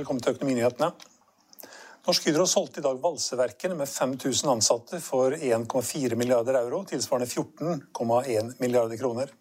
velkommen 0.00 0.22
til 0.24 0.32
Økonominyhetene. 0.32 0.88
Norsk 2.06 2.24
Hydro 2.30 2.46
solgte 2.48 2.80
i 2.80 2.84
dag 2.84 2.96
valseverkene 3.02 3.76
med 3.76 3.88
5000 3.90 4.48
ansatte 4.48 5.00
for 5.04 5.34
1,4 5.36 6.16
milliarder 6.16 6.56
euro, 6.62 6.80
tilsvarende 6.88 7.28
14,1 7.28 8.54
milliarder 8.62 8.96
kroner. 8.96 9.32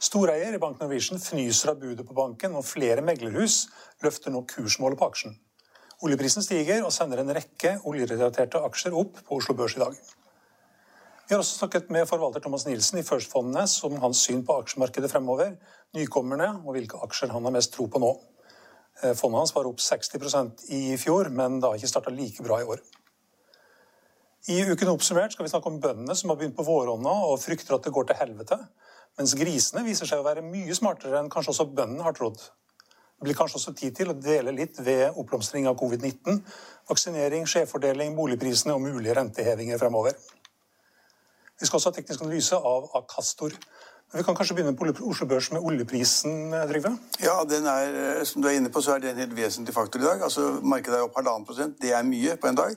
Storeier 0.00 0.52
i 0.56 0.60
Bank 0.60 0.80
Norwegian 0.80 1.20
fnyser 1.20 1.72
av 1.72 1.80
budet 1.80 2.04
på 2.08 2.16
banken, 2.16 2.56
og 2.56 2.66
flere 2.68 3.04
meglerhus 3.04 3.62
løfter 4.04 4.34
nå 4.34 4.44
kursmålet 4.50 5.00
på 5.00 5.08
aksjen. 5.08 5.36
Oljeprisen 6.04 6.44
stiger 6.44 6.84
og 6.84 6.92
sender 6.92 7.22
en 7.22 7.32
rekke 7.36 7.78
oljerelaterte 7.88 8.60
aksjer 8.68 8.96
opp 8.96 9.22
på 9.24 9.40
Oslo 9.40 9.56
Børs 9.56 9.76
i 9.78 9.84
dag. 9.84 9.96
Vi 11.28 11.36
har 11.36 11.40
også 11.40 11.62
snakket 11.62 11.92
med 11.94 12.08
forvalter 12.10 12.44
Thomas 12.44 12.66
Nilsen 12.68 13.00
i 13.00 13.06
First-fondene 13.06 13.64
om 13.88 14.00
hans 14.04 14.20
syn 14.26 14.44
på 14.44 14.60
aksjemarkedet 14.60 15.12
fremover, 15.12 15.56
nykommerne 15.96 16.58
og 16.60 16.74
hvilke 16.76 17.00
aksjer 17.06 17.32
han 17.32 17.48
har 17.48 17.56
mest 17.56 17.72
tro 17.76 17.88
på 17.88 18.02
nå. 18.02 18.12
Eh, 19.02 19.14
fondet 19.16 19.38
hans 19.38 19.54
var 19.54 19.68
opp 19.68 19.80
60% 19.80 20.64
i 20.76 20.96
fjor, 21.00 21.30
men 21.32 21.60
det 21.60 21.68
har 21.68 21.78
ikke 21.78 21.92
starta 21.92 22.12
like 22.12 22.44
bra 22.44 22.60
i 22.60 22.68
år. 22.68 22.82
I 24.48 24.62
Uken 24.72 24.88
oppsummert 24.88 25.34
skal 25.34 25.44
vi 25.44 25.52
snakke 25.52 25.68
om 25.68 25.80
bøndene 25.80 26.16
som 26.16 26.32
har 26.32 26.38
begynt 26.40 26.56
på 26.56 26.64
våronna 26.64 27.12
og 27.28 27.40
frykter 27.42 27.76
at 27.76 27.84
det 27.84 27.92
går 27.92 28.08
til 28.08 28.18
helvete, 28.20 28.56
mens 29.18 29.34
grisene 29.36 29.84
viser 29.84 30.08
seg 30.08 30.22
å 30.22 30.24
være 30.24 30.44
mye 30.44 30.76
smartere 30.76 31.20
enn 31.20 31.28
kanskje 31.32 31.52
også 31.52 31.68
bøndene 31.68 32.06
har 32.06 32.16
trodd. 32.16 32.40
Det 33.20 33.26
blir 33.26 33.36
kanskje 33.36 33.58
også 33.58 33.74
tid 33.76 33.96
til 33.98 34.12
å 34.12 34.16
dele 34.16 34.54
litt 34.56 34.78
ved 34.80 35.18
oppblomstring 35.20 35.66
av 35.68 35.76
covid-19, 35.80 36.40
vaksinering, 36.88 37.44
skjevfordeling, 37.44 38.14
boligprisene 38.16 38.72
og 38.72 38.80
mulige 38.80 39.16
rentehevinger 39.18 39.80
fremover. 39.80 40.16
Vi 41.60 41.68
skal 41.68 41.76
også 41.76 41.92
ha 41.92 41.98
teknisk 41.98 42.24
analyse 42.24 42.56
av 42.56 42.88
Akastor. 42.96 43.52
Vi 44.12 44.22
kan 44.26 44.34
kanskje 44.34 44.54
begynne 44.58 44.76
på 44.76 45.06
Oslo 45.06 45.26
Børs 45.26 45.52
med 45.52 45.62
oljeprisen, 45.62 46.50
Trygve? 46.50 46.96
Ja, 47.22 47.36
er, 47.46 48.18
eh, 48.18 48.24
som 48.24 48.42
du 48.42 48.48
er 48.48 48.56
inne 48.58 48.70
på, 48.70 48.80
så 48.82 48.94
er 48.94 48.98
det 48.98 49.10
en 49.10 49.22
helt 49.22 49.36
vesentlig 49.36 49.74
faktor 49.74 50.00
i 50.00 50.04
dag. 50.04 50.22
Altså, 50.22 50.60
Markedet 50.62 50.98
er 50.98 51.02
opp 51.02 51.16
halvannen 51.16 51.46
prosent. 51.46 51.76
Det 51.82 51.92
er 51.94 52.02
mye 52.02 52.36
på 52.36 52.48
en 52.48 52.54
dag. 52.54 52.74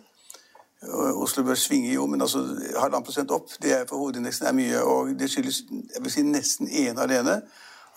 Oslo 1.15 1.43
Børs 1.43 1.59
svinger 1.59 1.93
jo, 1.93 2.05
men 2.05 2.21
altså 2.21 2.37
halvannen 2.77 3.05
prosent 3.05 3.31
opp 3.31 3.49
det 3.61 3.71
er 3.71 3.85
for 3.89 3.97
hovedindeksen 3.97 4.47
er 4.47 4.51
mye. 4.51 4.83
Og 4.83 5.19
det 5.19 5.29
skyldes 5.31 5.63
jeg 5.69 6.03
vil 6.03 6.11
si, 6.11 6.21
nesten 6.21 6.67
ene 6.67 7.01
alene 7.01 7.41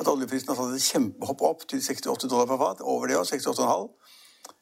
at 0.01 0.09
oljeprisen 0.09 0.49
har 0.53 0.59
tatt 0.59 0.77
et 0.77 0.85
kjempehopp 0.85 1.43
opp 1.43 1.65
til 1.69 1.81
68 1.83 2.29
dollar 2.29 2.49
per 2.51 2.61
fat. 2.61 2.83
Over 2.85 3.11
det 3.11 3.17
òg, 3.17 3.27
68,5. 3.27 3.89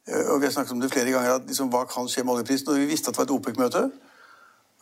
Eh, 0.06 0.31
og 0.31 0.41
vi 0.41 0.47
har 0.47 0.53
snakket 0.53 0.72
om 0.72 0.81
det 0.81 0.93
flere 0.93 1.10
ganger, 1.10 1.38
at 1.38 1.47
liksom, 1.47 1.70
hva 1.75 1.84
kan 1.91 2.09
skje 2.09 2.25
med 2.25 2.37
oljeprisen? 2.37 2.70
Og 2.70 2.82
vi 2.82 2.91
visste 2.93 3.10
at 3.10 3.19
det 3.19 3.22
var 3.22 3.31
et 3.31 3.37
OPEC-møte. 3.38 3.84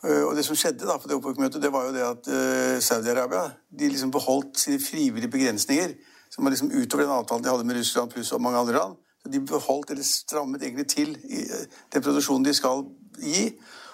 Eh, 0.03 0.23
og 0.27 0.35
det 0.35 0.43
som 0.43 0.57
skjedde 0.59 0.87
da 0.87 0.97
på 0.99 1.07
det 1.07 1.15
OPEC-møtet, 1.15 1.61
det 1.63 1.71
var 1.71 1.87
jo 1.87 1.93
det 1.95 2.03
at 2.03 2.27
uh, 2.27 2.79
Saudi-Arabia 2.83 3.45
de 3.71 3.87
liksom 3.87 4.11
beholdt 4.11 4.59
sine 4.59 4.81
frivillige 4.83 5.31
begrensninger, 5.31 5.93
som 6.33 6.43
var 6.43 6.51
liksom 6.51 6.73
utover 6.73 7.05
den 7.05 7.13
avtalen 7.15 7.45
de 7.45 7.51
hadde 7.51 7.67
med 7.69 7.79
Russland 7.79 8.11
pluss 8.11 8.33
og 8.35 8.41
mange 8.43 8.59
andre 8.59 8.75
land. 8.75 8.97
Så 9.23 9.31
De 9.31 9.39
beholdt 9.39 9.93
eller 9.95 10.03
strammet 10.03 10.63
egentlig 10.63 10.87
til 10.91 11.15
uh, 11.15 11.63
den 11.93 12.03
produksjonen 12.03 12.45
de 12.45 12.53
skal 12.53 12.83
gi. 13.21 13.53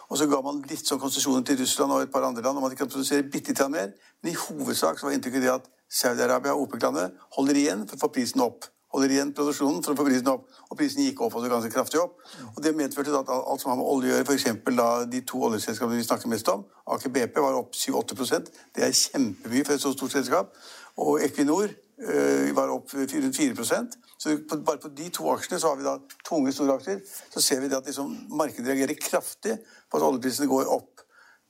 Og 0.09 0.17
så 0.17 0.25
ga 0.25 0.41
man 0.41 0.63
litt 0.65 0.87
sånn 0.87 1.01
konsesjoner 1.01 1.45
til 1.45 1.59
Russland 1.61 1.93
og 1.93 2.01
et 2.01 2.11
par 2.11 2.25
andre 2.25 2.41
land 2.41 2.57
om 2.57 2.65
at 2.65 2.73
de 2.73 2.79
kan 2.79 2.89
produsere 2.89 3.27
bitte 3.29 3.53
litt 3.53 3.61
mer. 3.69 3.93
Men 4.23 4.33
i 4.33 4.39
hovedsak 4.47 4.97
så 4.97 5.05
var 5.05 5.13
inntrykket 5.13 5.45
det 5.45 5.53
at 5.53 5.69
Saudi-Arabia 5.89 6.55
og 6.55 6.65
OPEC-landet 6.65 7.21
holder 7.37 7.61
igjen 7.61 7.85
for 7.85 7.99
å 7.99 8.03
få 8.07 8.13
prisen 8.17 8.41
opp 8.41 8.65
holder 8.93 9.13
igjen 9.13 9.33
produksjonen 9.37 9.83
for 9.85 9.93
å 9.93 9.99
få 9.99 10.05
prisen 10.07 10.31
opp. 10.31 10.47
Og 10.69 10.77
prisen 10.79 11.03
gikk 11.03 11.21
opp 11.25 11.35
også 11.37 11.51
ganske 11.51 11.71
kraftig 11.73 12.01
opp. 12.01 12.17
Og 12.55 12.61
Det 12.63 12.75
medførte 12.75 13.13
at 13.17 13.29
alt 13.29 13.61
som 13.61 13.71
har 13.71 13.79
med 13.79 13.85
olje 13.85 14.09
å 14.09 14.15
gjøre, 14.15 14.25
f.eks. 14.25 15.09
de 15.11 15.21
to 15.29 15.43
oljeselskapene 15.45 15.99
vi 15.99 16.07
snakker 16.07 16.31
mest 16.31 16.49
om, 16.49 16.65
Aker 16.89 17.13
BP 17.13 17.37
var 17.37 17.57
opp 17.59 17.75
7-8 17.77 18.41
Det 18.75 18.83
er 18.85 18.91
kjempemye 18.91 19.65
for 19.65 19.73
et 19.73 19.81
så 19.81 19.93
stort 19.93 20.11
selskap. 20.11 20.53
Og 20.97 21.21
Equinor 21.23 21.69
øh, 21.69 22.55
var 22.55 22.73
opp 22.73 22.93
rundt 22.93 23.37
4 23.37 23.87
Så 24.17 24.37
bare 24.65 24.77
på 24.77 24.89
de 24.89 25.09
to 25.09 25.29
aksjene 25.31 25.59
så 25.59 25.69
har 25.69 25.77
vi 25.77 25.83
da 25.83 25.97
tunge, 26.25 26.51
store 26.51 26.79
aksjer. 26.79 26.99
Så 27.29 27.41
ser 27.41 27.61
vi 27.61 27.69
det 27.69 27.77
at 27.77 27.85
liksom, 27.85 28.27
markedet 28.29 28.67
reagerer 28.67 28.97
kraftig 29.01 29.59
på 29.91 29.97
at 29.97 30.03
oljeprisene 30.03 30.47
går 30.47 30.65
opp. 30.65 31.05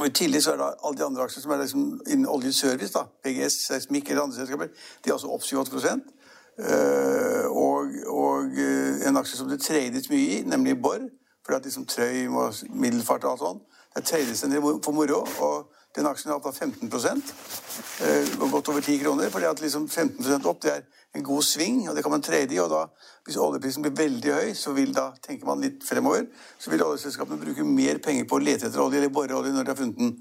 Og 0.00 0.06
I 0.06 0.12
tillegg 0.16 0.42
så 0.42 0.54
er 0.54 0.60
det 0.60 0.68
alle 0.84 0.98
de 0.98 1.04
andre 1.04 1.24
aksjene 1.26 1.42
som 1.44 1.52
er 1.52 1.60
liksom 1.60 1.88
innen 2.06 2.28
oljeservice, 2.32 2.92
da, 2.94 3.04
PGS, 3.24 3.58
Seismikk 3.66 4.10
eller 4.10 4.22
andre 4.22 4.38
selskaper, 4.38 4.70
de 5.04 5.10
er 5.10 5.16
altså 5.18 5.32
opp 5.34 5.44
7-8 5.44 5.92
uh, 5.92 7.46
og, 7.50 7.98
og 8.08 8.56
uh, 8.56 9.02
en 9.08 9.20
aksje 9.20 9.36
som 9.36 9.50
det 9.52 9.60
trades 9.60 10.08
mye 10.10 10.38
i, 10.38 10.40
nemlig 10.48 10.78
Borr, 10.80 11.04
fordi 11.44 11.58
at 11.58 11.68
liksom 11.68 11.86
Trøim 11.86 12.40
og 12.40 12.54
middelfart 12.70 13.24
og 13.24 13.34
alt 13.34 13.44
sånt, 13.44 13.78
det 13.92 14.04
trades 14.08 14.44
en 14.44 14.54
del 14.54 14.64
for 14.84 14.96
moro. 14.96 15.26
og 15.44 15.81
den 15.96 16.08
aksjen 16.08 16.30
har 16.32 16.38
opp 16.38 16.46
da 16.46 16.52
15 16.52 16.88
eh, 16.88 18.30
og 18.40 18.50
godt 18.50 18.68
over 18.68 18.80
10 18.80 18.98
kroner. 19.02 19.30
fordi 19.30 19.46
at 19.46 19.60
liksom 19.60 19.88
15% 19.88 20.46
opp 20.48 20.62
det 20.62 20.70
er 20.72 20.82
en 21.14 21.24
god 21.24 21.42
sving, 21.42 21.88
og 21.88 21.96
det 21.96 22.02
kan 22.02 22.10
man 22.10 22.22
trade 22.22 22.54
i. 22.54 22.58
og 22.58 22.70
da, 22.70 22.86
Hvis 23.24 23.36
oljeprisen 23.36 23.82
blir 23.82 23.96
veldig 23.96 24.32
høy, 24.32 24.54
så 24.54 24.72
vil 24.72 24.94
da, 24.94 25.10
tenker 25.22 25.46
man 25.46 25.60
litt 25.60 25.84
fremover, 25.84 26.24
så 26.58 26.70
vil 26.70 26.82
oljeselskapene 26.82 27.40
bruke 27.40 27.64
mer 27.64 27.98
penger 27.98 28.24
på 28.24 28.36
å 28.36 28.42
lete 28.42 28.66
etter 28.66 28.80
olje 28.80 28.98
eller 28.98 29.12
bore 29.12 29.36
olje 29.36 29.52
når 29.52 29.64
de 29.64 29.70
har 29.74 29.76
funnet 29.76 29.98
den. 29.98 30.16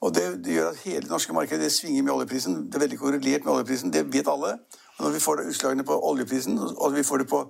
Og 0.00 0.14
det, 0.14 0.44
det, 0.44 0.52
gjør 0.54 0.70
at 0.70 0.84
hele 0.84 1.00
det 1.04 1.12
norske 1.12 1.32
markedet 1.32 1.64
det 1.64 1.72
svinger 1.72 2.02
med 2.02 2.12
oljeprisen. 2.12 2.68
Det 2.68 2.76
er 2.76 2.84
veldig 2.86 2.98
korrelert 2.98 3.44
med 3.44 3.52
oljeprisen. 3.54 3.92
Det 3.92 4.06
vet 4.12 4.28
alle. 4.28 4.52
Og 4.98 5.04
når 5.04 5.16
vi 5.16 5.24
får 5.24 5.36
det 5.36 5.48
utslagene 5.48 5.84
på 5.84 5.96
oljeprisen, 6.10 6.58
og 6.58 6.94
vi 6.94 7.04
får 7.04 7.24
det 7.24 7.28
på 7.28 7.40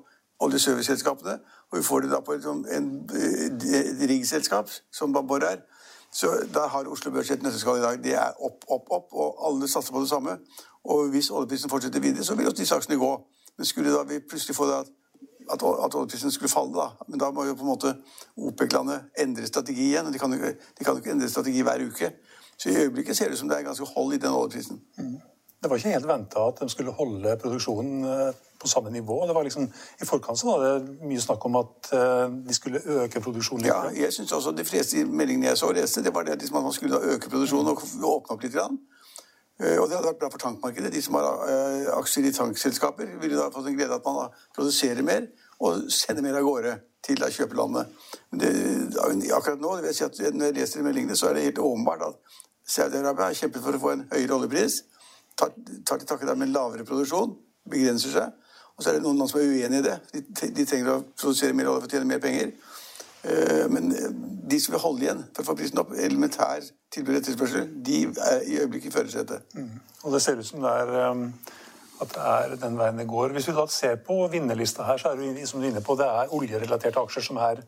oljeserviceselskapene, 0.41 1.37
og 1.71 1.79
vi 1.79 1.83
får 1.83 2.01
det 2.01 2.11
da 2.11 2.21
på 2.25 2.35
et, 2.35 2.47
en, 2.47 2.89
et 3.11 4.03
riggselskap, 4.11 4.71
som 4.93 5.13
Babor 5.13 5.45
er, 5.47 5.63
så 6.13 6.31
da 6.55 6.67
har 6.67 6.89
Oslo 6.91 7.11
Børs 7.15 7.31
et 7.31 7.43
nøtteskall 7.43 7.79
i 7.79 7.83
dag. 7.83 7.99
Det 8.05 8.15
er 8.19 8.33
opp, 8.43 8.65
opp, 8.69 8.91
opp, 8.91 9.13
og 9.13 9.47
alle 9.47 9.69
satser 9.69 9.93
på 9.95 10.01
det 10.01 10.09
samme. 10.09 10.39
Og 10.85 11.09
hvis 11.09 11.31
oljeprisen 11.31 11.71
fortsetter 11.71 12.01
videre, 12.01 12.25
så 12.25 12.35
vil 12.35 12.47
også 12.47 12.63
de 12.63 12.67
saksene 12.67 12.97
gå. 12.99 13.11
Men 13.59 13.67
skulle 13.67 13.93
da 13.95 14.03
vi 14.09 14.19
plutselig 14.19 14.57
få 14.57 14.67
det 14.67 14.79
at, 14.81 14.91
at, 15.53 15.63
at 15.85 15.95
oljeprisen 15.95 16.31
skulle 16.31 16.51
falle, 16.51 16.75
da 16.75 16.89
Men 17.09 17.21
da 17.21 17.31
må 17.31 17.45
jo 17.45 17.55
på 17.55 17.67
en 17.67 17.73
måte 17.73 17.95
OPEC-landet 18.37 19.11
endre 19.19 19.47
strategi 19.47 19.87
igjen. 19.91 20.13
De 20.13 20.19
kan, 20.19 20.33
jo, 20.33 20.53
de 20.79 20.85
kan 20.85 20.95
jo 20.95 21.03
ikke 21.03 21.11
endre 21.15 21.29
strategi 21.29 21.63
hver 21.63 21.87
uke. 21.87 22.13
Så 22.59 22.71
i 22.71 22.77
øyeblikket 22.77 23.17
ser 23.17 23.25
det 23.25 23.33
ut 23.33 23.39
som 23.39 23.49
det 23.49 23.59
er 23.59 23.63
ganske 23.63 23.87
hold 23.95 24.15
i 24.15 24.19
den 24.19 24.31
oljeprisen. 24.31 24.81
Mm. 24.99 25.19
Det 25.63 25.69
var 25.69 25.77
ikke 25.77 25.93
helt 25.93 26.09
venta 26.09 26.47
at 26.49 26.61
de 26.63 26.69
skulle 26.73 26.93
holde 26.97 27.35
produksjonen 27.41 28.05
eh, 28.09 28.37
på 28.61 28.69
samme 28.69 28.91
nivå. 28.91 29.27
Det 29.27 29.35
var 29.37 29.45
liksom, 29.45 29.67
I 30.01 30.07
forkant 30.09 30.39
så 30.41 30.47
var 30.47 30.63
det 30.65 30.95
mye 31.05 31.21
snakk 31.21 31.45
om 31.45 31.59
at 31.61 31.91
eh, 31.93 32.29
de 32.49 32.55
skulle 32.57 32.81
øke 32.81 33.21
produksjonen. 33.21 33.67
Ja, 33.69 33.83
jeg 33.97 34.13
synes 34.13 34.33
også 34.33 34.55
De 34.57 34.65
fleste 34.65 35.05
meldingene 35.05 35.51
jeg 35.51 35.59
så 35.61 35.73
leste, 35.73 36.05
det 36.05 36.15
var 36.15 36.25
det 36.25 36.39
liksom 36.41 36.57
at 36.57 36.63
man 36.63 36.73
skulle 36.73 37.01
øke 37.13 37.29
produksjonen 37.29 37.69
og 37.69 37.85
åpne 38.15 38.37
opp 38.37 38.43
litt. 38.43 38.55
Grann. 38.57 38.79
Eh, 39.61 39.77
og 39.77 39.89
det 39.89 39.99
hadde 39.99 40.09
vært 40.09 40.23
bra 40.23 40.31
for 40.33 40.45
tankmarkedet. 40.47 40.93
De 40.95 41.03
som 41.03 41.19
har 41.21 41.29
aksjer 41.99 42.31
i 42.31 42.33
tankselskaper, 42.33 43.19
ville 43.21 43.37
da 43.37 43.51
fått 43.53 43.69
en 43.69 43.77
glede 43.77 44.01
at 44.01 44.09
man 44.09 44.33
produserer 44.57 45.05
mer 45.05 45.29
og 45.61 45.91
sender 45.93 46.25
mer 46.25 46.41
av 46.41 46.47
gårde 46.49 46.79
til 47.05 47.21
kjøpelandet. 47.21 47.93
Men 48.31 48.41
det, 48.41 48.55
akkurat 49.37 49.61
nå 49.61 49.77
det 49.77 49.85
vil 49.85 49.93
jeg 49.93 49.99
si 49.99 50.09
at 50.09 50.33
når 50.33 50.49
jeg 50.49 50.57
leser 50.57 50.89
meldingene, 50.89 51.17
så 51.17 51.29
er 51.29 51.37
det 51.37 51.51
helt 51.51 51.61
åpenbart 51.61 52.07
at 52.09 52.41
Saudi-Arabia 52.65 53.29
har 53.29 53.37
kjempet 53.37 53.65
for 53.65 53.77
å 53.77 53.83
få 53.83 53.93
en 53.93 54.07
høyere 54.09 54.39
oljepris 54.39 54.81
tar, 55.41 55.55
tar 55.89 56.01
til 56.01 56.09
takke 56.11 56.29
med 56.35 56.49
en 56.49 56.55
lavere 56.55 56.87
produksjon, 56.89 57.35
begrenser 57.71 58.15
seg. 58.17 58.37
Og 58.77 58.85
så 58.85 58.91
er 58.91 58.99
det 58.99 59.05
noen 59.05 59.19
land 59.21 59.29
som 59.29 59.41
er 59.41 59.51
uenig 59.51 59.81
i 59.83 59.85
det. 59.85 59.97
De, 60.13 60.51
de 60.57 60.65
trenger 60.65 60.95
å 60.95 61.01
produsere 61.13 61.57
mer 61.57 61.69
olje 61.69 61.85
for 61.85 61.91
å 61.91 61.95
tjene 61.97 62.09
mer 62.09 62.23
penger. 62.23 62.53
Eh, 63.23 63.65
men 63.69 63.91
eh, 63.93 64.13
de 64.51 64.61
som 64.61 64.73
vil 64.73 64.81
holde 64.81 65.05
igjen 65.05 65.25
for 65.35 65.45
å 65.45 65.49
få 65.51 65.57
prisen 65.59 65.83
opp, 65.83 65.93
elementær 65.93 66.65
tilbud 66.93 67.13
og 67.13 67.19
etterspørsel, 67.21 67.67
de 67.85 67.99
er 68.09 68.47
i 68.47 68.61
øyeblikket 68.63 68.89
i 68.89 68.95
førersetet. 68.95 69.57
Mm. 69.59 69.75
Og 70.05 70.15
det 70.15 70.23
ser 70.25 70.41
ut 70.41 70.49
som 70.49 70.65
det 70.65 70.73
er 70.81 70.95
um, 71.11 71.27
at 72.01 72.15
det 72.15 72.25
er 72.25 72.57
den 72.63 72.79
veien 72.81 73.03
det 73.03 73.07
går. 73.11 73.35
Hvis 73.37 73.51
vi 73.51 73.57
da 73.59 73.67
ser 73.69 74.01
på 74.07 74.17
vinnerlista 74.33 74.89
her, 74.89 75.01
så 75.01 75.13
er 75.13 75.21
det 75.21 75.45
som 75.49 75.61
du 75.61 75.67
er 75.67 75.75
inne 75.75 75.85
på, 75.85 75.99
det 76.01 76.09
er 76.09 76.33
oljerelaterte 76.37 77.05
aksjer 77.05 77.27
som 77.29 77.41
her 77.43 77.61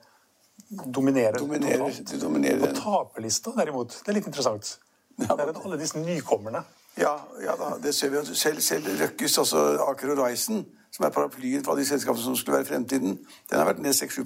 dominerer. 0.71 1.37
dominerer, 1.39 2.01
dominerer. 2.21 2.63
På 2.65 2.73
taperlista, 2.81 3.53
derimot, 3.59 3.99
det 4.01 4.09
er 4.09 4.17
litt 4.17 4.31
interessant. 4.33 4.79
Ja, 5.21 5.35
det 5.37 5.51
er 5.51 5.61
alle 5.61 5.77
disse 5.81 6.01
nykommerne. 6.01 6.65
Ja, 6.99 7.17
ja 7.41 7.57
da, 7.57 7.77
det 7.83 7.95
ser 7.95 8.13
vi. 8.13 8.21
Selv, 8.37 8.61
selv 8.61 8.87
Røkkes, 9.01 9.39
altså 9.39 9.59
Aker 9.89 10.17
Risen, 10.25 10.67
som 10.93 11.07
er 11.07 11.11
paraplyen 11.11 11.65
for 11.65 11.75
de 11.75 11.87
selskapene 11.87 12.25
som 12.25 12.37
skulle 12.37 12.59
være 12.59 12.69
fremtiden, 12.69 13.19
den 13.51 13.59
har 13.59 13.65
vært 13.65 13.81
ned 13.81 13.95
6-7 13.97 14.21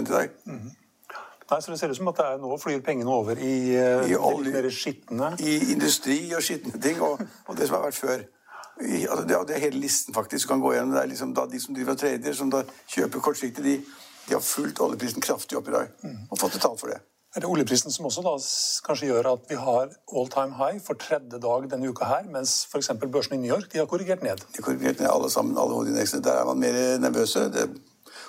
i 0.00 0.04
dag. 0.04 0.28
Mm 0.44 0.58
-hmm. 0.58 0.74
Nei, 1.50 1.60
så 1.60 1.70
Det 1.70 1.80
ser 1.80 1.90
ut 1.90 1.96
som 1.96 2.08
at 2.08 2.16
det 2.16 2.24
er 2.24 2.38
nå 2.40 2.56
flyr 2.56 2.80
pengene 2.80 3.10
over 3.10 3.38
i, 3.38 3.76
uh, 3.76 4.10
I 4.10 4.16
olje, 4.16 4.70
skitne 4.70 5.36
I 5.40 5.72
industri 5.72 6.32
og 6.36 6.42
skitne 6.42 6.80
ting, 6.80 7.02
og, 7.02 7.20
og, 7.46 7.56
det 7.56 7.68
som 7.68 7.76
har 7.76 7.84
vært 7.84 7.94
før. 7.94 8.22
I, 8.80 9.06
altså 9.06 9.26
det, 9.28 9.48
det, 9.48 9.56
er 9.56 9.60
hele 9.60 9.78
listen 9.78 10.14
faktisk 10.14 10.48
du 10.48 10.52
kan 10.52 10.60
gå 10.60 10.72
gjennom. 10.72 10.94
Det 10.94 11.02
er 11.02 11.06
liksom 11.06 11.34
da 11.34 11.46
De 11.52 11.60
som 11.60 11.74
driver 11.74 11.92
og 11.92 11.98
trader, 11.98 12.32
som 12.32 12.50
da 12.50 12.62
kjøper 12.88 13.20
kortsiktig, 13.20 13.64
de, 13.64 13.74
de 14.28 14.32
har 14.32 14.40
fulgt 14.40 14.80
oljeprisen 14.80 15.20
kraftig 15.20 15.58
opp 15.58 15.68
i 15.68 15.72
dag 15.76 15.92
mm. 16.02 16.16
og 16.30 16.38
fått 16.38 16.52
betalt 16.52 16.80
for 16.80 16.86
det. 16.86 17.00
Er 17.34 17.42
det 17.42 17.48
oljeprisen 17.50 17.90
som 17.90 18.06
også 18.06 18.22
da 18.22 18.32
kanskje 18.86 19.08
gjør 19.08 19.26
at 19.32 19.48
vi 19.50 19.56
har 19.58 19.88
all 19.90 20.28
time 20.30 20.54
high 20.54 20.76
for 20.82 20.94
tredje 20.94 21.40
dag 21.42 21.64
denne 21.70 21.88
uka 21.90 22.06
her, 22.06 22.28
mens 22.30 22.52
f.eks. 22.70 22.92
børsen 23.02 23.34
i 23.34 23.40
New 23.42 23.50
York 23.50 23.72
de 23.72 23.80
har 23.80 23.88
korrigert 23.90 24.22
ned? 24.22 24.44
De 24.52 24.60
har 24.60 24.66
korrigert 24.68 25.00
ned 25.02 25.08
alle 25.10 25.30
sammen, 25.30 25.58
alle 25.58 25.74
hovedindeksene. 25.74 26.22
Der 26.22 26.38
er 26.38 26.44
man 26.44 26.60
mer 26.62 26.78
nervøse. 27.02 27.48
Det, 27.50 27.64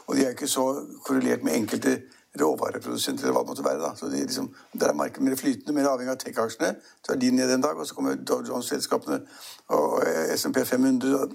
og 0.08 0.16
de 0.16 0.26
er 0.26 0.34
ikke 0.34 0.50
så 0.50 0.64
korrelert 1.06 1.44
med 1.46 1.54
enkelte 1.54 2.00
råvareprodusenter 2.42 3.28
eller 3.28 3.38
hva 3.38 3.44
det 3.44 3.52
måtte 3.52 3.68
være. 3.68 3.82
da. 3.84 3.92
Så 3.96 4.10
de, 4.10 4.24
liksom, 4.24 4.50
Der 4.80 4.88
er 4.88 4.94
markedet 4.94 5.24
mer 5.24 5.36
flytende, 5.36 5.74
mer 5.74 5.92
avhengig 5.92 6.12
av 6.12 6.18
tech-aksjene. 6.26 6.74
Så 7.06 7.14
er 7.14 7.22
de 7.22 7.32
ned 7.32 7.54
en 7.54 7.62
dag, 7.62 7.78
og 7.78 7.88
så 7.88 7.94
kommer 7.94 8.16
Dow 8.16 8.42
Jones-selskapene 8.48 9.22
og 9.68 10.02
SMP 10.36 10.66
500. 10.66 11.30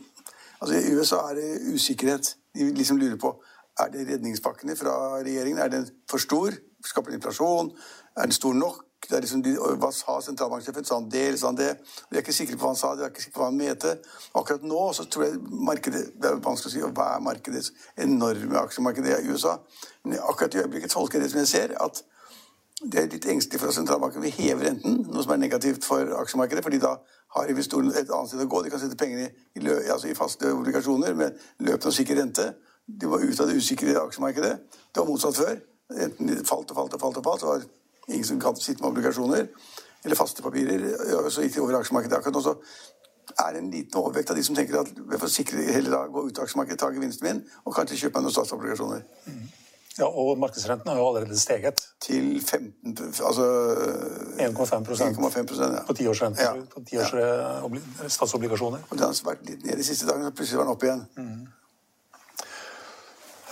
Altså 0.61 0.75
I 0.75 0.99
USA 0.99 1.23
er 1.31 1.35
det 1.35 1.75
usikkerhet. 1.75 2.35
De 2.55 2.75
liksom 2.75 2.99
lurer 2.99 3.17
på 3.17 3.37
er 3.85 3.93
det 3.95 4.07
redningspakkene 4.09 4.77
fra 4.77 4.95
regjeringen. 5.21 5.59
Er 5.63 5.73
den 5.73 5.89
for 6.11 6.23
stor? 6.23 6.55
Skaper 6.85 7.13
den 7.13 7.21
inflasjon? 7.21 7.73
Er 8.17 8.29
den 8.29 8.37
stor 8.37 8.55
nok? 8.55 8.87
Liksom, 9.11 9.41
hva 9.81 9.89
sa 9.97 10.19
sentralbanksjefen? 10.23 10.85
Sa 10.85 10.99
han 10.99 11.09
det, 11.11 11.23
eller 11.29 11.39
sa 11.41 11.49
han 11.51 11.59
det? 11.59 11.71
Vi 12.11 12.19
er 12.19 12.23
ikke 12.23 12.37
sikre 12.37 12.59
på 12.59 12.67
hva 12.67 12.75
han 12.75 12.79
sa, 12.79 12.93
vi 12.95 13.07
er 13.07 13.11
ikke 13.11 13.25
sikre 13.25 13.39
på 13.39 13.43
hva 13.43 13.49
han 13.49 13.59
mente. 13.59 13.95
Akkurat 14.39 14.67
nå 14.69 14.83
så 14.95 15.07
tror 15.11 15.25
jeg 15.27 15.41
markedet 15.41 16.03
Det 16.21 16.29
er 16.29 16.43
vanskelig 16.45 16.71
å 16.71 16.75
si 16.75 16.85
hva 16.85 17.09
er 17.17 17.25
markedets 17.25 17.73
enorme 17.97 18.61
aksjemarked 18.61 19.09
i 19.09 19.17
USA. 19.33 19.57
Men 20.05 20.21
akkurat 20.21 20.55
i 20.55 20.63
øyeblikket 20.63 20.95
tolker 20.95 21.19
jeg 21.19 21.27
det 21.27 21.33
som 21.33 21.43
jeg 21.43 21.53
ser, 21.55 21.77
at 21.81 22.03
det 22.81 23.01
er 23.01 23.11
litt 23.13 23.27
engstelig 23.29 23.61
for 23.61 23.69
at 23.69 23.77
sentralbanken 23.77 24.23
vil 24.25 24.33
heve 24.33 24.65
renten, 24.65 25.03
noe 25.09 25.25
som 25.25 25.35
er 25.35 25.43
negativt 25.43 25.85
for 25.85 26.15
aksjemarkedet. 26.21 26.63
fordi 26.65 26.79
da 26.81 26.95
har 27.37 27.51
investorene 27.51 27.93
et 27.95 28.11
annet 28.11 28.31
sted 28.31 28.43
å 28.43 28.49
gå. 28.51 28.63
De 28.63 28.71
kan 28.73 28.81
sette 28.81 28.97
pengene 28.99 29.29
i, 29.29 29.61
altså 29.93 30.09
i 30.09 30.17
faste 30.19 30.51
obligasjoner 30.55 31.15
med 31.15 31.37
løpende 31.61 31.93
og 31.93 31.97
sikker 31.97 32.19
rente. 32.19 32.47
De 32.87 33.11
var 33.11 33.23
ute 33.23 33.43
av 33.43 33.51
det 33.51 33.59
usikre 33.59 33.99
aksjemarkedet. 34.01 34.55
Det 34.95 35.03
var 35.03 35.09
motsatt 35.09 35.37
før. 35.37 35.61
Enten 35.91 36.31
de 36.31 36.41
falt 36.47 36.71
og 36.71 36.77
falt 36.77 36.95
og 36.95 37.01
falt, 37.01 37.21
og 37.21 37.25
falt, 37.25 37.41
så 37.41 37.47
var 37.47 37.63
det 37.63 37.69
ingen 38.09 38.27
som 38.27 38.41
kan 38.41 38.57
sitte 38.57 38.83
med 38.83 38.91
obligasjoner 38.91 39.47
eller 40.05 40.17
faste 40.17 40.43
papirer. 40.43 40.87
og 41.19 41.33
Så 41.33 41.45
gikk 41.45 41.55
de 41.55 41.61
over 41.61 41.79
aksjemarkedet. 41.81 42.19
Akkurat 42.19 42.35
nå 42.35 42.43
så 42.43 42.57
er 43.39 43.53
det 43.53 43.63
en 43.63 43.71
liten 43.71 44.01
overvekt 44.01 44.31
av 44.31 44.37
de 44.37 44.45
som 44.45 44.57
tenker 44.57 44.81
at 44.81 44.91
jeg 44.97 45.23
får 45.23 45.33
sikre 45.33 45.65
heller 45.71 45.95
da 45.95 46.05
gå 46.11 46.27
ut 46.27 46.39
av 46.39 46.47
aksjemarkedet, 46.49 46.81
ta 46.81 46.91
gevinsten 46.95 47.29
min 47.29 47.43
og 47.65 47.75
kanskje 47.77 47.99
kjøpe 48.05 48.19
meg 48.19 48.27
noen 48.27 48.37
statsobligasjoner. 48.37 49.05
Mm. 49.27 49.49
Ja, 49.99 50.07
Og 50.07 50.39
markedsrenten 50.39 50.89
har 50.89 50.97
jo 50.97 51.07
allerede 51.09 51.39
steget. 51.39 51.83
Til 52.01 52.41
15 52.41 52.97
altså 53.27 53.47
1,5 54.39 55.61
ja. 55.61 55.83
på 55.87 55.97
tiårsrente 55.99 56.43
ja. 56.43 56.53
på 56.75 56.85
tiårs 56.89 57.13
ja. 57.13 58.09
statsobligasjoner. 58.09 58.87
Og 58.89 58.99
Den 58.99 59.07
har 59.07 59.25
vært 59.27 59.45
litt 59.51 59.67
ned 59.67 59.77
de 59.77 59.85
siste 59.85 60.09
dagene, 60.09 60.31
så 60.31 60.37
plutselig 60.39 60.63
var 60.63 60.69
den 60.69 60.75
opp 60.77 60.87
igjen. 60.87 61.05
Mm. 61.19 61.40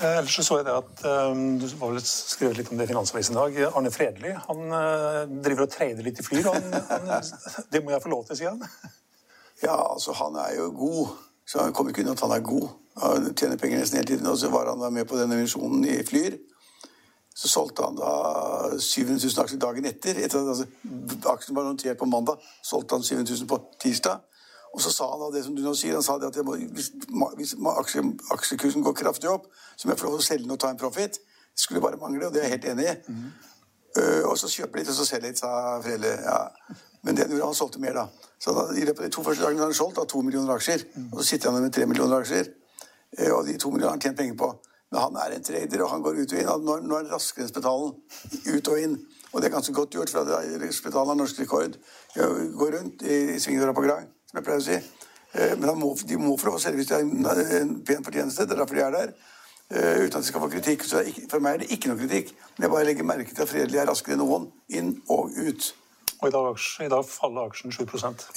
Eh, 0.00 0.19
ellers 0.19 0.47
så, 0.47 0.61
jeg 0.61 0.67
det 0.69 0.75
at 0.79 1.00
um, 1.31 1.59
Du 1.59 1.67
var 1.81 1.91
vel 1.91 2.03
skrevet 2.06 2.61
litt 2.61 2.69
om 2.71 2.79
det 2.79 2.87
i 2.87 2.91
Finansavisen 2.93 3.35
i 3.35 3.39
dag. 3.39 3.56
Arne 3.75 3.91
Fredli 3.91 4.31
han 4.31 4.61
uh, 4.71 5.25
driver 5.43 5.65
og 5.65 5.73
trader 5.73 6.06
litt 6.06 6.21
i 6.23 6.27
flyr. 6.27 6.47
Han, 6.47 6.69
han, 6.91 7.33
det 7.73 7.83
må 7.83 7.95
jeg 7.95 8.05
få 8.05 8.12
lov 8.12 8.27
til, 8.29 8.39
sier 8.41 8.55
han. 8.55 8.62
Ja, 9.59 9.75
altså 9.75 10.12
han 10.15 10.37
er 10.39 10.53
jo 10.55 10.69
god. 10.71 11.17
Så 11.49 11.59
han 11.59 11.73
kommer 11.75 11.91
ikke 11.91 12.05
unna 12.05 12.12
at 12.15 12.21
han 12.23 12.35
er 12.37 12.45
god. 12.47 12.69
Han 13.03 13.25
tjener 13.35 13.59
penger 13.59 13.81
nesten 13.81 13.99
hele 13.99 14.06
tiden. 14.12 14.29
Og 14.31 14.37
så 14.39 14.53
var 14.53 14.69
han 14.71 14.79
da 14.79 14.91
med 14.95 15.09
på 15.11 15.19
denne 15.19 15.35
emisjonen 15.35 15.83
i 15.83 15.97
Flyr. 16.06 16.37
Så 17.35 17.50
solgte 17.50 17.83
han 17.83 17.99
da 17.99 18.12
700 18.79 19.19
000 19.19 19.43
aksjer 19.43 19.59
dagen 19.65 19.89
etter. 19.91 20.21
etter 20.23 20.47
altså, 20.53 20.69
Aksjen 21.33 21.59
var 21.59 21.67
notert 21.67 21.99
på 21.99 22.06
mandag. 22.06 22.39
Solgte 22.62 23.00
han 23.00 23.03
700 23.03 23.35
000 23.35 23.50
på 23.50 23.59
tirsdag. 23.83 24.23
Og 24.75 24.82
så 24.85 24.93
sa 24.93 25.09
han 25.11 25.23
da 25.23 25.31
det 25.32 25.44
som 25.44 25.56
du 25.56 25.62
nå 25.65 25.73
sier, 25.76 25.97
han 25.97 26.05
sa 26.05 26.19
det 26.20 26.29
at 26.29 26.44
må, 26.44 26.56
hvis, 26.75 26.91
hvis 27.38 27.55
aksje, 27.73 28.05
aksjekursen 28.35 28.85
går 28.85 28.97
kraftig 29.00 29.31
opp, 29.31 29.49
så 29.76 29.88
må 29.88 29.94
jeg 29.94 30.00
få 30.03 30.09
lov 30.09 30.19
til 30.19 30.25
å 30.25 30.29
selge 30.29 30.44
den 30.44 30.55
og 30.55 30.61
ta 30.61 30.73
en 30.73 30.81
profit. 30.81 31.19
Det 31.19 31.65
skulle 31.65 31.82
bare 31.82 32.00
mangle, 32.00 32.29
og 32.29 32.35
det 32.35 32.43
er 32.43 32.50
jeg 32.50 32.59
helt 32.59 32.69
enig 32.75 32.87
i. 32.91 32.97
Mm. 33.09 33.25
Uh, 33.99 34.23
og 34.29 34.37
så 34.38 34.50
kjøper 34.53 34.82
litt, 34.82 34.91
og 34.93 34.99
så 34.99 35.06
selger 35.09 35.31
litt, 35.31 35.41
sa 35.41 35.79
Frelle. 35.82 36.12
Ja. 36.23 36.38
Men 37.06 37.17
det 37.17 37.26
gjorde 37.31 37.49
han 37.49 37.56
solgte 37.59 37.82
mer, 37.82 37.97
da. 37.97 38.32
Så 38.38 38.55
da, 38.55 38.69
I 38.76 38.85
løpet 38.87 39.03
av 39.03 39.09
de 39.09 39.15
to 39.17 39.25
første 39.26 39.44
dagene 39.44 39.65
har 39.65 39.73
han 39.73 39.79
solgt 39.79 39.99
da, 39.99 40.05
to 40.06 40.20
millioner 40.23 40.55
aksjer. 40.55 40.85
Mm. 40.94 41.09
Og 41.09 41.23
så 41.23 41.29
sitter 41.31 41.50
han 41.50 41.64
med 41.64 41.75
tre 41.75 41.87
millioner 41.88 42.23
aksjer. 42.23 42.53
Uh, 43.17 43.31
og 43.38 43.47
de 43.49 43.56
to 43.56 43.73
millionene 43.73 43.94
har 43.94 43.97
han 43.97 44.05
tjent 44.05 44.21
penger 44.21 44.37
på. 44.38 44.50
Men 44.93 45.03
han 45.05 45.19
er 45.25 45.35
en 45.37 45.49
trader, 45.49 45.82
og 45.85 45.91
han 45.94 46.05
går 46.05 46.21
ut 46.21 46.37
og 46.37 46.43
inn. 46.43 46.53
Nå, 46.69 46.76
nå 46.85 46.99
er 46.99 47.03
han 47.03 47.11
raskere 47.17 47.47
enn 47.47 47.50
spetalen. 47.50 47.97
Ut 48.53 48.71
og 48.75 48.85
inn. 48.85 49.00
Og 49.32 49.41
det 49.41 49.49
er 49.49 49.56
ganske 49.56 49.75
godt 49.76 49.97
gjort, 49.97 50.12
for 50.12 50.71
spetalen 50.76 51.12
har 51.12 51.19
norsk 51.19 51.43
rekord. 51.43 51.75
Går 52.14 52.79
rundt 52.79 53.03
i 53.05 53.19
svingdøra 53.43 53.75
på 53.76 53.85
Grang 53.85 54.06
som 54.29 54.39
jeg 54.39 54.47
pleier 54.47 54.63
å 54.63 54.67
si. 54.69 54.79
Eh, 55.33 55.57
men 55.59 55.75
må, 55.81 55.95
de 56.05 56.21
må 56.21 56.37
selge 56.61 56.77
hvis 56.79 56.93
de 56.93 57.01
har 57.27 57.43
en 57.61 57.75
pen 57.85 58.05
fortjeneste. 58.05 58.47
Det 58.47 58.57
er 58.57 58.63
derfor 58.63 58.79
de 58.79 58.87
er 58.87 58.97
der. 58.97 59.19
Uh, 59.69 59.99
uten 60.01 60.17
at 60.17 60.23
de 60.23 60.29
skal 60.31 60.41
få 60.41 60.49
kritikk. 60.49 60.85
Så 60.89 61.03
ikke, 61.05 61.27
for 61.29 61.45
meg 61.45 61.59
er 61.59 61.61
det 61.61 61.75
ikke 61.75 61.91
noe 61.91 62.01
kritikk. 62.01 62.31
Men 62.57 62.65
jeg 62.65 62.73
bare 62.73 62.87
legger 62.89 63.05
merke 63.05 63.35
til 63.35 63.45
at 63.45 63.51
Fredelig 63.51 63.83
er 63.83 63.91
raskere 63.91 64.17
enn 64.17 64.23
noen 64.23 64.47
inn 64.73 64.95
og 65.13 65.35
ut. 65.37 65.67
Og 66.19 66.31
i 66.31 66.33
dag, 66.33 66.63
i 66.87 66.89
dag 66.91 67.05
faller 67.05 67.51
aksjen 67.51 67.73
7 67.73 67.85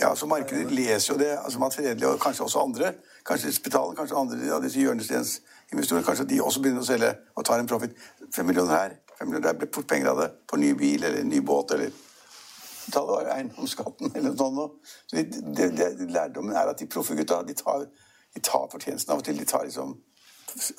Ja, 0.01 0.11
så 0.15 0.27
markedet 0.27 0.67
leser 0.71 1.13
jo 1.13 1.17
det. 1.19 1.31
altså 1.37 1.63
at 1.65 1.73
Fredelig 1.73 2.07
og 2.07 2.19
kanskje 2.19 2.43
også 2.43 2.59
andre, 2.59 2.93
kanskje 3.25 3.53
Spitalen, 3.55 3.95
kanskje 3.95 4.17
andre 4.19 4.51
av 4.53 4.61
disse 4.61 4.79
hjørnesteinsinvestorer, 4.79 6.03
kanskje 6.03 6.27
de 6.29 6.41
også 6.41 6.61
begynner 6.61 6.83
å 6.83 6.85
selge 6.91 7.15
og 7.35 7.45
tar 7.45 7.59
en 7.59 7.71
profit. 7.71 7.95
Fem 8.35 8.45
millioner 8.45 8.75
her, 8.75 8.99
fem 9.17 9.31
millioner 9.31 9.47
der 9.47 9.57
blir 9.63 9.71
fort 9.73 9.87
penger 9.87 10.11
av 10.11 10.21
det. 10.21 10.29
På 10.47 10.59
ny 10.59 10.73
bil 10.77 11.03
eller 11.03 11.23
ny 11.23 11.39
båt 11.41 11.71
eller 11.71 11.95
betale 12.85 13.33
eiendomsskatten 13.35 14.11
eller 14.15 14.31
noe 14.31 14.37
sånt. 14.37 14.93
Så 15.07 15.17
det, 15.17 15.41
de, 15.57 15.67
de, 15.77 16.07
lærdommen 16.11 16.55
er 16.55 16.71
at 16.71 16.79
de 16.79 16.87
proffe 16.91 17.17
gutta 17.17 17.41
de 17.47 17.55
tar, 17.57 17.85
de 18.35 18.43
tar 18.45 18.69
fortjenesten 18.71 19.13
av 19.13 19.21
og 19.21 19.27
til. 19.27 19.39
De 19.39 19.47
tar 19.47 19.67
liksom 19.67 19.97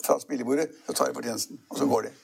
fra 0.04 0.18
spillebordet, 0.20 0.68
så 0.86 0.92
tar 0.92 1.08
de 1.08 1.16
fortjenesten, 1.16 1.60
og 1.70 1.78
så 1.78 1.86
går 1.88 2.08
de. 2.08 2.14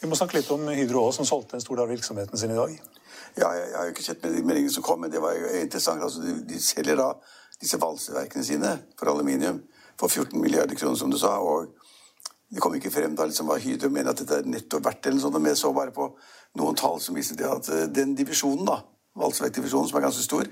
Vi 0.00 0.08
må 0.08 0.16
snakke 0.16 0.38
litt 0.38 0.50
om 0.54 0.62
Hydro 0.72 1.02
også, 1.08 1.20
som 1.20 1.28
solgte 1.28 1.58
en 1.58 1.64
stor 1.64 1.76
del 1.76 1.84
av 1.84 1.92
virksomheten 1.92 2.40
sin 2.40 2.54
i 2.54 2.56
dag. 2.56 2.76
Ja, 3.36 3.50
jeg, 3.52 3.66
jeg 3.66 3.76
har 3.76 3.88
jo 3.88 3.94
ikke 3.94 4.06
sett 4.06 4.22
med 4.24 4.36
de 4.36 4.44
meldingene 4.46 4.72
som 4.72 4.84
kom, 4.86 5.02
men 5.04 5.12
det 5.12 5.20
var 5.20 5.36
jo 5.36 5.50
interessant. 5.60 6.04
Altså, 6.06 6.22
de, 6.24 6.38
de 6.48 6.60
selger 6.62 6.96
da 6.96 7.10
disse 7.60 7.80
valseverkene 7.80 8.44
sine 8.44 8.72
for 8.96 9.12
aluminium 9.12 9.60
for 10.00 10.08
14 10.08 10.40
milliarder 10.40 10.78
kroner, 10.78 10.96
som 10.96 11.12
du 11.12 11.18
sa. 11.20 11.36
og 11.40 11.74
det 12.48 12.62
kom 12.62 12.74
ikke 12.78 12.92
frem 12.94 13.14
da 13.18 13.26
liksom 13.26 13.48
hva 13.50 13.58
Hydro 13.58 13.88
mener 13.90 14.12
at 14.12 14.20
dette 14.22 14.36
er 14.38 14.46
netto 14.48 14.78
verdt, 14.78 15.08
eller 15.08 15.18
noe 15.18 15.24
sånt, 15.24 15.38
men 15.40 15.50
jeg 15.50 15.60
så 15.60 15.72
bare 15.74 15.94
på 15.94 16.06
noen 16.60 16.78
tall 16.78 17.00
som 17.02 17.16
viste 17.18 17.36
at 17.42 17.70
eh, 17.74 17.88
den 17.90 18.14
divisjonen 18.18 18.68
da, 18.68 18.78
valgsevektdivisjonen, 19.16 19.88
som 19.88 19.98
er 19.98 20.06
ganske 20.06 20.24
stor, 20.24 20.44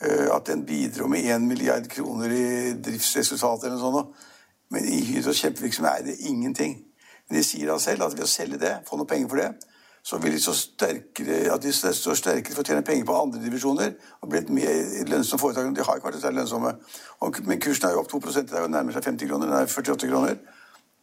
eh, 0.00 0.28
at 0.36 0.46
den 0.46 0.66
bidro 0.66 1.08
med 1.08 1.24
1 1.24 1.48
milliard 1.48 1.88
kroner 1.88 2.30
i 2.30 2.72
driftsresultat 2.82 3.64
eller 3.64 3.76
noe 3.76 3.92
sånt. 3.92 4.28
Men 4.70 4.84
i 4.88 5.02
Hydros 5.04 5.40
kjempevirksomhet 5.42 6.00
er 6.00 6.04
det 6.04 6.20
ingenting. 6.20 6.78
Men 7.28 7.38
de 7.38 7.44
sier 7.44 7.68
da 7.68 7.78
selv 7.78 8.02
at 8.02 8.16
ved 8.16 8.24
å 8.24 8.30
selge 8.30 8.58
det, 8.58 8.78
få 8.88 8.96
noe 8.96 9.06
penger 9.06 9.28
for 9.28 9.36
det, 9.36 9.50
så 10.02 10.18
vil 10.18 10.32
de 10.32 10.40
stå 10.42 10.52
sterkere, 10.58 11.52
at 11.54 11.62
de 11.62 11.72
står 11.72 12.16
sterkere 12.18 12.56
for 12.56 12.64
å 12.64 12.66
tjene 12.66 12.82
penger 12.82 13.06
på 13.06 13.18
andre 13.20 13.42
divisjoner 13.42 13.92
og 14.20 14.30
bli 14.32 14.40
et 14.40 14.48
mer 14.50 15.04
lønnsomt 15.06 15.40
foretak. 15.40 15.68
De 15.76 15.84
har 15.86 16.00
ikke 16.00 16.08
vært 16.08 16.24
særlig 16.24 16.40
lønnsomme. 16.40 16.72
Men 17.46 17.60
kursen 17.62 17.86
er 17.86 17.94
jo 17.94 18.02
opp 18.02 18.10
2 18.10 18.20
det 18.40 18.56
er 18.56 18.64
jo 18.64 18.72
nærmer 18.72 18.96
seg 18.96 19.04
50 19.04 19.30
kroner. 19.30 19.46
Den 19.46 19.60
er 19.60 19.70
48 19.70 20.10
kroner. 20.10 20.40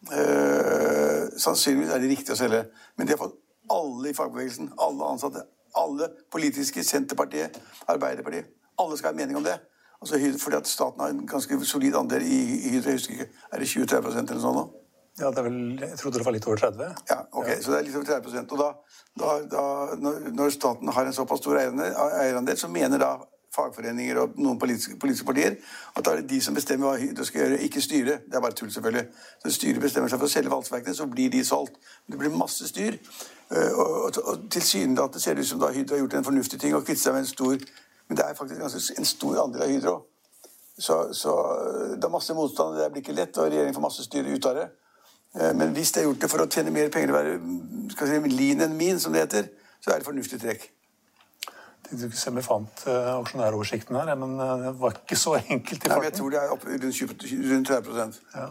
Uh, 0.10 1.28
sannsynligvis 1.40 1.94
er 1.94 2.04
det 2.04 2.12
riktig 2.12 2.36
å 2.36 2.40
selge. 2.40 2.66
Men 2.98 3.08
de 3.08 3.16
har 3.16 3.22
fått 3.22 3.40
alle 3.72 4.12
i 4.12 4.18
fagbevegelsen, 4.18 4.74
alle 4.84 5.14
ansatte, 5.14 5.46
alle 5.78 6.10
politiske, 6.32 6.84
Senterpartiet, 6.84 7.60
Arbeiderpartiet. 7.88 8.50
Alle 8.80 8.98
skal 8.98 9.14
ha 9.14 9.18
mening 9.18 9.38
om 9.38 9.44
det. 9.44 9.58
Altså, 10.00 10.20
fordi 10.40 10.56
at 10.56 10.68
staten 10.68 11.02
har 11.02 11.10
en 11.12 11.26
ganske 11.28 11.66
solid 11.66 11.96
andel 11.96 12.24
i 12.24 12.70
Hydro. 12.70 12.90
Jeg 12.90 13.00
husker 13.00 13.14
ikke, 13.14 13.32
Er 13.52 13.60
det 13.60 13.68
20-30 13.68 14.30
eller 14.30 14.44
sånn 14.44 14.56
nå? 14.56 14.68
Ja, 15.20 15.32
det 15.34 15.42
er 15.42 15.48
vel, 15.50 15.80
Jeg 15.82 15.98
trodde 16.00 16.22
det 16.22 16.26
var 16.26 16.36
litt 16.36 16.48
over 16.48 16.62
30. 16.62 16.94
Ja, 17.10 17.18
ok, 17.32 17.48
ja. 17.50 17.58
Så 17.62 17.74
det 17.74 17.80
er 17.80 17.88
litt 17.88 17.98
over 18.00 18.08
30 18.08 18.54
Og 18.54 18.62
da, 18.62 18.70
da, 19.20 19.34
da 19.52 19.64
når, 20.00 20.30
når, 20.38 20.54
staten 20.56 20.94
har 20.96 21.10
en 21.10 21.18
såpass 21.18 21.42
stor 21.44 21.60
eierandel, 21.60 22.58
så 22.58 22.72
mener 22.72 23.02
da 23.02 23.12
fagforeninger 23.60 24.20
og 24.22 24.38
noen 24.40 24.60
politiske, 24.60 24.98
politiske, 25.00 25.28
partier. 25.28 25.58
At 25.96 26.06
da 26.06 26.14
er 26.14 26.22
det 26.22 26.30
de 26.30 26.40
som 26.44 26.56
bestemmer 26.56 26.90
hva 26.90 27.00
Hydro 27.00 27.26
skal 27.28 27.44
gjøre, 27.44 27.60
ikke 27.68 27.84
styret. 27.84 28.26
Det 28.26 28.40
er 28.40 28.44
bare 28.44 28.56
tull, 28.58 28.72
selvfølgelig. 28.74 29.06
Så 29.44 29.54
styret 29.58 29.84
bestemmer 29.84 30.12
seg 30.12 30.22
for 30.22 30.30
å 30.30 30.34
selge 30.34 30.54
valseverkene, 30.54 30.96
så 30.96 31.08
blir 31.12 31.32
de 31.34 31.44
solgt. 31.46 31.78
Det 32.08 32.20
blir 32.20 32.34
masse 32.36 32.68
styr. 32.70 32.98
Uh, 33.50 33.72
og, 33.74 33.90
og, 34.06 34.22
og 34.24 34.48
tilsynelatende 34.54 35.24
ser 35.24 35.38
det 35.38 35.46
ut 35.46 35.52
som 35.52 35.62
da 35.62 35.72
Hydro 35.74 35.98
har 35.98 36.04
gjort 36.04 36.20
en 36.20 36.28
fornuftig 36.28 36.60
ting 36.62 36.76
og 36.78 36.84
kvittet 36.86 37.02
seg 37.02 37.16
med 37.16 37.24
en 37.26 37.32
stor 37.32 37.56
Men 38.10 38.18
det 38.18 38.26
er 38.26 38.36
faktisk 38.38 38.62
ganske 38.62 38.94
en 38.98 39.06
stor 39.06 39.36
andel 39.44 39.62
av 39.62 39.70
Hydro. 39.70 39.96
Så, 40.80 40.96
så 41.14 41.34
det 41.94 42.04
er 42.08 42.14
masse 42.14 42.34
motstand, 42.34 42.78
det 42.80 42.88
blir 42.90 43.04
ikke 43.04 43.14
lett, 43.14 43.38
og 43.38 43.52
regjeringen 43.52 43.76
får 43.76 43.84
masse 43.84 44.06
styr 44.06 44.30
ut 44.30 44.48
av 44.50 44.58
det. 44.58 44.68
Uh, 45.38 45.52
men 45.58 45.76
hvis 45.76 45.92
de 45.94 46.02
har 46.02 46.08
gjort 46.08 46.24
det 46.24 46.30
for 46.32 46.42
å 46.42 46.50
tjene 46.50 46.74
mer 46.74 46.90
penger 46.94 47.14
og 47.14 47.20
være 47.20 47.38
skal 47.94 48.10
si, 48.10 48.34
lean 48.34 48.66
enn 48.66 48.78
min, 48.78 49.02
som 49.02 49.14
det 49.14 49.28
heter, 49.28 49.50
så 49.78 49.94
er 49.94 50.02
det 50.02 50.10
fornuftig 50.10 50.42
trekk. 50.42 50.70
Se 51.90 52.30
om 52.30 52.38
vi 52.38 52.44
fant 52.46 52.84
uh, 52.86 53.16
aksjonæroversikten 53.18 53.98
her, 53.98 54.12
men 54.20 54.36
uh, 54.38 54.52
det 54.62 54.74
var 54.78 55.00
ikke 55.00 55.18
så 55.18 55.40
enkelt 55.40 55.86
i 55.86 55.90
farten. 55.90 56.04
Nei, 56.04 56.10
jeg 56.12 56.18
tror 56.20 56.34
det 56.34 56.42
er 56.42 56.54
opp 56.54 56.68
rundt, 56.70 57.24
rundt 57.50 57.72
30 57.72 58.20
ja. 58.36 58.46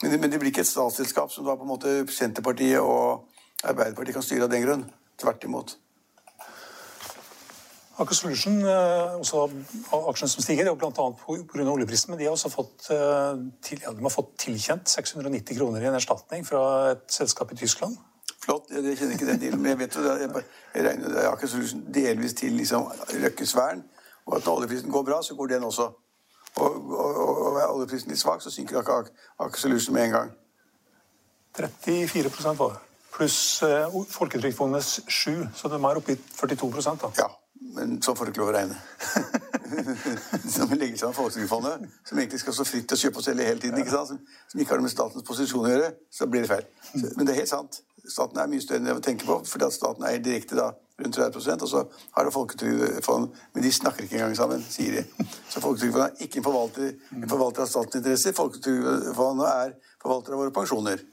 men, 0.00 0.06
det, 0.06 0.20
men, 0.22 0.32
det, 0.32 0.40
blir 0.40 0.48
ikke 0.52 0.64
et 0.64 0.70
statsselskap 0.70 1.34
som 1.34 1.44
da 1.44 1.58
på 1.60 1.66
en 1.66 1.72
måte 1.74 1.92
Senterpartiet 2.16 2.80
og 2.80 3.28
Arbeiderpartiet 3.60 4.16
kan 4.16 4.24
styre 4.24 4.48
av 4.48 4.54
den 4.54 4.64
grunn. 4.64 4.86
Tvert 5.20 5.44
imot. 5.44 5.76
Aker 8.00 8.16
Solution, 8.16 8.62
uh, 8.64 9.20
også 9.20 9.44
aksjene 10.00 10.32
som 10.32 10.46
stiger, 10.46 10.70
er 10.70 10.80
bl.a. 10.80 10.90
pga. 10.96 11.66
oljeprisen. 11.68 12.14
Men 12.14 12.22
de 12.22 12.30
har 12.30 12.38
også 12.38 12.54
fått, 12.54 12.88
til, 12.88 13.84
ja, 13.84 13.92
de 13.92 14.06
har 14.06 14.16
fått 14.16 14.32
tilkjent 14.40 14.88
690 14.88 15.60
kroner 15.60 15.84
i 15.84 15.92
en 15.92 16.00
erstatning 16.00 16.48
fra 16.48 16.62
et 16.94 17.04
selskap 17.20 17.52
i 17.52 17.60
Tyskland. 17.60 18.00
Flott. 18.50 18.70
Jeg 18.70 18.98
kjenner 18.98 19.14
ikke 19.14 19.26
den 19.26 19.40
dealen, 19.40 19.62
men 19.62 19.70
jeg 19.70 19.78
vet 19.78 19.96
jo 19.96 20.02
det, 20.02 20.14
jeg, 20.20 20.42
jeg 20.74 20.84
regner 20.88 21.12
det 21.14 21.24
Aker 21.28 21.46
Solution 21.46 21.82
delvis 21.94 22.32
til 22.34 22.52
liksom, 22.58 22.88
Røkkes 23.24 23.56
vern. 23.56 23.82
Og 24.26 24.36
at 24.36 24.46
når 24.46 24.56
oljeprisen 24.56 24.90
går 24.90 25.02
bra, 25.06 25.22
så 25.22 25.34
går 25.38 25.46
den 25.46 25.64
også. 25.64 25.86
Og, 26.56 26.90
og, 26.90 27.18
og, 27.46 27.60
er 27.60 27.70
oljeprisen 27.70 28.10
litt 28.10 28.18
svak, 28.18 28.42
så 28.42 28.50
synker 28.50 28.80
Aker, 28.80 29.10
Aker 29.38 29.62
Solution 29.62 29.94
med 29.94 30.08
en 30.08 30.16
gang. 30.16 30.32
34 31.56 32.56
var 32.58 32.74
det. 32.74 32.80
Pluss 33.14 33.62
uh, 33.62 34.02
Folketrygdfondets 34.10 35.00
7, 35.08 35.46
så 35.54 35.68
de 35.68 35.78
er 35.78 36.00
oppe 36.02 36.14
i 36.14 36.18
42 36.34 36.82
da. 37.04 37.10
Ja, 37.18 37.28
men 37.76 38.02
så 38.02 38.14
får 38.14 38.24
du 38.24 38.32
ikke 38.32 38.42
lov 38.42 38.50
å 38.50 38.56
regne. 38.56 38.78
som 40.56 40.74
legger 40.74 40.96
sammen 40.98 41.14
Folketrygdfondet, 41.14 41.86
som 42.06 42.18
egentlig 42.18 42.42
skal 42.42 42.54
stå 42.54 42.66
fritt 42.66 42.88
til 42.90 42.98
å 42.98 43.02
kjøpe 43.04 43.22
og 43.22 43.26
selge 43.26 43.46
hele 43.46 43.62
tiden, 43.62 43.78
ikke 43.82 43.94
sant? 43.94 44.10
Som, 44.10 44.42
som 44.50 44.62
ikke 44.62 44.74
har 44.74 44.82
det 44.82 44.88
med 44.88 44.94
statens 44.94 45.26
posisjon 45.26 45.66
å 45.66 45.72
gjøre, 45.74 45.92
så 46.10 46.30
blir 46.30 46.46
det 46.46 46.50
feil. 46.50 46.70
Så, 46.92 47.12
men 47.16 47.26
det 47.26 47.34
er 47.34 47.42
helt 47.42 47.52
sant. 47.52 47.82
Staten 48.08 48.38
er 48.40 48.48
mye 48.50 48.62
større 48.62 48.80
enn 48.80 48.90
jeg 48.92 49.02
tenker 49.04 49.28
på, 49.28 49.40
fordi 49.46 49.66
at 49.66 49.76
staten 49.76 50.06
er 50.06 50.22
direkte 50.24 50.58
da 50.58 50.70
rundt 51.00 51.16
30 51.16 51.62
og 51.64 51.68
så 51.68 51.84
har 52.16 52.26
det 52.26 52.32
Folketrygdfondet 52.34 53.38
Men 53.54 53.62
de 53.64 53.72
snakker 53.72 54.04
ikke 54.04 54.18
engang 54.18 54.36
sammen, 54.36 54.64
sier 54.68 55.00
de. 55.00 55.28
Så 55.48 55.60
Folketrygdfondet 55.60 56.10
er 56.10 56.26
ikke 56.26 56.40
en 56.40 56.44
forvalter, 56.44 56.92
en 57.16 57.30
forvalter 57.30 57.64
av 57.64 57.70
statens 57.70 58.02
interesser. 58.02 58.36
Folketrygdfondet 58.36 59.48
er 59.48 59.72
forvalter 60.02 60.36
av 60.36 60.44
våre 60.44 60.54
pensjoner. 60.54 61.06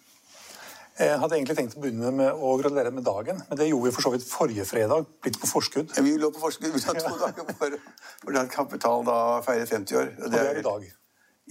Jeg 0.98 1.17
hadde 1.22 1.38
egentlig 1.38 1.56
tenkt 1.60 1.75
å 1.77 1.82
begynne 1.84 2.10
med 2.10 2.39
å 2.41 2.56
gratulere 2.58 2.89
med 2.89 3.06
dagen, 3.06 3.38
men 3.50 3.60
det 3.60 3.67
gjorde 3.67 3.86
vi 3.86 3.94
for 3.94 4.08
så 4.08 4.12
vidt 4.15 4.24
forrige 4.25 4.63
fredag. 4.65 5.06
Blitt 5.22 5.38
på 5.38 5.50
forskudd. 5.50 5.91
Ja, 5.94 6.01
vi 6.01 6.15
lå 6.17 6.32
på 6.34 6.41
forskudd 6.41 6.74
vi 6.74 6.82
to 6.82 6.96
dager 6.98 7.51
for, 7.60 7.75
for 8.24 8.34
det 8.34 8.46
Kapital 8.50 9.06
da 9.06 9.17
feiret 9.46 9.70
50 9.70 10.00
år. 10.00 10.10
Og 10.24 10.34
det 10.34 10.41
er 10.41 10.58
i 10.58 10.65
dag? 10.65 10.88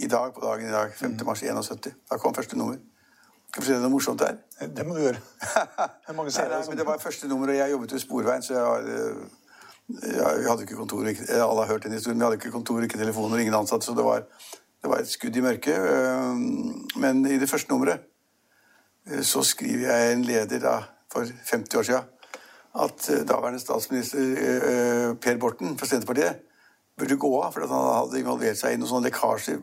I 0.02 0.10
dag, 0.10 0.34
på 0.34 0.42
dagen 0.42 0.66
i 0.66 0.74
dag. 0.74 0.90
5. 0.98 1.14
mars 1.24 1.44
71. 1.46 1.94
Da 2.10 2.18
kom 2.18 2.34
første 2.34 2.58
nummer. 2.58 2.82
Skal 3.56 3.64
vi 3.64 3.70
se 3.70 3.78
noe 3.80 3.88
morsomt 3.88 4.20
der? 4.20 4.36
Det 4.76 4.84
må 4.84 4.98
du 4.98 5.00
gjøre. 5.06 5.20
Det, 6.06 6.14
nei, 6.14 6.58
men 6.68 6.76
det 6.76 6.84
var 6.86 7.00
første 7.00 7.28
nummer, 7.30 7.48
og 7.48 7.56
jeg 7.56 7.72
jobbet 7.72 7.92
ved 7.96 8.02
Sporveien, 8.02 8.42
så 8.44 8.54
jeg, 8.54 9.14
jeg, 10.02 10.34
vi 10.42 10.48
hadde 10.50 10.66
ikke 10.66 10.76
kontor 10.76 11.08
Alle 11.08 11.62
har 11.62 11.70
hørt 11.70 11.86
den 11.86 11.96
historien. 11.96 12.20
Vi 12.20 12.24
hadde 12.24 12.36
ikke 12.36 12.52
kontor, 12.52 12.82
ikke 12.84 13.00
telefoner, 13.00 13.40
ingen 13.40 13.56
ansatte, 13.56 13.86
så 13.88 13.94
det 13.96 14.04
var, 14.04 14.26
det 14.82 14.90
var 14.92 15.00
et 15.00 15.08
skudd 15.08 15.36
i 15.36 15.44
mørket. 15.44 15.88
Men 17.00 17.24
i 17.26 17.40
det 17.40 17.48
første 17.48 17.72
nummeret 17.72 18.04
Eh, 19.10 19.22
så 19.22 19.42
skriver 19.42 19.86
jeg 19.90 20.12
en 20.12 20.24
leder 20.26 20.60
da, 20.62 20.76
for 21.12 21.26
50 21.50 21.74
år 21.74 21.82
siden 21.82 22.02
at 22.82 23.10
eh, 23.10 23.22
daværende 23.28 23.60
statsminister 23.60 24.18
eh, 24.20 25.16
Per 25.16 25.38
Borten 25.38 25.78
fra 25.78 25.86
Senterpartiet 25.86 26.42
burde 26.96 27.18
gå 27.20 27.30
av 27.42 27.54
fordi 27.54 27.68
han 27.70 27.88
hadde 27.92 28.20
involvert 28.22 28.60
seg 28.60 28.74
i 28.74 28.80
noen 28.80 28.90
sånne 28.90 29.10
lekkasjer 29.10 29.60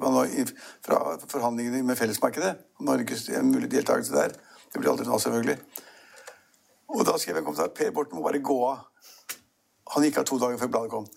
fra 0.85 1.01
forhandlingene 1.25 1.83
med 1.87 1.99
fellesmarkedet. 1.99 2.55
Norges 2.85 3.27
mulig 3.41 3.71
deltakelse 3.73 4.15
der. 4.15 4.37
Det 4.73 4.81
blir 4.81 4.93
aldri 4.93 5.07
nå, 5.07 5.19
selvfølgelig. 5.21 5.59
Og 6.93 7.05
da 7.07 7.17
skrev 7.17 7.37
jeg 7.37 7.43
en 7.43 7.47
kommentar 7.47 7.73
Per 7.73 7.93
Borten 7.93 8.17
må 8.17 8.25
bare 8.25 8.41
gå 8.43 8.57
av. 8.67 8.89
Han 9.93 10.05
gikk 10.05 10.21
av 10.21 10.25
to 10.25 10.37
dager 10.41 10.57
før 10.57 10.69
bladet 10.73 10.91
kom. 10.93 11.05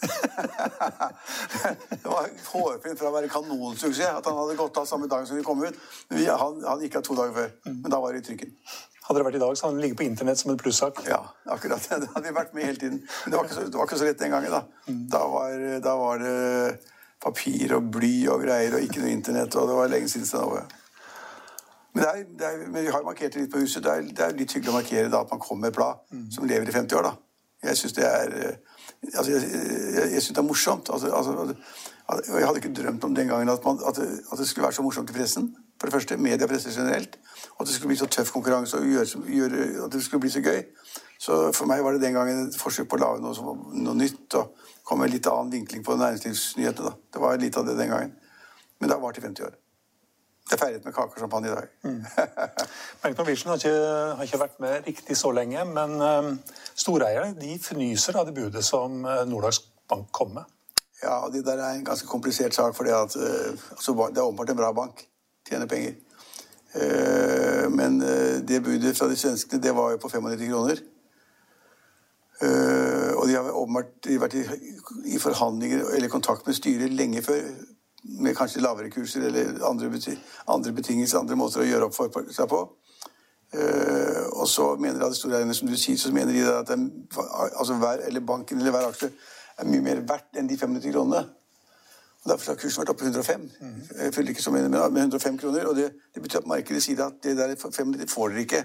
det 1.92 2.10
var 2.10 2.26
hårfint 2.50 2.98
fra 2.98 3.08
å 3.08 3.14
være 3.14 3.30
kanonsuksess 3.32 4.18
at 4.18 4.26
han 4.26 4.36
hadde 4.36 4.56
gått 4.58 4.80
av 4.80 4.88
samme 4.88 5.08
dag 5.08 5.24
som 5.28 5.38
vi 5.38 5.44
kom 5.46 5.62
ut. 5.62 5.78
Men 6.10 6.26
han, 6.28 6.58
han, 6.66 6.82
gikk 6.84 6.98
av 7.00 7.06
to 7.06 7.16
dager 7.16 7.36
før. 7.36 7.54
Men 7.70 7.92
da 7.92 8.00
var 8.02 8.12
det 8.12 8.24
i 8.24 8.26
trykken. 8.26 8.52
Hadde 9.06 9.20
det 9.20 9.26
vært 9.28 9.38
i 9.38 9.42
dag, 9.42 9.52
så 9.54 9.66
hadde 9.66 9.76
han 9.76 9.82
ligget 9.84 9.98
på 10.00 10.06
internett 10.06 10.40
som 10.40 10.50
en 10.50 10.58
plussak. 10.58 10.98
Ja, 11.06 11.20
akkurat. 11.54 11.84
Det 11.86 12.08
hadde 12.14 12.24
vi 12.26 12.34
vært 12.34 12.54
med 12.56 12.66
hele 12.66 12.80
tiden. 12.80 12.96
Men 13.06 13.32
det 13.32 13.38
var 13.38 13.46
ikke 13.46 13.58
så, 13.58 13.66
var 13.76 13.86
ikke 13.86 13.98
så 14.00 14.08
lett 14.08 14.18
den 14.22 14.34
gangen. 14.34 14.56
Da. 14.56 14.62
Da, 15.12 15.20
var, 15.30 15.66
da 15.84 15.92
var, 16.00 16.24
det 16.24 16.96
papir 17.22 17.76
og 17.76 17.86
bly 17.94 18.14
og 18.32 18.42
greier 18.42 18.74
og 18.76 18.82
ikke 18.82 19.04
noe 19.04 19.12
internett. 19.14 19.54
Og 19.54 19.70
det 19.70 19.78
var 19.78 19.92
lenge 19.92 20.10
siden. 20.10 20.26
Sånn. 20.26 20.74
Men, 21.94 22.02
det 22.02 22.08
er, 22.10 22.24
det 22.38 22.48
er, 22.48 22.64
men 22.66 22.82
vi 22.82 22.92
har 22.92 23.06
markert 23.06 23.36
det 23.36 23.44
litt 23.44 23.54
på 23.54 23.62
huset. 23.62 23.84
Det 23.86 23.92
er, 23.94 24.10
det 24.10 24.26
er 24.26 24.34
litt 24.36 24.56
hyggelig 24.58 24.74
å 24.74 24.78
markere 24.80 25.12
da, 25.12 25.22
at 25.22 25.32
man 25.32 25.42
kommer 25.42 25.68
med 25.68 25.72
et 25.72 25.78
blad 25.78 26.02
mm. 26.10 26.26
som 26.34 26.50
lever 26.50 26.68
i 26.68 26.74
50 26.74 26.98
år. 26.98 27.06
da. 27.08 27.14
Jeg 27.70 27.80
syns 27.80 27.96
det 27.96 28.04
er 28.04 28.34
eh, 28.36 28.58
altså 29.14 29.30
jeg, 29.32 29.42
jeg, 29.48 30.10
jeg 30.12 30.22
synes 30.22 30.34
det 30.34 30.42
er 30.42 30.48
morsomt. 30.50 30.90
Altså, 30.92 31.14
altså, 31.14 31.54
jeg 32.08 32.46
hadde 32.46 32.60
ikke 32.62 32.74
drømt 32.74 33.04
om 33.04 33.14
den 33.14 33.28
gangen 33.28 33.48
at, 33.48 33.64
man, 33.64 33.80
at, 33.88 33.96
det, 33.96 34.20
at, 34.32 34.38
det, 34.38 34.48
skulle 34.48 34.64
være 34.64 34.72
så 34.72 34.82
morsomt 34.82 35.10
i 35.10 35.12
pressen. 35.12 35.56
For 35.80 35.88
det 35.88 35.92
første, 35.92 36.16
media 36.16 36.46
og 36.46 36.50
presse 36.50 36.70
generelt. 36.70 37.18
Og 37.56 37.60
at 37.60 37.66
det 37.66 37.74
skulle 37.74 37.88
bli 37.88 37.98
så 37.98 38.06
tøff 38.06 38.30
konkurranse 38.32 38.78
og 38.78 38.84
gjøre, 38.84 39.06
gjøre, 39.26 39.84
at 39.84 39.92
det 39.92 40.04
skulle 40.04 40.20
bli 40.20 40.30
så 40.30 40.40
gøy. 40.40 40.62
Så 41.18 41.52
for 41.52 41.66
meg 41.66 41.84
var 41.84 41.92
det 41.92 42.02
den 42.02 42.14
gangen 42.14 42.46
et 42.46 42.58
forsøk 42.60 42.88
på 42.88 42.96
å 42.96 43.02
lage 43.02 43.24
noe, 43.24 43.56
noe 43.74 43.98
nytt 43.98 44.38
og 44.38 44.54
komme 44.86 45.04
med 45.04 45.10
en 45.10 45.16
litt 45.16 45.28
annen 45.32 45.52
vinkling 45.52 45.84
på 45.84 45.98
næringslivsnyhetene. 45.98 46.94
Det 47.12 47.22
var 47.22 47.38
litt 47.42 47.58
av 47.58 47.66
det 47.66 47.76
den 47.78 47.92
gangen. 47.92 48.16
Men 48.78 48.88
det 48.88 48.96
har 48.96 49.02
vart 49.02 49.18
i 49.18 49.24
50 49.24 49.48
år. 49.48 49.56
Det 50.46 50.54
er 50.54 50.60
feiret 50.62 50.84
med 50.86 50.94
kake 50.94 51.16
og 51.16 51.22
champagne 51.24 51.50
i 51.50 51.54
dag. 51.56 51.70
Mm. 51.82 52.02
Bank 53.02 53.18
Norwegian 53.18 53.50
har 53.50 53.64
har 54.16 54.22
ikke, 54.22 54.38
vært 54.38 54.60
med 54.62 54.86
riktig 54.86 55.16
så 55.18 55.32
lenge, 55.34 55.64
men 55.64 55.96
um, 56.00 56.28
storeierne 56.74 57.34
de 57.40 57.56
fnyser 57.58 58.20
av 58.20 58.28
det 58.28 58.34
budet 58.36 58.62
som 58.64 59.02
uh, 59.02 59.50
Bank 59.90 60.12
kom 60.12 60.36
med. 60.38 60.44
Ja, 61.02 61.28
det 61.32 61.44
der 61.44 61.52
er 61.52 61.70
en 61.70 61.84
ganske 61.84 62.06
komplisert 62.06 62.54
sak, 62.54 62.74
for 62.74 62.84
uh, 62.84 63.00
altså, 63.70 64.08
det 64.10 64.18
er 64.18 64.22
åpenbart 64.22 64.50
en 64.50 64.56
bra 64.56 64.72
bank. 64.72 65.08
Tjener 65.48 65.66
penger. 65.66 65.92
Uh, 66.74 67.72
men 67.72 68.02
uh, 68.02 68.48
det 68.48 68.62
budet 68.64 68.96
fra 68.96 69.08
de 69.08 69.16
svenskene, 69.16 69.62
det 69.62 69.76
var 69.76 69.90
jo 69.90 69.96
på 69.96 70.08
95 70.08 70.48
kroner. 70.48 70.76
Og 73.16 73.28
de 73.28 73.34
har 73.34 73.50
åpenbart 73.50 74.06
vært 74.20 74.34
i, 75.04 75.18
forhandlinger 75.18 75.86
eller 75.96 76.08
kontakt 76.08 76.46
med 76.46 76.54
styret 76.54 76.92
lenge 76.92 77.22
før 77.22 77.46
med 78.04 78.34
kanskje 78.36 78.60
lavere 78.60 78.90
kurser 78.90 79.24
eller 79.24 79.64
andre, 79.64 79.88
beti 79.90 80.12
andre 80.48 80.72
betingelser, 80.72 81.18
andre 81.18 81.36
måter 81.36 81.62
å 81.62 81.64
gjøre 81.64 81.88
opp 81.88 81.94
for 81.96 82.28
seg 82.30 82.48
på. 82.48 82.60
Og 84.36 84.48
så 84.48 84.66
mener 84.76 85.00
de 85.00 85.16
storeierne, 85.16 85.54
som 85.54 85.68
du 85.68 85.76
sier, 85.80 85.96
så 85.96 86.12
mener 86.12 86.36
de 86.36 86.44
at 86.58 86.68
den, 86.68 87.08
altså 87.56 87.74
hver, 87.80 88.04
eller 88.04 88.20
banken 88.20 88.60
eller 88.60 88.76
hver 88.76 88.90
aksje 88.90 89.10
er 89.58 89.68
mye 89.68 89.84
mer 89.84 90.00
verdt 90.08 90.38
enn 90.38 90.48
de 90.50 90.58
500 90.58 90.92
kronene. 90.92 91.24
Og 92.24 92.30
Derfor 92.32 92.52
har 92.52 92.58
kursen 92.60 92.82
vært 92.82 92.90
oppe 92.90 93.04
på 93.04 93.10
105. 93.10 93.44
Mm. 93.60 93.74
Jeg 94.00 94.14
følger 94.14 94.30
ikke 94.34 94.42
så 94.42 94.50
med, 94.50 94.68
med 94.68 95.00
105 95.00 95.38
kroner. 95.38 95.66
Og 95.70 95.76
det, 95.76 95.92
det, 96.14 96.22
betyr 96.22 96.38
at 96.42 96.48
markedet 96.50 96.82
sier 96.82 97.04
at 97.04 97.20
det 97.22 97.36
der 97.38 97.54
500 97.54 98.08
får 98.10 98.28
dere 98.34 98.40
ikke. 98.40 98.62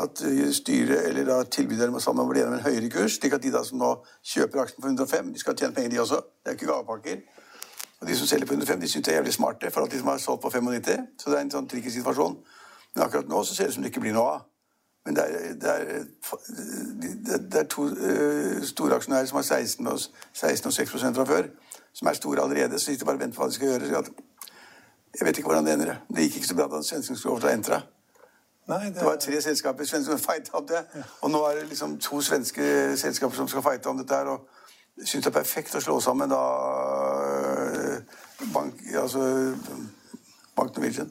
At 0.00 0.22
eh, 0.24 0.46
styret 0.56 1.08
eller 1.08 1.28
da 1.28 1.42
tilbydere 1.44 1.92
må 1.92 2.00
sammen 2.00 2.28
bli 2.30 2.40
gjennom 2.40 2.56
en 2.56 2.64
høyere 2.64 2.88
kurs, 2.90 3.18
slik 3.18 3.36
at 3.36 3.44
de 3.44 3.52
da 3.52 3.60
som 3.68 3.78
nå 3.82 3.90
kjøper 4.24 4.62
aksjen 4.62 4.80
for 4.80 4.88
105, 4.88 5.34
de 5.34 5.42
skal 5.42 5.58
tjene 5.58 5.76
penger, 5.76 5.92
de 5.92 6.00
også. 6.00 6.22
Det 6.40 6.54
er 6.54 6.56
ikke 6.56 6.70
gavepakker. 6.70 7.20
Og 8.00 8.08
de 8.08 8.16
som 8.16 8.26
selger 8.26 8.48
på 8.48 8.56
105, 8.56 8.80
de 8.80 8.88
syns 8.88 9.04
det 9.04 9.12
er 9.12 9.20
jævlig 9.20 9.36
smarte 9.36 9.70
for 9.70 9.84
at 9.84 9.92
de 9.92 10.00
som 10.00 10.08
har 10.08 10.18
solgt 10.18 10.42
på 10.42 10.50
95. 10.50 11.04
Så 11.20 11.30
det 11.30 11.38
er 11.38 11.44
en 11.44 11.52
sånn 11.58 11.68
trikkesituasjon. 11.70 12.40
Men 12.94 13.04
akkurat 13.04 13.28
nå 13.28 13.44
så 13.44 13.54
ser 13.54 13.68
det 13.68 13.74
ut 13.74 13.76
som 13.76 13.84
det 13.84 13.92
ikke 13.92 14.06
blir 14.06 14.16
noe 14.16 14.32
av. 14.38 14.48
Men 15.06 15.16
det 15.16 15.24
er, 15.24 15.54
det 15.60 15.70
er, 15.70 17.38
det 17.38 17.60
er 17.60 17.66
to 17.70 17.82
uh, 17.82 18.62
store 18.64 18.94
aksjonærer 18.94 19.26
som 19.26 19.36
har 19.36 19.42
16 19.42 19.86
og, 19.86 19.98
16 20.32 20.68
og 20.68 20.72
6% 20.72 21.16
fra 21.16 21.24
før, 21.24 21.48
som 21.92 22.08
er 22.08 22.12
store 22.12 22.42
allerede. 22.42 22.78
Så 22.78 22.92
de 22.92 23.04
bare 23.04 23.18
venter 23.18 23.36
på 23.36 23.42
hva 23.42 23.48
de 23.50 23.54
skal 23.54 23.68
gjøre. 23.68 24.04
Jeg 25.18 25.26
vet 25.26 25.38
ikke 25.38 25.48
hvordan 25.48 25.66
det 25.66 25.72
ender. 25.72 25.94
Det 26.08 26.28
gikk 26.28 26.36
ikke 26.36 26.48
så 26.48 26.54
bra 26.54 26.68
da 26.70 26.82
svenskene 26.82 27.18
skulle 27.18 27.32
overta 27.32 27.52
Entra. 27.52 27.80
Nei, 28.68 28.84
det... 28.86 28.94
det... 28.94 29.04
var 29.04 29.16
tre 29.16 29.42
selskaper 29.42 29.84
som 29.84 30.18
fighta 30.18 30.56
om 30.56 30.66
det. 30.66 30.84
Ja. 30.94 31.02
Og 31.20 31.30
nå 31.30 31.44
er 31.46 31.58
det 31.58 31.68
liksom 31.68 31.98
to 31.98 32.20
svenske 32.20 32.96
selskaper 32.96 33.36
som 33.36 33.48
skal 33.48 33.62
fighte 33.62 33.90
om 33.90 33.98
dette. 33.98 34.14
her, 34.14 34.24
og 34.24 34.48
syns 35.04 35.24
det 35.24 35.32
er 35.32 35.38
perfekt 35.40 35.74
å 35.74 35.80
slå 35.80 35.98
sammen 36.00 36.30
da 36.30 36.42
bank, 38.54 38.80
altså 38.94 39.24
Bank 40.56 40.76
Norwegian. 40.76 41.10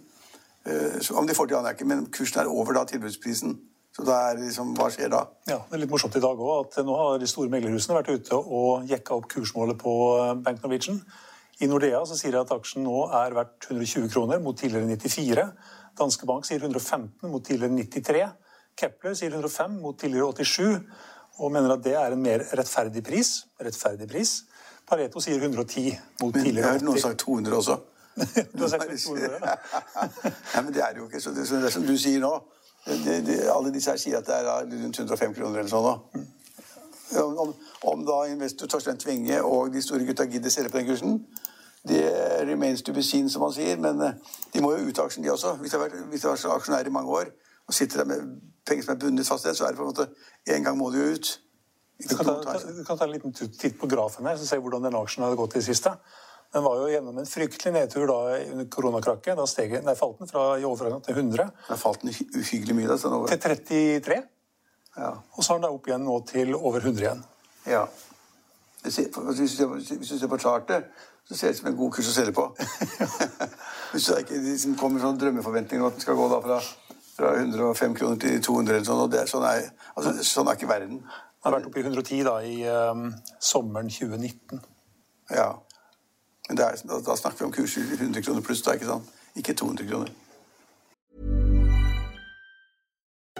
Eh, 0.65 1.01
så 1.01 1.13
om 1.17 1.27
de 1.27 1.35
får 1.35 1.45
til, 1.45 1.55
aner 1.55 1.69
jeg 1.69 1.79
ikke, 1.79 1.85
men 1.85 2.05
kursen 2.13 2.39
er 2.39 2.49
over 2.49 2.73
da 2.73 2.83
tilbudsprisen. 2.83 3.59
Så 3.91 4.05
da 4.07 4.17
er 4.29 4.39
liksom, 4.39 4.71
hva 4.77 4.87
skjer 4.93 5.11
da? 5.11 5.25
Ja, 5.49 5.57
Det 5.67 5.75
er 5.75 5.81
litt 5.83 5.91
morsomt 5.91 6.15
i 6.15 6.23
dag 6.23 6.39
òg 6.39 6.51
at 6.61 6.79
nå 6.87 6.95
har 6.95 7.17
de 7.19 7.27
store 7.27 7.51
meglerhusene 7.51 7.97
vært 7.97 8.13
ute 8.13 8.37
og 8.39 8.87
jekka 8.87 9.17
opp 9.17 9.27
kursmålet 9.33 9.79
på 9.81 9.95
eh, 10.15 10.33
Bank 10.45 10.63
Norwegian. 10.63 11.01
I 11.61 11.67
Nordea 11.69 11.99
så 12.07 12.15
sier 12.17 12.33
de 12.33 12.39
at 12.39 12.53
aksjen 12.55 12.85
nå 12.87 13.03
er 13.13 13.35
verdt 13.35 13.67
120 13.67 14.07
kroner 14.13 14.39
mot 14.41 14.57
tidligere 14.57 14.87
94. 14.95 15.43
Danske 15.99 16.29
Bank 16.29 16.47
sier 16.47 16.63
115 16.63 17.27
mot 17.29 17.43
tidligere 17.45 17.75
93. 17.75 18.23
Kepler 18.79 19.17
sier 19.19 19.35
105 19.35 19.75
mot 19.83 19.99
tidligere 19.99 20.31
87, 20.39 20.79
og 21.43 21.51
mener 21.51 21.75
at 21.75 21.83
det 21.83 21.97
er 21.99 22.15
en 22.15 22.23
mer 22.23 22.45
rettferdig 22.57 23.03
pris. 23.05 23.33
Rettferdig 23.59 24.07
pris. 24.09 24.37
Pareto 24.87 25.21
sier 25.23 25.37
110 25.43 25.91
mot 26.21 26.31
Men 26.31 26.39
jeg 26.39 26.47
tidligere 26.47 26.71
har 26.71 26.87
noen 26.87 27.03
sagt 27.03 27.27
200 27.27 27.59
også. 27.59 27.77
Du 28.55 28.63
har 28.63 28.71
sagt 28.71 28.89
200, 28.91 29.37
ja. 29.39 29.53
Nei, 30.55 30.63
men 30.63 30.73
det 30.75 30.81
er 30.83 30.97
jo 30.99 31.05
ikke 31.07 31.21
så 31.23 31.31
det, 31.35 31.45
så 31.47 31.61
det 31.61 31.69
er 31.69 31.75
som 31.75 31.85
du 31.87 31.93
sier 31.99 32.19
nå. 32.23 32.31
Det, 32.85 33.25
de, 33.27 33.37
alle 33.51 33.73
disse 33.73 33.91
her 33.91 33.99
sier 34.01 34.17
at 34.17 34.27
det 34.27 34.35
er 34.35 34.65
rundt 34.65 34.99
105 34.99 35.35
kroner 35.37 35.61
eller 35.61 35.69
sånn 35.69 35.85
Da. 35.85 37.21
Om, 37.21 37.51
om, 37.83 38.03
da 38.07 38.21
investor 38.31 38.69
Torstein 38.71 38.97
Tvinge 38.97 39.41
og 39.43 39.73
de 39.73 39.81
store 39.83 40.05
gutta 40.07 40.23
gidder 40.31 40.53
selge 40.53 40.71
på 40.71 40.79
den 40.79 40.87
kursen, 40.87 41.17
det 41.87 42.05
remains 42.47 42.81
to 42.81 42.93
be 42.93 43.03
seen, 43.03 43.29
som 43.29 43.43
man 43.43 43.51
sier. 43.53 43.77
Men 43.81 43.99
eh, 44.05 44.15
de 44.53 44.61
må 44.63 44.71
jo 44.77 44.87
ut 44.87 45.01
av 45.01 45.09
aksjen, 45.09 45.25
de 45.25 45.33
også. 45.33 45.57
Hvis 45.59 45.73
de 45.73 45.77
har 45.77 45.83
vært, 45.87 45.97
hvis 46.09 46.23
de 46.23 46.29
vært 46.29 46.45
aksjonær 46.55 46.87
i 46.87 46.93
mange 46.93 47.11
år 47.11 47.33
og 47.67 47.75
sitter 47.75 48.01
der 48.01 48.09
med 48.13 48.31
penger 48.67 48.85
som 48.85 48.95
er 48.95 49.01
bundet 49.03 49.27
fast 49.27 49.45
i 49.45 49.49
det, 49.49 49.57
så 49.57 49.67
er 49.67 49.75
det 49.75 49.81
på 49.81 49.85
en 49.85 49.91
måte 49.91 50.07
En 50.55 50.63
gang 50.63 50.77
må 50.77 50.89
de 50.91 51.01
jo 51.01 51.13
ut. 51.15 51.31
Du 52.09 52.15
kan, 52.15 52.25
ta, 52.25 52.57
du 52.57 52.83
kan 52.83 52.97
ta 52.97 53.05
en 53.05 53.11
liten 53.11 53.33
titt 53.33 53.77
på 53.77 53.87
grafen 53.87 54.25
her, 54.25 54.37
så 54.37 54.47
se 54.47 54.57
hvordan 54.57 54.87
den 54.87 54.97
aksjen 54.97 55.23
har 55.23 55.35
gått 55.37 55.55
i 55.55 55.59
det 55.59 55.67
siste. 55.67 55.93
Den 56.51 56.63
var 56.65 56.81
jo 56.81 56.89
gjennom 56.91 57.19
en 57.21 57.27
fryktelig 57.29 57.71
nedtur 57.73 58.09
da 58.09 58.17
under 58.51 58.67
koronakrakket. 58.71 59.37
Da 59.39 59.45
steg, 59.47 59.77
nei, 59.85 59.95
falt 59.95 60.19
den 60.19 60.31
fra 60.31 60.45
i 60.59 60.65
overkant 60.67 61.05
til 61.07 61.15
100 61.15 61.47
Den 61.69 61.79
falt 61.79 62.03
den 62.03 62.11
uhyggelig 62.11 62.75
mye. 62.75 62.89
Da, 62.91 62.97
over. 63.07 63.31
til 63.31 63.39
33. 63.39 64.17
Ja. 64.97 65.13
Og 65.37 65.45
så 65.45 65.53
er 65.53 65.61
den 65.61 65.67
da 65.69 65.71
opp 65.71 65.87
igjen 65.87 66.03
nå 66.03 66.17
til 66.27 66.51
over 66.57 66.83
100 66.83 67.05
igjen. 67.05 67.23
ja. 67.71 67.85
Hvis, 68.81 68.95
du 68.97 70.17
ser, 70.17 70.27
på- 70.27 70.37
chartet, 70.41 70.87
så 71.29 71.35
ser 71.37 71.47
det 71.47 71.53
ut 71.53 71.59
som 71.59 71.67
en 71.69 71.75
god 71.77 71.91
kurs 71.93 72.07
å 72.09 72.13
selge 72.15 72.33
på. 72.33 72.47
hvis 73.91 74.07
det 74.09 74.23
ikke 74.23 74.39
liksom 74.41 74.73
kommer 74.79 75.03
sånne 75.03 75.21
drømmeforventninger 75.21 75.85
om 75.85 75.91
at 75.91 75.99
den 75.99 76.01
skal 76.01 76.17
gå 76.17 76.25
da 76.31 76.39
fra, 76.41 76.57
fra 77.13 77.33
105 77.37 77.93
kroner 77.99 78.17
til 78.23 78.41
200 78.41 78.79
eller 78.79 78.87
sånn, 78.89 79.03
og 79.05 79.11
det 79.13 79.27
sånn, 79.29 79.45
er, 79.45 79.67
altså, 79.93 80.15
sånn 80.25 80.49
er 80.49 80.57
ikke 80.57 80.71
verden. 80.71 81.03
Den 81.05 81.45
har 81.45 81.59
vært 81.59 81.69
oppe 81.69 81.83
i 81.83 81.85
110 81.85 82.23
da 82.25 82.35
i 82.41 82.57
um, 82.73 83.05
sommeren 83.37 83.93
2019. 83.93 84.65
Ja. 85.37 85.51
Men 86.51 86.59
er, 86.59 86.75
da, 87.05 87.15
snakker 87.15 87.39
vi 87.39 87.45
om 87.45 87.51
kurser 87.51 87.81
100 87.81 88.25
kroner 88.25 88.41
pluss, 88.43 88.61
da, 88.61 88.73
ikke 88.75 88.85
sant? 88.89 89.03
Ikke 89.39 89.53
200 89.53 89.87
kroner. 89.87 90.09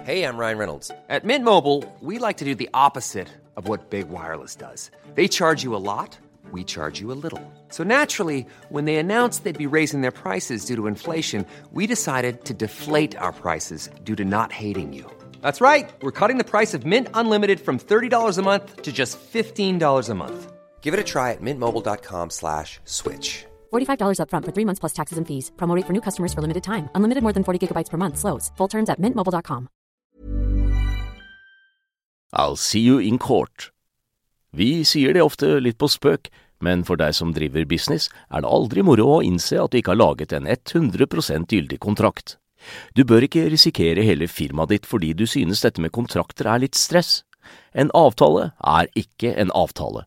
Hey, 0.02 0.24
I'm 0.24 0.38
Ryan 0.38 0.58
Reynolds. 0.58 0.90
At 1.08 1.24
Mint 1.24 1.44
Mobile, 1.44 1.84
we 2.00 2.18
like 2.18 2.38
to 2.38 2.44
do 2.44 2.54
the 2.54 2.70
opposite 2.72 3.28
of 3.56 3.68
what 3.68 3.90
Big 3.90 4.08
Wireless 4.08 4.56
does. 4.56 4.90
They 5.14 5.28
charge 5.28 5.62
you 5.62 5.76
a 5.76 5.82
lot, 5.92 6.18
we 6.52 6.64
charge 6.64 7.00
you 7.00 7.12
a 7.12 7.18
little. 7.24 7.40
So 7.68 7.84
naturally, 7.84 8.46
when 8.70 8.86
they 8.86 8.96
announced 8.96 9.44
they'd 9.44 9.70
be 9.70 9.76
raising 9.76 10.00
their 10.00 10.10
prices 10.10 10.64
due 10.64 10.76
to 10.76 10.86
inflation, 10.86 11.44
we 11.72 11.86
decided 11.86 12.44
to 12.46 12.54
deflate 12.54 13.16
our 13.18 13.32
prices 13.32 13.90
due 14.02 14.16
to 14.16 14.24
not 14.24 14.52
hating 14.52 14.94
you. 14.94 15.04
That's 15.42 15.60
right. 15.60 15.92
We're 16.00 16.18
cutting 16.20 16.38
the 16.38 16.50
price 16.50 16.72
of 16.72 16.86
Mint 16.86 17.08
Unlimited 17.12 17.60
from 17.60 17.78
$30 17.78 18.38
a 18.38 18.42
month 18.42 18.80
to 18.82 18.90
just 18.90 19.18
$15 19.20 20.08
a 20.08 20.14
month. 20.14 20.51
Give 20.82 20.94
it 20.94 21.00
a 21.00 21.04
try 21.04 21.30
at 21.30 21.40
mintmobile.com 21.40 22.30
slash 22.30 22.80
switch. 22.84 23.46
$45 23.72 24.18
upfront 24.18 24.44
for 24.44 24.52
three 24.52 24.66
months 24.66 24.80
plus 24.80 24.92
taxes 24.92 25.18
and 25.18 25.26
fees. 25.26 25.52
Promo 25.56 25.76
rate 25.76 25.86
for 25.86 25.92
new 25.92 26.02
customers 26.02 26.34
for 26.34 26.42
limited 26.42 26.64
time. 26.64 26.90
Unlimited 26.94 27.22
more 27.22 27.32
than 27.32 27.44
40 27.44 27.58
gigabytes 27.62 27.90
per 27.90 27.98
month. 27.98 28.18
Slows. 28.18 28.50
Full 28.56 28.68
terms 28.68 28.90
at 28.90 29.00
mintmobile.com. 29.00 29.68
I'll 32.32 32.56
see 32.56 32.80
you 32.80 32.98
in 32.98 33.18
court. 33.18 33.70
Vi 34.52 34.84
sier 34.84 35.12
det 35.12 35.22
ofte 35.24 35.60
litt 35.60 35.78
på 35.80 35.88
spøk, 35.88 36.28
men 36.64 36.84
for 36.84 37.00
deg 37.00 37.14
som 37.16 37.32
driver 37.32 37.64
business, 37.68 38.08
er 38.32 38.44
det 38.44 38.52
aldri 38.52 38.84
moro 38.84 39.08
å 39.16 39.22
innse 39.24 39.58
at 39.60 39.72
du 39.72 39.80
ikke 39.80 39.94
har 39.94 40.00
laget 40.00 40.32
en 40.36 40.48
100% 40.48 41.52
gyldig 41.52 41.78
kontrakt. 41.80 42.36
Du 42.96 43.04
bør 43.04 43.24
ikke 43.26 43.48
risikere 43.52 44.04
hele 44.06 44.28
firmaet 44.28 44.72
ditt 44.72 44.88
fordi 44.88 45.12
du 45.16 45.26
synes 45.26 45.64
dette 45.64 45.82
med 45.82 45.92
kontrakter 45.92 46.48
er 46.48 46.62
litt 46.62 46.78
stress. 46.78 47.22
En 47.74 47.90
avtale 47.96 48.52
er 48.60 48.88
ikke 48.96 49.32
en 49.40 49.52
avtale. 49.56 50.06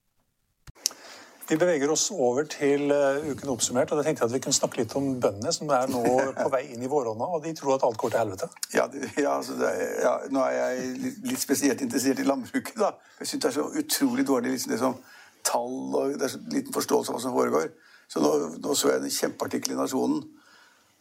Vi 1.51 1.57
beveger 1.59 1.91
oss 1.91 2.05
over 2.15 2.45
til 2.47 2.93
uh, 2.95 3.25
uken 3.27 3.49
oppsummert, 3.51 3.89
og 3.91 3.99
da 3.99 4.05
tenkte 4.05 4.23
jeg 4.23 4.29
at 4.29 4.35
vi 4.37 4.39
kunne 4.39 4.55
snakke 4.55 4.77
litt 4.79 4.93
om 4.95 5.09
bøndene 5.19 5.51
som 5.51 5.67
er 5.75 5.89
nå 5.91 5.99
på 6.37 6.45
vei 6.53 6.61
inn 6.71 6.85
i 6.85 6.91
våronna, 6.91 7.27
og 7.27 7.43
de 7.43 7.51
tror 7.57 7.73
at 7.75 7.83
alt 7.83 7.99
går 7.99 8.13
til 8.13 8.21
helvete. 8.21 8.47
Ja, 8.71 8.85
ja, 9.19 9.33
altså 9.33 9.57
er- 9.67 9.97
ja, 9.99 10.13
nå 10.31 10.45
er 10.45 10.55
jeg 10.55 10.93
litt, 11.27 11.41
spesielt 11.41 11.83
interessert 11.83 12.21
i 12.23 12.27
landbruket. 12.29 12.77
da. 12.79 12.93
Jeg 13.19 13.33
syns 13.33 13.43
det 13.43 13.49
er 13.49 13.57
så 13.57 13.67
utrolig 13.83 14.27
dårlig 14.29 14.53
liksom 14.55 14.71
det 14.71 14.79
som 14.79 14.95
tall 15.43 15.97
og 15.97 16.15
det 16.15 16.29
er 16.29 16.31
så 16.37 16.39
liten 16.53 16.77
forståelse 16.77 17.11
av 17.11 17.17
hva 17.17 17.23
som 17.25 17.35
foregår. 17.35 17.67
Så 18.07 18.23
nå, 18.23 18.31
nå 18.63 18.77
så 18.77 18.93
jeg 18.93 19.03
en 19.03 19.17
kjempeartikkel 19.17 19.75
i 19.75 19.81
Nasjonen 19.81 20.23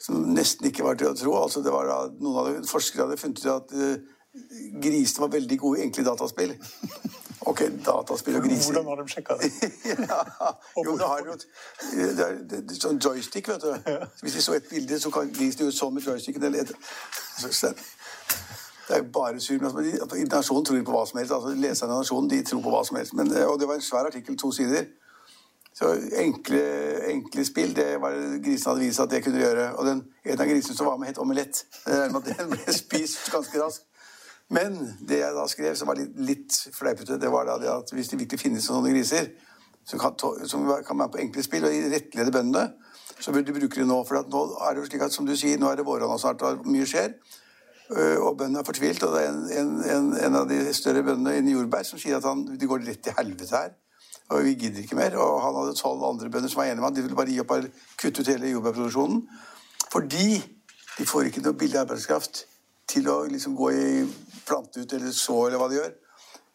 som 0.03 0.19
nesten 0.35 0.67
ikke 0.67 0.83
var 0.83 0.99
til 0.99 1.13
å 1.13 1.15
tro. 1.15 1.37
Altså 1.45 1.63
det 1.63 1.71
var 1.71 1.87
da, 1.87 2.01
Noen 2.19 2.41
av 2.43 2.51
de 2.51 2.67
forskere 2.67 3.07
hadde 3.07 3.21
funnet 3.21 3.45
ut 3.45 3.53
at 3.55 3.75
uh, 3.77 4.19
grisene 4.83 5.25
var 5.25 5.33
veldig 5.33 5.59
gode 5.59 5.81
i 5.81 5.83
enkle 5.83 6.05
dataspill. 6.05 6.55
Ok, 7.51 7.63
dataspill 7.87 8.37
og 8.37 8.43
griser. 8.45 8.73
Hvordan 8.73 8.87
har 8.87 9.03
de 9.03 9.09
sjekka 9.09 9.37
det? 9.41 9.53
ja. 10.11 10.21
Jo, 10.85 10.97
det 10.97 11.07
har 11.07 11.23
jo 11.27 11.37
det 11.37 12.27
er, 12.27 12.37
det 12.51 12.61
er 12.71 12.81
sånn 12.81 13.01
joystick, 13.05 13.49
vet 13.49 13.65
du. 13.65 13.73
Hvis 14.23 14.37
de 14.37 14.45
så 14.45 14.59
et 14.59 14.69
bilde, 14.71 15.01
så 15.01 15.11
kan 15.15 15.33
grisen 15.33 15.65
gjøre 15.65 15.77
sånn 15.77 15.97
med 15.97 16.07
joysticken. 16.07 16.45
Eller 16.45 16.67
et, 16.67 16.75
det 18.91 18.99
er 18.99 19.03
bare 19.03 19.41
sur. 19.41 19.59
men 19.59 19.93
altså, 20.01 20.25
Nasjonen 20.31 20.65
tror 20.65 20.83
på 20.85 20.95
hva 20.95 21.05
som 21.07 21.19
helst. 21.19 21.33
altså 21.33 21.55
Leserne 21.57 21.93
av 21.93 22.05
Nasjonen 22.05 22.31
de 22.31 22.43
tror 22.43 22.63
på 22.63 22.71
hva 22.75 22.85
som 22.87 22.97
helst. 22.97 23.15
Men, 23.15 23.33
eh, 23.37 23.47
og 23.47 23.61
det 23.61 23.69
var 23.69 23.81
en 23.81 23.89
svær 23.89 24.11
artikkel, 24.11 24.39
to 24.39 24.53
sider. 24.53 24.85
Så 25.75 25.95
enkle, 26.19 26.63
enkle 27.09 27.45
spill, 27.45 27.77
det 27.77 28.01
var 28.01 28.11
det 28.13 28.43
grisene 28.45 28.75
hadde 28.75 28.85
vist 28.85 29.01
at 29.01 29.11
det 29.11 29.23
kunne 29.25 29.41
gjøre. 29.41 29.69
Og 29.77 29.87
den, 29.87 30.03
en 30.25 30.41
av 30.41 30.51
grisene 30.51 30.77
som 30.77 30.87
var 30.87 30.97
med, 30.97 31.09
het 31.09 31.19
Omelett. 31.19 31.65
Den 31.87 32.51
ble 32.51 32.75
spist 32.75 33.31
ganske 33.33 33.63
raskt. 33.63 33.87
Men 34.51 34.77
det 35.07 35.21
jeg 35.21 35.35
da 35.37 35.47
skrev, 35.51 35.75
som 35.79 35.91
var 35.91 35.99
litt, 36.01 36.15
litt 36.27 36.57
fleipete, 36.75 37.19
det 37.23 37.31
var 37.31 37.47
da 37.47 37.59
det 37.63 37.71
at 37.71 37.93
hvis 37.95 38.11
det 38.11 38.19
virkelig 38.19 38.41
finnes 38.41 38.67
sånne 38.67 38.91
griser 38.91 39.31
som 39.87 40.01
kan, 40.03 40.17
som 40.47 40.67
kan 40.87 40.99
være 40.99 41.13
på 41.15 41.21
enkle 41.23 41.45
spill 41.47 41.67
og 41.69 41.93
rettlede 41.93 42.35
bøndene, 42.35 42.65
så 43.21 43.33
burde 43.33 43.47
de 43.47 43.55
bruke 43.59 43.79
det 43.81 43.87
nå. 43.87 44.01
For 44.09 44.21
at 44.21 44.33
nå 44.33 44.43
er 44.67 44.75
det 44.75 44.83
jo 44.83 44.89
slik 44.89 45.05
at, 45.07 45.15
som 45.15 45.29
du 45.29 45.37
sier, 45.37 45.61
nå 45.61 45.71
er 45.71 45.79
det 45.79 45.87
våronna 45.87 46.19
snart, 46.19 46.43
og 46.43 46.67
mye 46.67 46.89
skjer. 46.89 47.15
Øh, 47.91 48.19
Og 48.23 48.37
bøndene 48.39 48.63
er 48.63 48.67
fortvilt. 48.67 49.03
Og 49.03 49.15
det 49.15 49.23
er 49.25 49.31
en, 49.31 49.45
en, 49.61 49.73
en, 49.97 50.11
en 50.27 50.41
av 50.43 50.49
de 50.49 50.61
større 50.75 51.03
bøndene 51.07 51.39
i 51.39 51.55
jordbær 51.55 51.87
som 51.87 52.01
sier 52.01 52.19
at 52.19 52.27
han, 52.27 52.47
det 52.59 52.69
går 52.69 52.87
rett 52.87 53.03
til 53.05 53.17
helvete 53.19 53.57
her. 53.57 53.75
Og 54.31 54.45
vi 54.47 54.55
gidder 54.55 54.83
ikke 54.83 54.97
mer. 54.97 55.17
Og 55.19 55.41
han 55.43 55.59
hadde 55.59 55.79
tolv 55.79 56.05
andre 56.07 56.31
bønder 56.31 56.51
som 56.51 56.63
var 56.63 56.71
enige 56.71 56.81
med 56.81 56.89
han. 56.91 56.97
De 56.97 57.07
ville 57.07 57.19
bare 57.19 57.31
gi 57.33 57.41
opp 57.43 57.55
og 57.57 57.67
kutte 58.01 58.23
ut 58.23 58.31
hele 58.31 58.53
jordbærproduksjonen. 58.55 59.23
Fordi 59.91 60.29
de 60.99 61.07
får 61.07 61.31
ikke 61.31 61.43
noe 61.43 61.59
billig 61.59 61.81
arbeidskraft 61.81 62.45
til 62.91 63.09
å 63.11 63.25
liksom 63.31 63.57
gå 63.59 63.71
i 63.75 63.89
plante 64.47 64.81
ut 64.81 64.93
eller 64.97 65.13
så 65.17 65.37
eller 65.47 65.61
hva 65.61 65.69
de 65.71 65.79
gjør. 65.81 65.93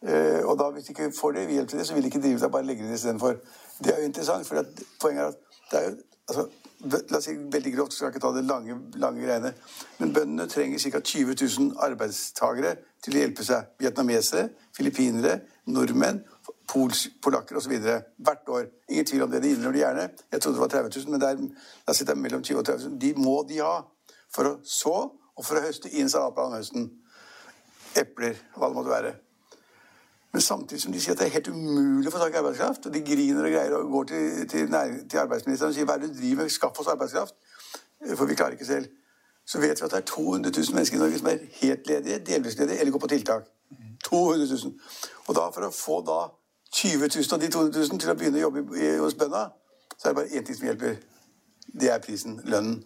Eh, 0.06 0.42
og 0.44 0.58
da 0.60 0.68
hvis 0.74 0.88
de 0.88 0.94
ikke 0.94 1.12
får 1.16 1.32
det, 1.36 1.48
hjelp 1.56 1.72
til 1.72 1.78
det, 1.78 1.86
så 1.88 1.94
vil 1.94 2.04
de 2.04 2.12
ikke 2.12 2.22
drive 2.22 2.42
det, 2.42 2.52
bare 2.52 2.68
legge 2.68 2.86
det 2.86 2.98
istedenfor. 2.98 3.40
Det 3.78 3.94
er 3.94 4.00
jo 4.00 4.10
interessant, 4.10 4.46
for 4.46 4.64
poenget 5.00 5.22
er 5.22 5.28
at 5.28 5.42
det 5.70 5.80
er 5.80 5.90
jo 5.90 5.96
altså, 6.28 6.48
La 6.84 7.16
oss 7.16 7.24
si 7.24 7.32
veldig 7.32 7.70
grovt, 7.72 7.94
skal 7.94 8.06
jeg 8.06 8.14
ikke 8.14 8.20
ta 8.20 8.30
det 8.36 8.42
lange, 8.44 8.74
lange 9.00 9.22
greiene. 9.24 9.54
Men 9.98 10.10
bøndene 10.12 10.44
trenger 10.52 10.78
ca. 10.78 11.00
20 11.00 11.32
000 11.40 11.70
arbeidstagere 11.86 12.74
til 13.02 13.16
å 13.16 13.22
hjelpe 13.22 13.46
seg. 13.46 13.70
Vietnamesere, 13.80 14.50
filippinere, 14.76 15.38
nordmenn, 15.72 16.20
pols, 16.68 17.06
polakker 17.24 17.56
osv. 17.56 17.72
Hvert 17.80 18.52
år. 18.52 18.68
Ingen 18.92 19.08
tvil 19.08 19.24
om 19.24 19.32
det. 19.32 19.40
De 19.42 19.54
innrømmer 19.54 19.78
det 19.78 19.82
gjerne. 19.82 20.06
Jeg 20.32 20.42
trodde 20.42 20.58
det 20.58 20.64
var 20.66 20.74
30 20.74 21.00
000, 21.00 21.14
men 21.14 21.24
der, 21.24 21.32
er, 21.32 21.72
la 21.86 21.94
oss 21.94 22.02
si 22.02 22.06
det 22.06 22.12
er 22.12 22.22
mellom 22.26 22.44
20 22.44 22.60
og 22.60 22.68
30 22.68 22.88
000. 22.90 23.00
De 23.06 23.14
må 23.24 23.36
de 23.48 23.62
ha. 23.64 23.76
for 24.36 24.50
å 24.50 24.56
så 24.68 24.96
og 25.36 25.44
for 25.44 25.56
å 25.56 25.64
høste 25.64 25.88
inn 25.96 26.10
salatbladet 26.12 26.50
om 26.50 26.58
høsten. 26.58 26.86
Epler, 27.96 28.36
hva 28.56 28.68
det 28.68 28.76
måtte 28.76 28.92
være. 28.92 29.14
Men 30.36 30.44
samtidig 30.44 30.82
som 30.82 30.92
de 30.92 31.00
sier 31.00 31.14
at 31.14 31.20
det 31.22 31.26
er 31.30 31.36
helt 31.38 31.48
umulig 31.48 32.10
å 32.10 32.12
få 32.12 32.20
tak 32.20 32.34
i 32.34 32.40
arbeidskraft, 32.42 32.86
og 32.86 32.94
de 32.94 33.00
griner 33.04 33.46
og 33.48 33.54
greier 33.54 33.76
og 33.78 33.90
går 33.90 34.08
til, 34.10 34.24
til, 34.50 34.68
til 35.08 35.22
arbeidsministeren 35.22 35.72
og 35.72 35.76
sier 35.78 35.88
hva 35.88 35.96
er 35.96 36.04
det 36.04 36.12
du 36.12 36.18
driver 36.20 36.42
med, 36.42 36.52
skaff 36.52 36.80
oss 36.82 36.90
arbeidskraft, 36.92 37.34
for 38.12 38.28
vi 38.28 38.36
klarer 38.36 38.58
ikke 38.58 38.68
selv, 38.68 38.90
så 39.46 39.62
vet 39.62 39.80
vi 39.80 39.86
at 39.86 39.94
det 39.94 40.00
er 40.02 40.08
200 40.10 40.52
000 40.52 40.74
mennesker 40.74 40.98
i 40.98 41.00
Norge 41.00 41.18
som 41.18 41.30
er 41.30 41.44
helt 41.60 41.86
ledige, 41.86 42.18
delvis 42.26 42.58
ledige 42.58 42.78
eller 42.80 42.92
går 42.92 43.04
på 43.06 43.12
tiltak. 43.14 43.48
200 44.04 44.46
000. 44.64 44.72
Og 45.26 45.34
da 45.34 45.46
for 45.54 45.66
å 45.66 45.72
få 45.74 46.00
da 46.06 46.18
20 46.72 47.08
000 47.14 47.32
av 47.32 47.40
de 47.40 47.50
200 47.54 47.86
000 47.88 48.00
til 48.02 48.12
å 48.12 48.16
begynne 48.18 48.40
å 48.40 48.46
jobbe 48.46 48.64
i, 48.76 48.90
hos 49.00 49.14
bøndene, 49.14 49.48
så 49.96 50.08
er 50.08 50.12
det 50.12 50.18
bare 50.18 50.34
én 50.34 50.46
ting 50.46 50.58
som 50.58 50.66
hjelper. 50.66 50.98
Det 51.80 51.90
er 51.92 52.02
prisen. 52.02 52.40
Lønnen. 52.44 52.82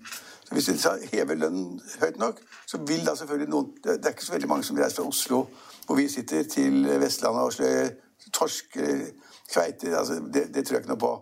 Hvis 0.50 0.68
vi 0.68 0.76
hever 1.12 1.34
lønnen 1.34 1.80
høyt 2.00 2.18
nok, 2.18 2.40
så 2.66 2.78
vil 2.86 3.04
da 3.06 3.14
selvfølgelig 3.14 3.50
noen 3.50 3.68
Det 3.84 4.04
er 4.04 4.14
ikke 4.14 4.24
så 4.24 4.32
veldig 4.32 4.48
mange 4.48 4.64
som 4.66 4.76
reiser 4.76 5.02
fra 5.02 5.08
Oslo, 5.08 5.44
hvor 5.86 5.96
vi 5.96 6.08
sitter, 6.08 6.42
til 6.42 6.86
Vestlandet 7.00 7.42
og 7.42 7.52
sløyer 7.52 7.90
torsk, 8.32 8.78
kveite 9.52 9.98
altså 9.98 10.14
det, 10.14 10.54
det, 10.54 10.66
tror 10.66 10.76
jeg 10.76 10.82
ikke 10.82 10.92
noe 10.92 10.98
på. 10.98 11.12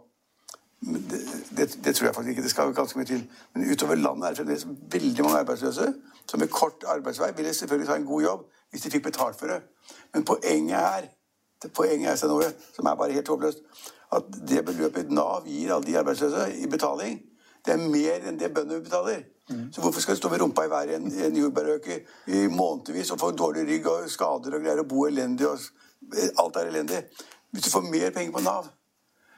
Det, 0.81 1.21
det, 1.57 1.67
det, 1.85 1.95
tror 1.95 2.07
jeg 2.07 2.15
faktisk 2.15 2.31
ikke. 2.31 2.43
Det 2.43 2.51
skal 2.51 2.75
ganske 2.75 2.99
mye 2.99 3.09
til. 3.09 3.23
Men 3.55 3.71
utover 3.73 3.95
landet 3.95 4.25
er 4.25 4.29
det 4.29 4.39
fremdeles 4.39 4.67
veldig 4.93 5.25
mange 5.25 5.39
arbeidsløse 5.39 5.93
som 6.29 6.41
med 6.41 6.49
kort 6.49 6.85
arbeidsvei 6.87 7.31
ville 7.37 7.55
selvfølgelig 7.55 7.89
ta 7.89 7.97
en 7.97 8.07
god 8.07 8.23
jobb 8.23 8.43
hvis 8.71 8.83
de 8.83 8.91
fikk 8.91 9.05
betalt 9.05 9.39
for 9.39 9.47
det. 9.47 9.63
Men 10.15 10.25
poenget 10.25 10.77
her, 10.77 11.09
det 11.63 11.73
poenget 11.73 12.23
er 12.23 12.29
noe 12.29 12.51
som 12.77 12.87
er 12.87 12.99
bare 13.01 13.13
helt 13.13 13.29
håpløst. 13.29 13.63
At 14.13 14.29
det 14.49 14.65
beløpet 14.65 15.11
Nav 15.11 15.47
gir 15.47 15.75
alle 15.75 15.87
de 15.87 15.99
arbeidsløse 15.99 16.51
i 16.61 16.67
betaling, 16.67 17.21
det 17.67 17.75
er 17.75 17.91
mer 17.91 18.29
enn 18.29 18.39
det 18.41 18.55
bøndene 18.55 18.85
betaler. 18.85 19.23
Mm. 19.49 19.73
Så 19.73 19.81
hvorfor 19.81 20.01
skal 20.01 20.15
du 20.15 20.21
stå 20.21 20.29
med 20.29 20.41
rumpa 20.41 20.65
i 20.65 20.71
været 20.71 20.91
i 20.91 20.95
en, 20.95 21.13
en 21.25 21.37
jordbærøk 21.37 21.87
i, 22.27 22.47
månedsvis 22.47 23.11
og 23.11 23.21
få 23.21 23.31
dårlig 23.31 23.63
rygg 23.69 23.87
og 23.87 24.11
skader 24.11 24.57
og 24.57 24.65
greier 24.65 24.83
og 24.83 24.89
bo 24.89 25.07
elendig 25.07 25.49
og 25.49 25.59
alt 26.39 26.57
er 26.57 26.69
elendig? 26.73 27.03
Hvis 27.51 27.65
du 27.65 27.71
får 27.71 27.81
mer 27.81 28.11
penger 28.11 28.33
på 28.33 28.41
Nav 28.41 28.67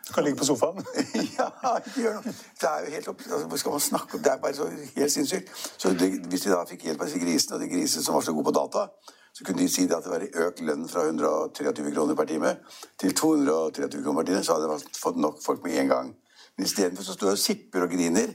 Du 0.08 0.12
kan 0.14 0.24
ligge 0.24 0.38
på 0.38 0.44
sofaen? 0.44 0.86
ja, 1.38 1.46
ikke 1.76 2.00
gjør 2.00 2.14
noe. 2.14 2.32
Det 2.60 2.68
er 2.68 2.80
jo 2.84 2.90
helt 2.94 3.08
opp... 3.08 3.20
Altså, 3.32 3.56
skal 3.56 3.70
man 3.70 3.80
snakke 3.80 4.14
om? 4.14 4.22
Det 4.22 4.32
er 4.32 4.40
bare 4.42 4.54
så 4.54 4.66
helt 4.96 5.12
sinnssykt. 5.12 5.50
Så 5.78 5.92
det, 5.94 6.08
hvis 6.26 6.40
de 6.40 6.50
da 6.50 6.64
fikk 6.66 6.88
hjelp 6.88 7.04
av 7.04 7.06
disse 7.06 7.20
grisene, 7.22 7.54
og 7.54 7.62
de 7.62 7.68
grisene 7.70 8.02
som 8.02 8.16
var 8.16 8.24
så 8.26 8.34
gode 8.34 8.48
på 8.48 8.56
data, 8.56 8.86
så 9.32 9.44
kunne 9.44 9.62
de 9.62 9.68
si 9.68 9.84
at 9.86 10.02
det 10.02 10.10
var 10.10 10.24
økt 10.46 10.64
lønn 10.66 10.88
fra 10.90 11.04
123 11.06 11.92
kroner 11.94 12.18
per 12.18 12.26
time 12.32 12.56
til 12.98 13.14
223 13.14 14.02
kroner 14.02 14.22
per 14.22 14.32
time, 14.32 14.42
så 14.44 14.56
hadde 14.56 14.72
de 14.72 14.98
fått 15.04 15.20
nok 15.22 15.38
folk 15.44 15.62
med 15.64 15.78
en 15.84 15.94
gang. 15.94 16.10
Men 16.60 16.68
istedenfor 16.68 17.06
så 17.06 17.14
står 17.16 17.30
jeg 17.30 17.38
og 17.38 17.40
sipper 17.40 17.84
og 17.86 17.92
griner 17.94 18.34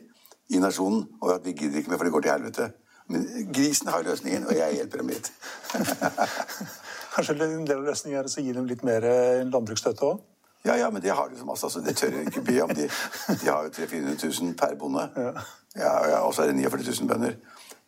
i 0.50 0.58
nasjonen 0.58 1.04
over 1.22 1.36
at 1.36 1.44
vi 1.46 1.52
gidder 1.54 1.78
ikke 1.78 1.92
mer, 1.92 2.00
for 2.02 2.08
det 2.10 2.14
går 2.16 2.24
til 2.26 2.32
helvete. 2.32 2.66
Men 3.14 3.28
grisen 3.54 3.92
har 3.94 4.02
løsningen, 4.02 4.48
og 4.50 4.58
jeg 4.58 4.80
hjelper 4.80 5.04
dem 5.04 5.12
litt. 5.14 5.30
Kanskje 7.14 7.36
en 7.38 7.68
del 7.70 7.78
av 7.78 7.86
løsningen 7.86 8.18
er 8.18 8.26
å 8.26 8.42
gi 8.48 8.56
dem 8.58 8.66
litt 8.66 8.82
mer 8.88 9.06
eh, 9.06 9.44
landbruksstøtte 9.46 10.10
òg? 10.10 10.24
Ja, 10.66 10.80
ja, 10.82 10.90
men 10.90 11.06
det 11.06 11.14
har 11.14 11.30
de 11.30 11.38
så 11.38 11.46
masse. 11.46 11.70
Altså, 11.70 11.84
det 11.86 11.94
tør 12.02 12.18
jeg 12.18 12.32
ikke 12.32 12.42
be 12.48 12.58
om. 12.64 12.74
De, 12.74 12.90
de 13.30 13.52
har 13.52 13.68
jo 13.68 13.76
300 13.78 14.18
000-400 14.18 14.42
000 14.42 14.58
per 14.58 14.74
bonde. 14.82 15.06
Ja. 15.16 15.46
Ja, 15.76 15.94
ja, 16.10 16.20
og 16.26 16.34
så 16.34 16.42
er 16.42 16.48
det 16.48 16.56
49 16.56 16.96
000 17.02 17.08
bønder. 17.14 17.38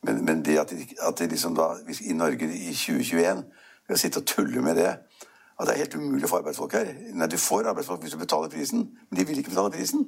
Men, 0.05 0.21
men 0.25 0.45
det 0.45 0.59
at, 0.61 0.69
de, 0.69 0.85
at 1.01 1.19
de 1.19 1.27
liksom 1.33 1.55
da, 1.57 1.71
i 2.05 2.13
Norge 2.13 2.45
i 2.53 2.73
2021 2.77 3.43
skal 3.87 3.97
sitte 3.97 4.21
og 4.21 4.27
tulle 4.29 4.61
med 4.61 4.75
det 4.77 4.91
At 5.57 5.65
det 5.65 5.73
er 5.73 5.79
helt 5.81 5.95
umulig 5.95 6.27
å 6.27 6.29
få 6.29 6.37
arbeidsfolk 6.43 6.75
her. 6.77 6.91
Nei, 7.17 7.27
du 7.27 7.37
får 7.41 7.71
arbeidsfolk 7.71 8.03
hvis 8.05 8.13
du 8.13 8.19
betaler 8.21 8.51
prisen, 8.53 8.83
men 9.09 9.19
de 9.19 9.25
vil 9.25 9.39
ikke 9.41 9.55
betale 9.55 9.73
prisen. 9.73 10.03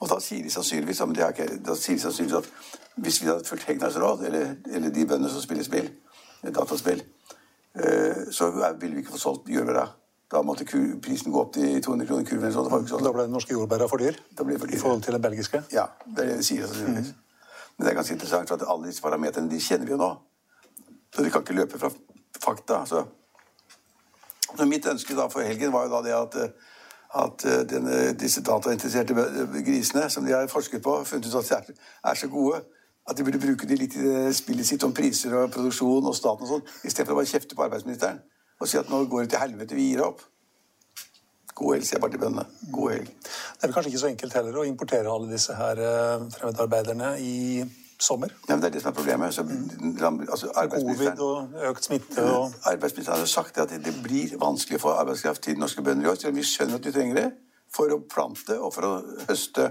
Og 0.00 0.08
da 0.10 0.18
sier 0.20 0.44
de 0.44 0.50
sannsynligvis, 0.52 0.98
da 0.98 1.74
sier 1.74 1.96
de 1.96 2.02
sannsynligvis 2.02 2.38
at 2.42 2.48
hvis 2.96 3.20
vi 3.22 3.28
hadde 3.28 3.44
fulgt 3.44 3.64
Hegnars 3.68 3.96
råd, 4.00 4.24
eller, 4.28 4.54
eller, 4.72 4.90
de 4.90 5.06
bøndene 5.06 5.30
som 5.32 5.42
spiller 5.44 5.64
spill, 5.64 5.88
dataspill, 6.44 7.02
eh, 7.76 8.26
så 8.32 8.50
ville 8.80 8.94
vi 8.94 9.04
ikke 9.04 9.14
få 9.16 9.18
solgt 9.18 9.48
jordbæra. 9.52 9.86
Da 10.32 10.42
måtte 10.42 10.64
prisen 11.02 11.32
gå 11.32 11.40
opp 11.40 11.52
til 11.54 11.82
200 11.82 12.08
kroner 12.08 12.24
kurven. 12.26 12.52
Da 12.52 13.12
ble 13.12 13.22
den 13.22 13.36
norske 13.36 13.54
jordbæra 13.54 13.86
for 13.88 14.02
dyr? 14.02 14.16
Da 14.38 14.44
ble 14.44 14.58
for 14.58 14.66
dyr. 14.66 14.74
I 14.74 14.80
forhold 14.80 15.02
til 15.02 15.14
den 15.14 15.22
belgiske? 15.22 15.62
Ja, 15.72 15.84
det 16.06 16.24
er 16.24 16.32
det 16.32 16.38
de 16.40 16.46
sier 16.48 16.66
sannsynligvis. 16.66 17.12
Mm. 17.12 17.22
Men 17.76 17.84
det 17.84 17.92
er 17.92 17.98
ganske 18.00 18.14
interessant, 18.14 18.48
for 18.48 18.56
at 18.56 18.64
alle 18.68 18.88
disse 18.88 19.02
parametrene 19.04 19.50
de 19.50 19.60
kjenner 19.60 19.86
vi 19.86 19.94
jo 19.94 20.00
nå. 20.00 20.10
Så 21.14 21.22
de 21.22 21.30
kan 21.30 21.44
ikke 21.44 21.54
løpe 21.54 21.78
fra 21.78 21.90
fakta. 22.42 22.80
Så, 22.86 23.04
så 24.56 24.66
mitt 24.66 24.88
ønske 24.90 25.14
da 25.14 25.28
for 25.32 25.46
helgen 25.46 25.72
var 25.72 25.86
jo 25.86 25.94
da 25.94 26.02
det 26.08 26.16
at, 26.16 26.66
at 27.14 27.44
denne, 27.70 28.12
disse 28.18 28.42
datainteresserte 28.44 29.14
grisene 29.66 30.08
som 30.10 30.24
de 30.26 30.34
har 30.34 30.48
forsket 30.50 30.82
på, 30.82 30.98
funnet 31.04 31.28
ut 31.30 31.52
at 31.54 31.68
de 31.70 31.76
er 31.76 32.18
så 32.18 32.28
gode 32.28 32.62
at 33.06 33.16
de 33.16 33.24
burde 33.24 33.38
bruke 33.38 33.68
de 33.70 33.76
litt 33.78 33.94
i 33.94 34.32
spillet 34.34 34.66
sitt 34.66 34.82
om 34.82 34.94
priser 34.94 35.34
og 35.38 35.52
produksjon 35.54 36.08
og 36.10 36.16
staten 36.16 36.46
og 36.46 36.50
sånn, 36.56 36.64
istedenfor 36.82 37.14
å 37.14 37.20
bare 37.20 37.30
kjefte 37.30 37.58
på 37.58 37.66
arbeidsministeren 37.66 38.18
og 38.56 38.70
si 38.70 38.80
at 38.80 38.90
nå 38.90 39.04
går 39.10 39.26
det 39.26 39.34
til 39.34 39.42
helvete, 39.42 39.76
vi 39.76 39.90
gir 39.90 40.02
opp. 40.06 40.22
God 41.56 41.74
helg, 41.76 41.86
sier 41.88 41.96
jeg 41.96 42.02
bare 42.02 42.14
til 42.14 42.22
bøndene. 42.22 42.44
God 42.72 42.92
helg. 42.94 43.10
Det 43.16 43.68
er 43.68 43.72
kanskje 43.72 43.90
ikke 43.92 44.00
så 44.00 44.08
enkelt 44.10 44.36
heller 44.36 44.56
å 44.60 44.64
importere 44.68 45.12
alle 45.12 45.28
disse 45.30 45.56
her 45.56 45.80
eh, 45.80 46.24
fremmedarbeiderne 46.34 47.10
i 47.20 47.36
sommer? 47.98 48.28
Ja, 48.48 48.54
men 48.54 48.62
Det 48.62 48.68
er 48.68 48.72
det 48.76 48.82
som 48.82 48.90
er 48.90 48.94
problemet. 48.94 49.34
Så, 49.34 49.44
altså, 50.30 50.50
Covid 50.70 51.20
og 51.20 51.48
økt 51.70 51.84
smitte 51.84 52.24
og 52.24 52.52
Arbeidsministeren 52.64 53.18
har 53.18 53.26
sagt 53.26 53.58
at 53.58 53.70
det 53.70 53.94
blir 54.02 54.36
vanskelig 54.40 54.80
få 54.80 54.94
arbeidskraft 55.00 55.42
til 55.42 55.58
norske 55.58 55.82
bønder 55.82 56.06
i 56.06 56.10
år, 56.10 56.14
selv 56.14 56.34
om 56.34 56.36
vi 56.36 56.42
skjønner 56.42 56.74
at 56.74 56.84
de 56.84 56.92
trenger 56.92 57.20
det 57.20 57.30
for 57.76 57.92
å 57.92 58.00
plante 58.14 58.58
og 58.60 58.74
for 58.74 58.88
å 58.88 58.92
høste. 59.28 59.70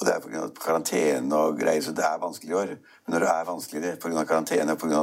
Og 0.00 0.06
det 0.06 0.14
er 0.14 0.20
pga. 0.22 0.48
karantene 0.54 1.36
og 1.36 1.58
greier, 1.58 1.82
så 1.82 1.92
det 1.92 2.04
er 2.06 2.20
vanskelig 2.22 2.50
i 2.50 2.58
år. 2.58 2.74
Men 3.06 3.14
når 3.14 3.24
det 3.24 3.30
er 3.30 3.48
vanskeligere 3.48 3.96
pga. 4.02 4.24
karantene 4.24 4.72
og 4.72 4.78
pga. 4.78 5.00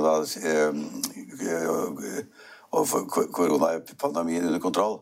Øh, 0.51 0.73
og 2.77 2.87
koronapandemien 3.33 4.45
under 4.45 4.59
kontroll, 4.59 4.99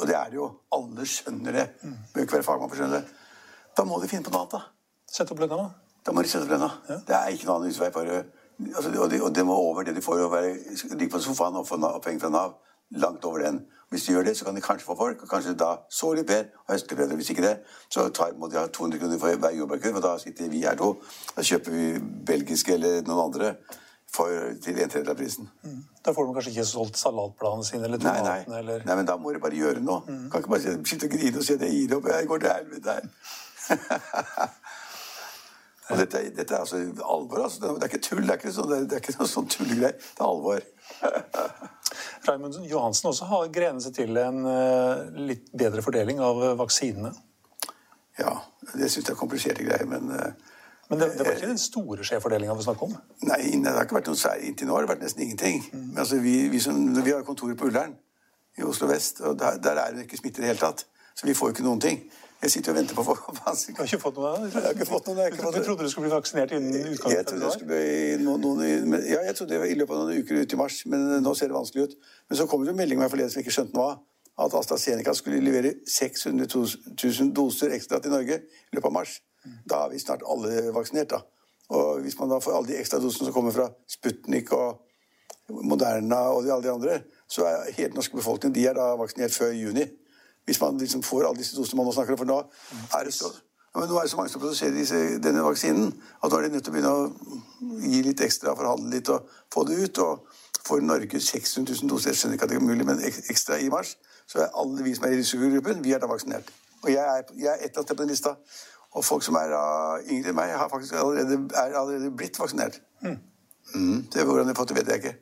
og 0.00 0.06
det 0.06 0.14
er 0.14 0.30
det 0.30 0.38
jo. 0.38 0.50
Alle 0.72 1.06
skjønner 1.06 1.52
det. 1.58 1.66
Bør 2.14 2.22
ikke 2.22 2.38
være 2.38 2.46
fagmann 2.46 2.70
for 2.70 2.78
å 2.78 2.82
skjønne 2.82 3.00
det. 3.00 3.22
Da 3.76 3.84
må 3.88 3.98
de 4.02 4.10
finne 4.10 4.26
på 4.26 4.30
noe 4.34 4.44
annet, 4.44 4.54
da. 4.54 4.60
Sett 5.10 5.32
opp 5.32 5.42
lønna, 5.42 5.58
da? 5.58 5.81
Da 6.06 6.14
må 6.14 6.22
de 6.22 6.30
sette 6.30 6.46
opp 6.46 6.54
lønna. 6.54 6.70
Ja. 6.88 6.98
Det 7.08 7.18
er 7.18 7.34
ikke 7.34 7.48
noen 7.48 7.60
annen 7.60 7.74
utvei. 7.74 7.90
Bare, 7.94 8.24
altså, 8.72 8.90
og, 8.94 9.10
det, 9.10 9.20
de 9.36 9.44
må 9.46 9.58
over 9.58 9.86
det 9.86 9.94
de 9.96 10.02
får 10.04 10.24
å 10.26 10.30
ligge 10.96 11.12
på 11.14 11.22
sofaen 11.22 11.58
og 11.60 11.68
få 11.68 11.78
penger 12.02 12.26
fra 12.26 12.32
Nav. 12.34 12.58
Langt 13.02 13.24
over 13.24 13.40
den. 13.40 13.62
Hvis 13.92 14.06
de 14.06 14.12
gjør 14.12 14.24
det, 14.24 14.36
så 14.36 14.44
kan 14.44 14.56
de 14.56 14.60
kanskje 14.64 14.86
få 14.86 14.96
folk, 14.96 15.22
og 15.22 15.28
kanskje 15.28 15.52
da 15.60 15.70
så 15.92 16.14
litt 16.16 16.26
bedre 16.28 16.62
og 16.64 16.72
høste 16.72 16.96
bedre. 16.96 17.16
Hvis 17.16 17.30
ikke 17.32 17.44
det, 17.44 17.52
så 17.92 18.06
tar, 18.08 18.32
må 18.40 18.48
de 18.48 18.56
ha 18.56 18.66
200 18.66 19.00
kroner 19.00 19.20
for 19.20 19.36
hver 19.44 19.56
jordbærkurv, 19.56 19.98
og 20.00 20.04
da 20.04 20.12
sitter 20.20 20.48
vi 20.52 20.62
her 20.64 20.76
to. 20.80 20.94
Da 21.36 21.44
kjøper 21.44 21.76
vi 21.76 21.86
belgiske 22.32 22.72
eller 22.76 23.02
noen 23.08 23.26
andre 23.26 23.52
for, 24.12 24.32
til 24.64 24.80
en 24.80 24.92
tredjedel 24.92 25.12
av 25.12 25.20
prisen. 25.20 25.50
Mm. 25.64 25.84
Da 26.04 26.12
får 26.16 26.28
de 26.28 26.36
kanskje 26.38 26.54
ikke 26.54 26.66
solgt 26.68 27.00
salatbladene 27.00 27.68
sine 27.68 27.88
eller 27.88 28.00
tomatene? 28.00 28.32
Nei, 28.32 28.40
nei. 28.48 28.58
Eller... 28.62 28.88
nei, 28.88 28.96
men 29.00 29.08
da 29.08 29.16
må 29.20 29.32
de 29.32 29.44
bare 29.44 29.60
gjøre 29.60 29.84
noe. 29.84 30.04
Mm. 30.08 30.26
Kan 30.32 30.44
ikke 30.44 30.54
bare 30.56 30.76
sitte 30.88 31.08
og 31.08 31.16
grine 31.16 31.40
og 31.40 31.46
si 31.46 31.56
at 31.56 31.64
jeg 31.68 31.78
gir 31.78 31.96
opp, 31.98 32.10
jeg 32.12 32.28
går 32.32 32.44
til 32.44 32.52
helvete 32.56 32.98
her. 32.98 33.08
og 35.92 35.98
dette, 36.00 36.22
dette, 36.36 36.54
er 36.54 36.62
altså 36.64 36.78
alvor. 37.04 37.44
Altså. 37.44 37.60
Det 37.66 37.86
er 37.86 37.90
ikke 37.90 38.04
tull. 38.06 38.22
Det 38.24 38.34
er 38.34 38.40
ikke, 38.40 38.52
så, 38.54 38.66
det 38.72 38.96
er 38.96 39.02
ikke 39.02 39.16
noe 39.18 39.30
sånn 39.30 39.50
tullegreier. 39.52 39.98
Det 39.98 40.22
er 40.22 40.28
alvor. 40.28 40.64
Raymond 42.28 42.62
Johansen 42.70 43.10
også 43.10 43.28
har 43.28 43.50
grenet 43.54 43.84
seg 43.84 43.98
til 43.98 44.16
en 44.22 44.40
uh, 44.46 45.02
litt 45.30 45.50
bedre 45.52 45.84
fordeling 45.84 46.22
av 46.24 46.40
vaksinene. 46.60 47.12
Ja, 48.20 48.38
det 48.72 48.88
syns 48.92 49.06
jeg 49.06 49.14
er 49.14 49.20
kompliserte 49.20 49.66
greier, 49.66 49.88
men 49.88 50.10
uh, 50.12 50.50
men 50.92 51.00
det, 51.00 51.06
det 51.16 51.24
var 51.24 51.36
ikke 51.38 51.48
den 51.48 51.60
store 51.60 52.04
skjevfordelinga 52.04 52.52
vi 52.52 52.64
snakket 52.66 52.82
om? 52.84 52.96
Nei, 53.24 53.38
det 53.64 53.70
har 53.72 53.86
ikke 53.86 53.96
vært 53.96 54.08
noe 54.10 54.18
særlig 54.20 54.50
inntil 54.50 54.68
nå. 54.68 54.74
Det 54.74 54.82
har 54.82 54.90
vært 54.90 55.04
nesten 55.06 55.22
ingenting. 55.24 55.62
Mm. 55.72 55.86
Men 55.86 56.00
altså, 56.02 56.18
vi, 56.20 56.34
vi, 56.52 56.58
som, 56.60 56.82
vi 56.98 57.14
har 57.14 57.22
kontoret 57.24 57.56
på 57.56 57.70
Ullern 57.70 57.94
i 58.60 58.66
Oslo 58.68 58.90
vest, 58.90 59.22
og 59.24 59.38
der, 59.40 59.56
der 59.64 59.80
er 59.80 59.94
det 59.96 60.04
ikke 60.04 60.20
smitte 60.20 60.42
i 60.42 60.44
det 60.44 60.50
hele 60.50 60.60
tatt. 60.60 60.84
Så 61.16 61.24
vi 61.24 61.36
får 61.38 61.48
jo 61.48 61.56
ikke 61.56 61.64
noen 61.64 61.80
ting. 61.80 62.02
Jeg 62.42 62.50
sitter 62.50 62.72
og 62.72 62.76
venter 62.80 62.96
på 62.98 63.02
folk. 63.06 63.26
Du 63.32 63.76
har 63.78 63.86
ikke 63.86 63.98
fått 64.02 64.16
noe? 64.18 64.30
Jeg 64.48 64.62
har 64.64 64.72
ikke 64.74 64.88
fått 64.88 65.10
noe. 65.10 65.26
Du, 65.30 65.58
trodde 65.62 65.84
du 65.86 65.90
skulle 65.92 66.08
bli 66.08 66.14
vaksinert 66.14 66.54
innen 66.56 66.88
utgangen 66.90 67.20
av 67.22 67.28
februar? 67.30 67.52
Ja, 69.06 69.20
jeg 69.28 69.36
trodde 69.38 69.60
i 69.68 69.76
løpet 69.78 69.94
av 69.94 70.00
noen 70.08 70.24
uker 70.24 70.40
ut 70.40 70.56
i 70.56 70.58
mars, 70.58 70.80
men 70.90 71.04
nå 71.22 71.34
ser 71.38 71.52
det 71.52 71.56
vanskelig 71.58 71.86
ut. 71.86 71.94
Men 72.30 72.40
så 72.40 72.48
kommer 72.50 72.66
det 72.66 72.74
melding 72.80 72.98
meg 72.98 73.12
forleden 73.12 73.30
som 73.30 73.38
jeg 73.38 73.46
ikke 73.46 73.54
skjønte 73.60 73.78
noe 73.78 73.92
av, 73.92 74.02
at 74.42 74.56
AstraZeneca 74.58 75.14
skulle 75.14 75.38
levere 75.44 75.76
600 75.86 76.50
000 76.50 77.30
doser 77.36 77.76
ekstra 77.76 78.02
til 78.02 78.14
Norge 78.16 78.40
i 78.42 78.74
løpet 78.74 78.90
av 78.90 78.96
mars. 78.98 79.20
Da 79.68 79.84
er 79.84 79.94
vi 79.94 80.02
snart 80.02 80.26
alle 80.26 80.72
vaksinert, 80.74 81.14
da. 81.14 81.22
Og 81.72 82.02
hvis 82.02 82.18
man 82.18 82.32
da 82.32 82.42
får 82.42 82.58
alle 82.58 82.72
de 82.72 82.78
ekstra 82.82 82.98
dosene 83.02 83.28
som 83.28 83.36
kommer 83.36 83.54
fra 83.54 83.70
Sputnik 83.90 84.50
og 84.56 84.82
Moderna 85.62 86.24
og 86.32 86.42
alle 86.42 86.62
de 86.66 86.74
andre, 86.74 87.00
så 87.30 87.46
er 87.46 87.70
hele 87.76 87.94
norske 87.94 88.18
befolkningen 88.18 88.54
de 88.56 88.66
er 88.66 88.76
da 88.76 88.92
vaksinert 88.98 89.34
før 89.34 89.54
juni. 89.54 89.86
Hvis 90.44 90.60
man 90.60 90.78
liksom 90.78 91.02
får 91.06 91.28
alle 91.28 91.38
disse 91.38 91.56
dosene 91.56 91.78
man 91.78 91.86
nå 91.86 91.94
snakker 91.94 92.16
om. 92.16 92.20
For 92.22 92.30
nå 92.30 92.38
er 92.98 93.06
det 93.06 93.14
så, 93.14 93.30
men 93.74 93.88
nå 93.88 93.96
er 93.96 94.04
det 94.04 94.10
så 94.12 94.18
mange 94.18 94.32
som 94.32 94.40
produserer 94.42 94.74
disse, 94.76 94.98
denne 95.22 95.44
vaksinen 95.46 95.92
at 96.20 96.30
nå 96.30 96.38
er 96.38 96.48
de 96.48 96.56
nødt 96.56 96.66
til 96.66 96.72
å 96.72 96.76
begynne 96.76 96.92
å 96.92 97.84
gi 97.86 98.02
litt 98.04 98.20
ekstra, 98.26 98.56
forhandle 98.58 98.92
litt 98.92 99.08
og 99.12 99.30
få 99.54 99.64
det 99.68 99.78
ut. 99.80 100.02
Og 100.04 100.40
får 100.66 100.82
Norge 100.84 101.20
600 101.20 101.78
000 101.80 101.90
doser, 101.90 102.12
jeg 102.12 102.20
skjønner 102.20 102.36
ikke 102.36 102.46
at 102.46 102.52
det 102.52 102.58
er 102.60 102.66
mulig, 102.66 102.84
men 102.86 103.00
ekstra 103.02 103.58
i 103.58 103.70
mars, 103.72 103.96
så 104.30 104.44
er 104.44 104.52
alle 104.60 104.84
vi 104.84 104.92
som 104.94 105.08
er 105.08 105.16
i 105.16 105.18
risikogruppen, 105.18 105.80
vi 105.82 105.94
er 105.96 106.02
da 106.02 106.06
vaksinert. 106.10 106.52
Og 106.82 106.92
jeg 106.92 107.02
er, 107.02 107.32
jeg 107.34 107.50
er 107.50 107.58
et 107.58 107.64
eller 107.64 107.80
annet 107.80 107.88
sted 107.88 107.96
på 107.96 108.02
den 108.02 108.12
lista. 108.12 108.34
Og 108.92 109.04
folk 109.04 109.24
som 109.24 109.38
er 109.40 109.54
uh, 109.56 109.98
yngre 110.04 110.30
enn 110.30 110.36
meg, 110.36 110.52
har 110.58 110.70
faktisk 110.70 110.98
allerede, 111.00 111.40
er 111.56 111.76
allerede 111.80 112.12
blitt 112.14 112.38
vaksinert. 112.38 112.80
Mm. 113.02 113.18
Det 114.12 114.26
Hvordan 114.26 114.46
de 114.46 114.52
har 114.52 114.58
fått 114.58 114.74
det, 114.74 114.82
vet 114.82 114.90
jeg 114.92 115.02
ikke. 115.02 115.14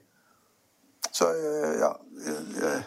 Så 1.13 1.29
uh, 1.31 1.75
ja 1.79 1.93
uh, 1.95 2.81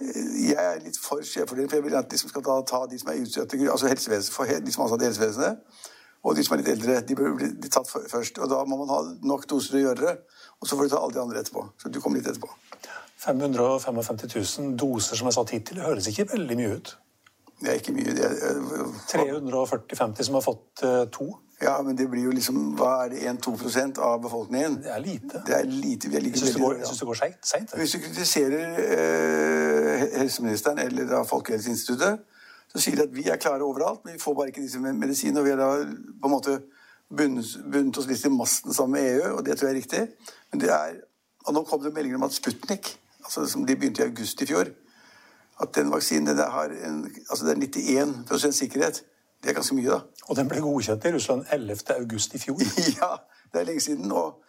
Jeg 0.00 0.56
er 0.56 0.78
litt 0.80 0.96
for 0.96 1.20
skjevfordelt, 1.26 1.68
for 1.70 1.76
jeg 1.76 1.84
vil 1.84 1.96
at 1.98 2.08
de 2.10 2.18
som 2.18 2.30
skal 2.32 2.44
ta, 2.44 2.56
ta 2.68 2.78
de 2.88 2.98
som 3.00 3.10
er 3.12 3.20
utstøtte, 3.20 3.58
altså 3.68 3.90
helsevesenet, 3.90 4.64
de 4.64 4.72
som 4.72 4.82
er 4.82 4.86
ansatt 4.86 5.04
i 5.04 5.08
helsevesenet, 5.10 5.82
og 6.24 6.36
de 6.36 6.44
som 6.44 6.54
er 6.54 6.62
litt 6.62 6.72
eldre, 6.74 6.96
de 7.04 7.16
bør 7.16 7.36
bli 7.36 7.72
tatt 7.72 7.88
først. 7.88 8.40
Og 8.40 8.48
da 8.52 8.62
må 8.68 8.80
man 8.80 8.92
ha 8.92 9.00
nok 9.28 9.46
doser 9.48 9.78
å 9.78 9.84
gjøre 9.84 10.00
det, 10.06 10.16
og 10.60 10.68
så 10.68 10.76
får 10.76 10.88
du 10.88 10.94
ta 10.94 11.00
alle 11.00 11.16
de 11.16 11.22
andre 11.22 11.44
etterpå. 11.44 11.66
Så 11.80 11.92
du 11.92 12.00
kommer 12.00 12.20
litt 12.20 12.28
etterpå. 12.32 12.50
555 13.20 14.26
000 14.32 14.74
doser 14.80 15.20
som 15.20 15.28
er 15.28 15.36
satt 15.36 15.52
hittil, 15.52 15.80
det 15.80 15.84
høres 15.84 16.08
ikke 16.08 16.30
veldig 16.32 16.56
mye 16.60 16.76
ut. 16.76 16.94
Det 17.60 17.68
er 17.68 17.78
ikke 17.80 17.92
mye. 17.92 18.14
Det 18.16 18.24
er, 18.24 18.60
340-50 19.12 20.28
som 20.28 20.38
har 20.38 20.44
fått 20.44 20.84
uh, 20.84 21.04
to. 21.12 21.28
Ja, 21.60 21.82
men 21.84 21.96
det 21.96 22.06
blir 22.08 22.24
jo 22.24 22.32
liksom 22.32 22.56
Hva 22.78 23.04
er 23.04 23.10
det 23.12 23.20
1-2 23.28 24.00
av 24.00 24.22
befolkningen? 24.22 24.78
Det 24.84 24.92
er 24.94 25.02
lite. 25.04 25.42
Det 25.46 25.56
er 25.58 25.66
lite. 25.68 26.08
Vi 26.08 26.16
er 26.16 26.24
like 26.24 26.38
jeg 26.38 26.46
syns 26.46 26.56
det 26.56 26.62
går, 26.62 26.78
synes 26.84 27.02
det 27.02 27.08
går 27.10 27.18
seint. 27.20 27.40
seint 27.44 27.74
Hvis 27.76 27.92
du 27.92 27.98
kritiserer 27.98 28.78
eh, 28.84 30.06
helseministeren 30.22 30.78
eller 30.78 31.08
da 31.10 31.20
Folkehelseinstituttet, 31.28 32.24
så 32.72 32.80
sier 32.80 32.96
de 32.96 33.04
at 33.04 33.12
vi 33.12 33.26
er 33.28 33.36
klare 33.36 33.66
overalt, 33.66 34.04
men 34.04 34.16
vi 34.16 34.22
får 34.22 34.34
bare 34.38 34.54
ikke 34.54 34.62
disse 34.64 34.80
medisinene. 34.80 35.40
Og 35.40 35.46
vi 35.46 35.52
har 35.52 35.60
da 35.60 35.70
på 36.22 36.30
en 36.30 36.32
måte 36.32 36.56
bundet, 37.16 37.52
bundet 37.72 37.98
oss 37.98 38.08
litt 38.08 38.24
i 38.24 38.32
masten 38.32 38.74
sammen 38.74 38.96
med 38.96 39.10
EU, 39.10 39.36
og 39.36 39.44
det 39.44 39.58
tror 39.58 39.68
jeg 39.68 39.74
er 39.74 39.80
riktig. 39.82 40.34
Men 40.52 40.64
det 40.64 40.70
er, 40.72 41.00
og 41.44 41.56
nå 41.56 41.64
kom 41.68 41.82
det 41.84 41.92
meldinger 41.92 42.22
om 42.22 42.28
at 42.30 42.36
Sputnik, 42.36 42.94
altså 43.24 43.44
som 43.50 43.66
de 43.66 43.76
begynte 43.76 44.04
i 44.04 44.08
august 44.08 44.40
i 44.40 44.48
fjor, 44.48 44.70
at 45.60 45.74
den 45.74 45.90
vaksinen 45.92 46.26
den 46.26 46.38
har 46.38 46.72
en, 46.88 47.04
altså 47.30 47.46
det 47.46 47.52
er 47.52 47.60
91 48.28 48.54
sikkerhet. 48.54 49.02
Det 49.42 49.50
er 49.50 49.54
ganske 49.54 49.74
mye, 49.74 49.88
da. 49.88 50.00
Og 50.28 50.36
den 50.36 50.48
ble 50.48 50.60
godkjent 50.60 51.04
i 51.04 51.12
Russland 51.14 51.44
11. 51.52 51.76
august 51.96 52.34
i 52.34 52.38
fjor. 52.38 52.60
ja, 53.00 53.10
det 53.52 53.60
er 53.60 53.64
lenge 53.64 53.80
siden. 53.80 54.12
Og, 54.12 54.42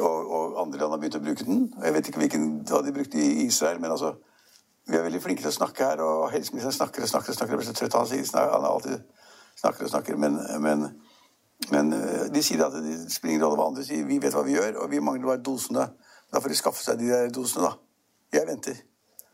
og, 0.00 0.30
og, 0.30 0.60
andre 0.62 0.78
land 0.78 0.94
har 0.94 1.00
begynt 1.00 1.18
å 1.18 1.24
bruke 1.24 1.44
den. 1.44 1.66
Jeg 1.84 1.94
vet 1.94 2.08
ikke 2.08 2.22
hvilken 2.22 2.46
da 2.68 2.80
de 2.84 2.94
brukte 2.96 3.20
i 3.20 3.46
Israel, 3.46 3.80
men 3.80 3.90
altså 3.90 4.14
Vi 4.90 4.96
er 4.98 5.04
veldig 5.04 5.20
flinke 5.22 5.44
til 5.44 5.52
å 5.52 5.54
snakke 5.54 5.84
her, 5.86 6.00
og 6.02 6.32
helseministeren 6.32 6.74
snakker 6.74 7.04
og 7.04 7.08
snakker 7.08 7.30
og 7.30 7.36
snakker. 7.36 7.52
Jeg 7.52 7.58
blir 7.60 7.66
så 7.68 7.74
trøtt 7.78 7.94
av 7.94 8.08
han. 8.10 8.48
Han 8.50 8.64
alltid 8.66 9.04
snakker 9.60 9.86
og 9.86 9.90
snakker. 9.92 10.16
Men, 10.18 10.40
men, 10.64 10.82
men 11.70 11.92
de 12.34 12.42
sier 12.42 12.64
at 12.66 12.74
det 12.74 12.96
spiller 13.14 13.36
ingen 13.36 13.44
rolle 13.44 13.60
hva 13.60 13.68
andre 13.70 13.84
sier. 13.86 14.02
Vi 14.08 14.18
vet 14.18 14.34
hva 14.34 14.42
vi 14.42 14.56
gjør, 14.56 14.80
og 14.82 14.90
vi 14.90 14.98
mangler 14.98 15.28
bare 15.30 15.44
dosene. 15.46 15.86
Da 16.34 16.42
får 16.42 16.50
de 16.50 16.58
skaffe 16.58 16.82
seg 16.82 16.98
de 16.98 17.12
der 17.12 17.30
dosene, 17.30 17.70
da. 17.70 17.76
Jeg 18.34 18.48
venter. 18.50 18.82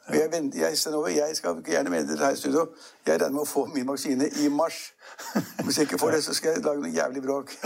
Jeg, 0.09 0.51
jeg, 0.55 0.95
over, 0.95 1.09
jeg 1.09 1.37
skal 1.37 1.57
gjerne 1.67 1.91
med 1.91 2.07
dere 2.09 2.25
her 2.25 2.33
i 2.33 2.37
studio. 2.37 2.69
Jeg 3.07 3.21
regner 3.21 3.35
med 3.35 3.43
å 3.43 3.49
få 3.49 3.67
min 3.75 3.89
vaksine 3.89 4.29
i 4.41 4.49
mars. 4.49 4.79
Hvis 5.65 5.79
jeg 5.79 5.89
ikke 5.89 6.01
får 6.01 6.17
det, 6.17 6.23
så 6.25 6.37
skal 6.37 6.57
jeg 6.57 6.65
lage 6.65 6.81
noe 6.81 6.95
jævlig 6.95 7.23
bråk. 7.27 7.53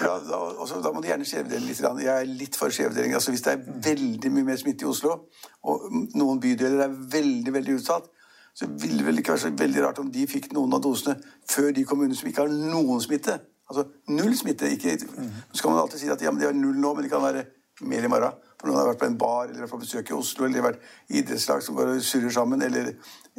da, 0.00 0.12
da, 0.28 0.36
også, 0.36 0.82
da, 0.84 0.92
må 0.92 1.00
du 1.00 1.08
gjerne 1.08 1.28
skjevdele 1.28 1.64
litt. 1.64 1.80
Jeg 1.80 2.12
er 2.12 2.28
litt 2.28 2.60
for 2.60 2.74
skjevdeling. 2.74 3.16
Altså, 3.16 3.32
hvis 3.32 3.46
det 3.46 3.56
er 3.56 3.64
veldig 3.88 4.34
mye 4.36 4.50
mer 4.50 4.60
smitte 4.60 4.84
i 4.84 4.90
Oslo, 4.90 5.16
og 5.64 5.88
noen 6.18 6.42
bydeler 6.44 6.86
er 6.86 7.02
veldig 7.16 7.56
veldig 7.56 7.80
utsatt, 7.80 8.12
så 8.58 8.66
ville 8.68 9.00
det 9.00 9.06
vel 9.06 9.20
ikke 9.22 9.32
være 9.32 9.46
så 9.46 9.54
veldig 9.54 9.84
rart 9.84 10.00
om 10.02 10.10
de 10.12 10.26
fikk 10.28 10.50
noen 10.52 10.72
av 10.74 10.82
dosene 10.82 11.14
før 11.48 11.70
de 11.72 11.84
kommunene 11.88 12.16
som 12.18 12.28
ikke 12.28 12.44
har 12.44 12.52
noen 12.52 13.00
smitte. 13.00 13.38
Altså 13.68 13.86
null 14.12 14.34
smitte. 14.36 14.68
Ikke, 14.74 14.98
så 14.98 15.62
kan 15.62 15.72
man 15.72 15.84
alltid 15.84 16.02
si 16.02 16.10
at 16.12 16.24
ja, 16.24 16.32
men 16.32 16.42
de 16.42 16.50
har 16.50 16.56
null 16.56 16.76
nå, 16.76 16.96
men 16.96 17.06
det 17.06 17.12
kan 17.12 17.22
være 17.22 17.46
mer 17.80 18.04
i 18.04 18.10
morgen. 18.10 18.44
For 18.58 18.66
noen 18.66 18.80
har 18.80 18.88
vært 18.90 19.02
på 19.02 19.06
en 19.06 19.18
bar 19.18 19.52
eller 19.52 19.70
på 19.70 19.78
besøk 19.78 20.10
i 20.10 20.16
Oslo, 20.16 20.44
eller 20.44 20.56
de 20.56 20.62
har 20.62 20.72
vært 20.72 21.14
idrettslag 21.20 21.62
som 21.62 21.76
går 21.78 21.92
og 21.92 22.02
surrer 22.02 22.32
sammen, 22.34 22.62
eller, 22.66 22.90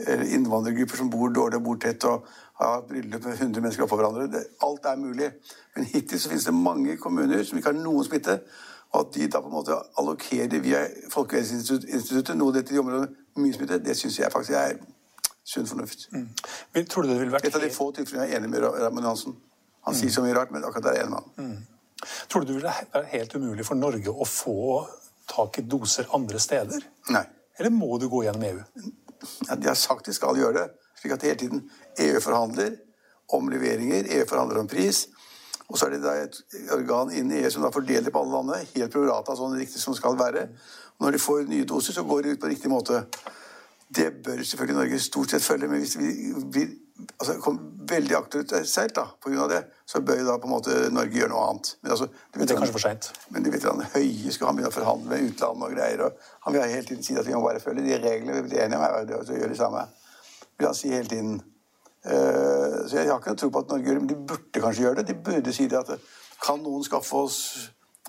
eller 0.06 0.36
innvandrergrupper 0.38 1.02
som 1.02 1.12
bor 1.12 1.34
dårlig 1.36 1.60
og 1.60 1.66
bor 1.66 1.82
tett 1.84 2.06
og 2.08 2.28
har 2.60 2.86
bryllup 2.88 3.26
med 3.26 3.34
100 3.36 3.62
mennesker 3.62 3.84
oppå 3.84 4.00
hverandre. 4.00 4.30
Det, 4.32 4.46
alt 4.64 4.88
er 4.88 5.00
mulig. 5.00 5.32
Men 5.76 5.88
hittil 5.92 6.20
så 6.20 6.32
finnes 6.32 6.48
det 6.48 6.56
mange 6.56 6.96
kommuner 7.00 7.44
som 7.44 7.60
ikke 7.60 7.72
har 7.72 7.80
noen 7.80 8.08
smitte. 8.08 8.40
Og 8.90 9.02
at 9.02 9.12
de 9.16 9.28
da 9.30 9.42
på 9.44 9.52
en 9.52 9.54
måte 9.54 9.76
allokerer 10.02 10.64
via 10.64 10.86
Folkehelseinstituttet 11.14 12.38
noe 12.38 12.56
til 12.56 12.72
de 12.72 12.80
områdene 12.82 13.44
mye 13.44 13.56
smitte, 13.56 13.80
det 13.84 13.96
syns 13.98 14.18
jeg 14.20 14.32
faktisk 14.34 14.58
er 14.58 14.80
sunn 15.48 15.68
fornuft. 15.70 16.08
Mm. 16.12 16.30
Tror 16.90 17.06
du 17.06 17.12
det 17.12 17.20
ville 17.20 17.34
vært 17.34 17.48
Et 17.48 17.56
av 17.56 17.64
de 17.64 17.70
få 17.74 17.92
tilfellene 17.96 18.28
jeg 18.28 18.36
er 18.36 18.42
enig 18.42 18.52
med 18.54 18.66
Raymond 18.66 19.06
Johansen. 19.06 19.36
Han 19.88 19.94
mm. 19.94 20.00
sier 20.00 20.16
så 20.16 20.24
mye 20.26 20.36
rart, 20.38 20.52
men 20.52 20.66
akkurat 20.66 20.90
der 20.90 20.96
er 20.96 21.00
jeg 21.00 21.08
enig 21.08 21.16
med 21.16 21.22
han. 21.22 21.52
Mm. 21.52 21.79
Tror 22.28 22.42
du 22.44 22.48
det 22.48 22.58
ville 22.60 22.74
være 22.94 23.12
helt 23.12 23.36
umulig 23.36 23.66
for 23.68 23.80
Norge 23.80 24.12
å 24.12 24.28
få 24.28 24.86
tak 25.30 25.60
i 25.60 25.66
doser 25.68 26.10
andre 26.16 26.40
steder? 26.42 26.84
Nei. 27.14 27.26
Eller 27.60 27.74
må 27.76 27.98
du 28.00 28.08
gå 28.10 28.24
gjennom 28.24 28.46
EU? 28.48 28.60
Ja, 29.48 29.56
de 29.56 29.68
har 29.68 29.76
sagt 29.76 30.08
de 30.08 30.16
skal 30.16 30.38
gjøre 30.40 30.62
det. 30.62 30.68
Slik 31.00 31.16
at 31.16 31.26
hele 31.28 31.40
tiden 31.40 31.66
EU 32.00 32.20
forhandler 32.24 32.78
om 33.36 33.50
leveringer, 33.52 34.08
EU 34.16 34.28
forhandler 34.28 34.62
om 34.62 34.68
pris. 34.68 35.08
Og 35.70 35.78
så 35.78 35.86
er 35.86 35.98
det 35.98 36.04
da 36.04 36.16
et 36.18 36.40
organ 36.74 37.12
innen 37.14 37.44
EU 37.44 37.50
som 37.54 37.66
da 37.66 37.72
fordeler 37.74 38.14
på 38.14 38.24
alle 38.24 38.38
landene, 38.38 38.70
helt 38.74 38.94
prorata 38.94 39.36
sånn 39.38 39.58
riktig 39.60 39.82
som 39.82 39.96
skal 39.98 40.18
være. 40.20 40.48
Og 40.98 41.06
når 41.06 41.16
de 41.16 41.22
får 41.22 41.44
nye 41.52 41.68
doser, 41.68 41.94
så 41.94 42.04
går 42.08 42.24
de 42.26 42.34
ut 42.34 42.42
på 42.42 42.50
riktig 42.50 42.72
måte. 42.72 43.04
Det 43.90 44.08
bør 44.26 44.42
selvfølgelig 44.42 44.80
Norge 44.80 45.02
stort 45.04 45.34
sett 45.34 45.46
følge, 45.46 45.70
men 45.70 45.84
hvis 45.84 45.98
vi, 46.00 46.10
vi 46.54 46.66
altså, 47.18 47.36
kom 47.44 47.60
veldig 47.90 48.16
akterutseilt 48.18 49.00
pga. 49.24 49.48
det, 49.52 49.60
så 49.86 50.02
bør 50.02 50.24
da 50.28 50.38
på 50.40 50.50
en 50.50 50.54
måte 50.54 50.78
Norge 50.94 51.18
gjøre 51.18 51.32
noe 51.34 51.46
annet. 51.50 51.72
Men, 51.82 51.94
altså, 51.96 52.08
det, 52.34 52.46
er 52.46 52.60
kanskje 52.60 52.76
for 52.76 52.86
seint. 52.86 53.10
Men 53.34 53.46
du 53.46 53.52
vet 53.54 53.68
han 53.68 53.86
Høie 53.96 54.34
skulle 54.34 54.52
han 54.52 54.60
begynne 54.60 54.72
å 54.72 54.76
forhandle 54.76 55.14
med 55.14 55.32
utlandet 55.32 55.68
og 55.68 55.78
greier. 55.78 56.04
og 56.06 56.46
Han 56.46 56.56
vil 56.56 56.68
hele 56.68 56.90
tiden 56.90 57.06
si 57.06 57.18
at 57.20 57.28
vi 57.28 57.36
må 57.36 57.42
bare 57.46 57.64
følge 57.64 57.86
de 57.88 57.98
reglene 58.04 58.38
vi 58.40 58.46
blir 58.50 58.66
enige 58.66 58.82
om, 58.82 59.16
og 59.20 59.26
så 59.28 59.40
gjøre 59.40 59.54
det 59.54 59.62
samme. 59.62 59.88
vil 60.58 60.68
han 60.68 60.78
si 60.78 60.94
hele 60.94 61.10
tiden. 61.10 61.42
Uh, 62.00 62.88
så 62.88 63.02
jeg 63.02 63.10
har 63.10 63.20
ikke 63.20 63.34
noe 63.34 63.42
tro 63.42 63.50
på 63.52 63.64
at 63.64 63.74
Norge 63.74 63.90
gjør 63.90 64.00
det, 64.00 64.06
men 64.06 64.14
de 64.14 64.22
burde 64.32 64.64
kanskje 64.64 64.86
gjøre 64.86 65.02
det. 65.02 65.08
De 65.10 65.20
burde 65.30 65.56
si 65.56 65.68
det 65.68 65.80
at 65.80 66.10
kan 66.40 66.62
noen 66.64 66.86
skaffe 66.86 67.16
oss 67.20 67.40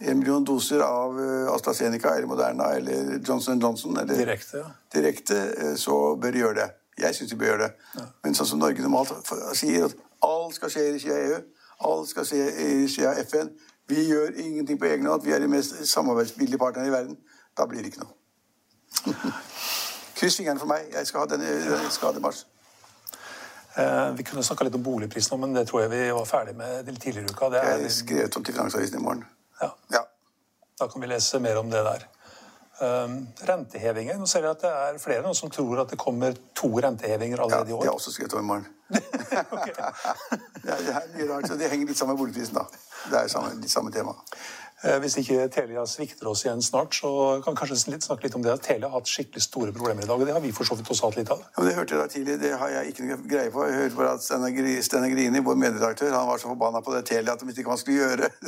en 0.00 0.16
million 0.16 0.44
doser 0.46 0.81
av 0.81 1.18
AstraZeneca 1.53 2.14
eller 2.14 2.29
Moderna 2.31 2.70
eller 2.72 3.18
Johnson 3.18 3.61
Johnson 3.61 3.98
eller 4.00 4.16
direkte, 4.16 4.62
ja. 4.62 4.68
direkte 4.94 5.40
så 5.76 5.96
bør 6.16 6.33
de 6.33 6.40
gjøre 6.40 6.57
det. 6.57 6.68
Jeg 7.00 7.16
syns 7.16 7.32
vi 7.32 7.38
bør 7.40 7.52
gjøre 7.52 7.66
det. 7.66 8.04
Men 8.24 8.36
sånn 8.36 8.48
som 8.52 8.60
Norge 8.60 8.84
normalt 8.84 9.12
sier, 9.58 9.88
at 9.88 9.96
alt 10.26 10.54
skal 10.56 10.72
skje 10.72 10.86
i 10.86 10.92
regi 10.96 11.10
av 11.14 11.24
EU, 11.24 11.40
alt 11.90 12.12
skal 12.12 12.28
skje 12.28 12.46
i 12.50 12.70
regi 12.82 13.06
av 13.08 13.18
FN 13.24 13.52
Vi 13.90 14.04
gjør 14.06 14.36
ingenting 14.38 14.78
på 14.78 14.86
egen 14.86 15.06
hånd. 15.10 15.24
Vi 15.24 15.32
er 15.34 15.42
de 15.42 15.48
mest 15.50 15.74
samarbeidsvillige 15.90 16.60
partnerne 16.60 16.88
i 16.88 16.92
verden. 16.94 17.16
Da 17.58 17.66
blir 17.66 17.82
det 17.82 17.90
ikke 17.90 18.04
noe. 18.04 18.14
Kryss 20.20 20.36
fingrene 20.38 20.60
for 20.60 20.70
meg. 20.70 20.86
Jeg 20.94 21.08
skal 21.08 21.24
ha 21.24 21.30
denne 21.32 21.80
skademars. 21.90 22.44
Eh, 23.74 24.12
vi 24.14 24.26
kunne 24.26 24.42
snakka 24.46 24.66
litt 24.66 24.78
om 24.78 24.82
boligprisen, 24.82 25.40
men 25.40 25.54
det 25.54 25.66
tror 25.68 25.84
jeg 25.84 25.92
vi 25.92 26.04
var 26.14 26.26
ferdig 26.28 26.54
med 26.58 26.86
tidligere 27.00 27.26
i 27.26 27.34
uka. 27.34 27.50
Er... 27.54 27.82
Jeg 27.84 27.92
skrev 27.98 28.30
om 28.36 28.44
til 28.44 28.54
Finansavisen 28.54 28.98
i 28.98 29.02
morgen. 29.02 29.24
Ja. 29.62 29.70
ja. 29.94 30.02
Da 30.80 30.88
kan 30.90 31.02
vi 31.02 31.10
lese 31.10 31.38
mer 31.42 31.58
om 31.60 31.70
det 31.70 31.82
der. 31.86 32.06
Rentehevinger. 33.48 34.18
Nå 34.20 34.26
ser 34.30 34.44
vi 34.44 34.50
at 34.50 34.62
det 34.64 34.70
er 34.70 35.00
flere 35.02 35.24
nå 35.24 35.34
som 35.36 35.52
tror 35.52 35.84
at 35.84 35.92
det 35.92 35.98
kommer 36.00 36.36
to 36.56 36.70
rentehevinger 36.80 37.42
allerede 37.44 37.72
i 37.72 37.76
år. 37.76 37.84
Ja, 37.84 37.90
de 37.90 37.92
har 37.92 37.98
også 38.00 38.14
skrevet 38.14 38.36
om 38.38 38.44
i 38.44 38.48
morgen. 38.52 38.68
det, 38.90 39.02
det, 40.64 40.94
er 40.94 41.10
mye 41.14 41.28
rart, 41.30 41.48
så 41.48 41.58
det 41.60 41.70
henger 41.70 41.92
litt 41.92 42.00
sammen 42.00 42.16
med 42.16 42.24
boligprisen, 42.24 42.58
da. 42.58 42.66
Det 43.10 43.20
er 43.20 43.30
samme, 43.32 43.52
litt 43.60 43.72
samme 43.72 43.92
tema. 43.94 44.16
Eh, 44.80 44.96
hvis 45.02 45.18
ikke 45.20 45.44
Telia 45.52 45.82
svikter 45.84 46.28
oss 46.30 46.46
igjen 46.46 46.62
snart, 46.64 46.94
så 46.96 47.08
kan 47.44 47.52
vi 47.52 47.58
kanskje 47.60 47.96
snakke 48.00 48.24
litt 48.24 48.36
om 48.38 48.44
det. 48.46 48.54
Telia 48.64 48.88
har 48.88 48.96
hatt 48.96 49.10
skikkelig 49.12 49.42
store 49.44 49.74
problemer 49.76 50.06
i 50.06 50.08
dag, 50.08 50.16
og 50.16 50.24
det 50.24 50.32
har 50.32 50.40
vi 50.40 50.52
for 50.56 50.64
så 50.64 50.78
vidt 50.78 50.88
også 50.88 51.10
hatt 51.10 51.18
litt 51.20 51.32
av. 51.34 51.42
Ja, 51.56 51.64
Det 51.66 51.74
hørte 51.76 51.94
jeg 51.94 52.00
da 52.00 52.06
tidlig, 52.14 52.36
det 52.40 52.52
har 52.62 52.72
jeg 52.72 52.94
ikke 52.94 53.04
noe 53.04 53.18
greie 53.28 53.52
på. 53.52 53.66
Jeg 53.68 53.76
hørte 53.76 53.98
bare 53.98 54.14
at 54.16 54.24
Steinar 54.24 55.12
Grini, 55.12 55.42
vår 55.44 55.58
medredaktør, 55.60 56.16
han 56.16 56.30
var 56.30 56.40
så 56.40 56.48
forbanna 56.48 56.80
på 56.80 56.94
det 56.96 57.04
Telia 57.10 57.34
at 57.36 57.42
de 57.42 57.50
visste 57.50 57.60
ikke 57.60 57.68
hva 57.68 57.76
han 57.76 57.82
skulle 57.82 58.00
gjøre. 58.00 58.30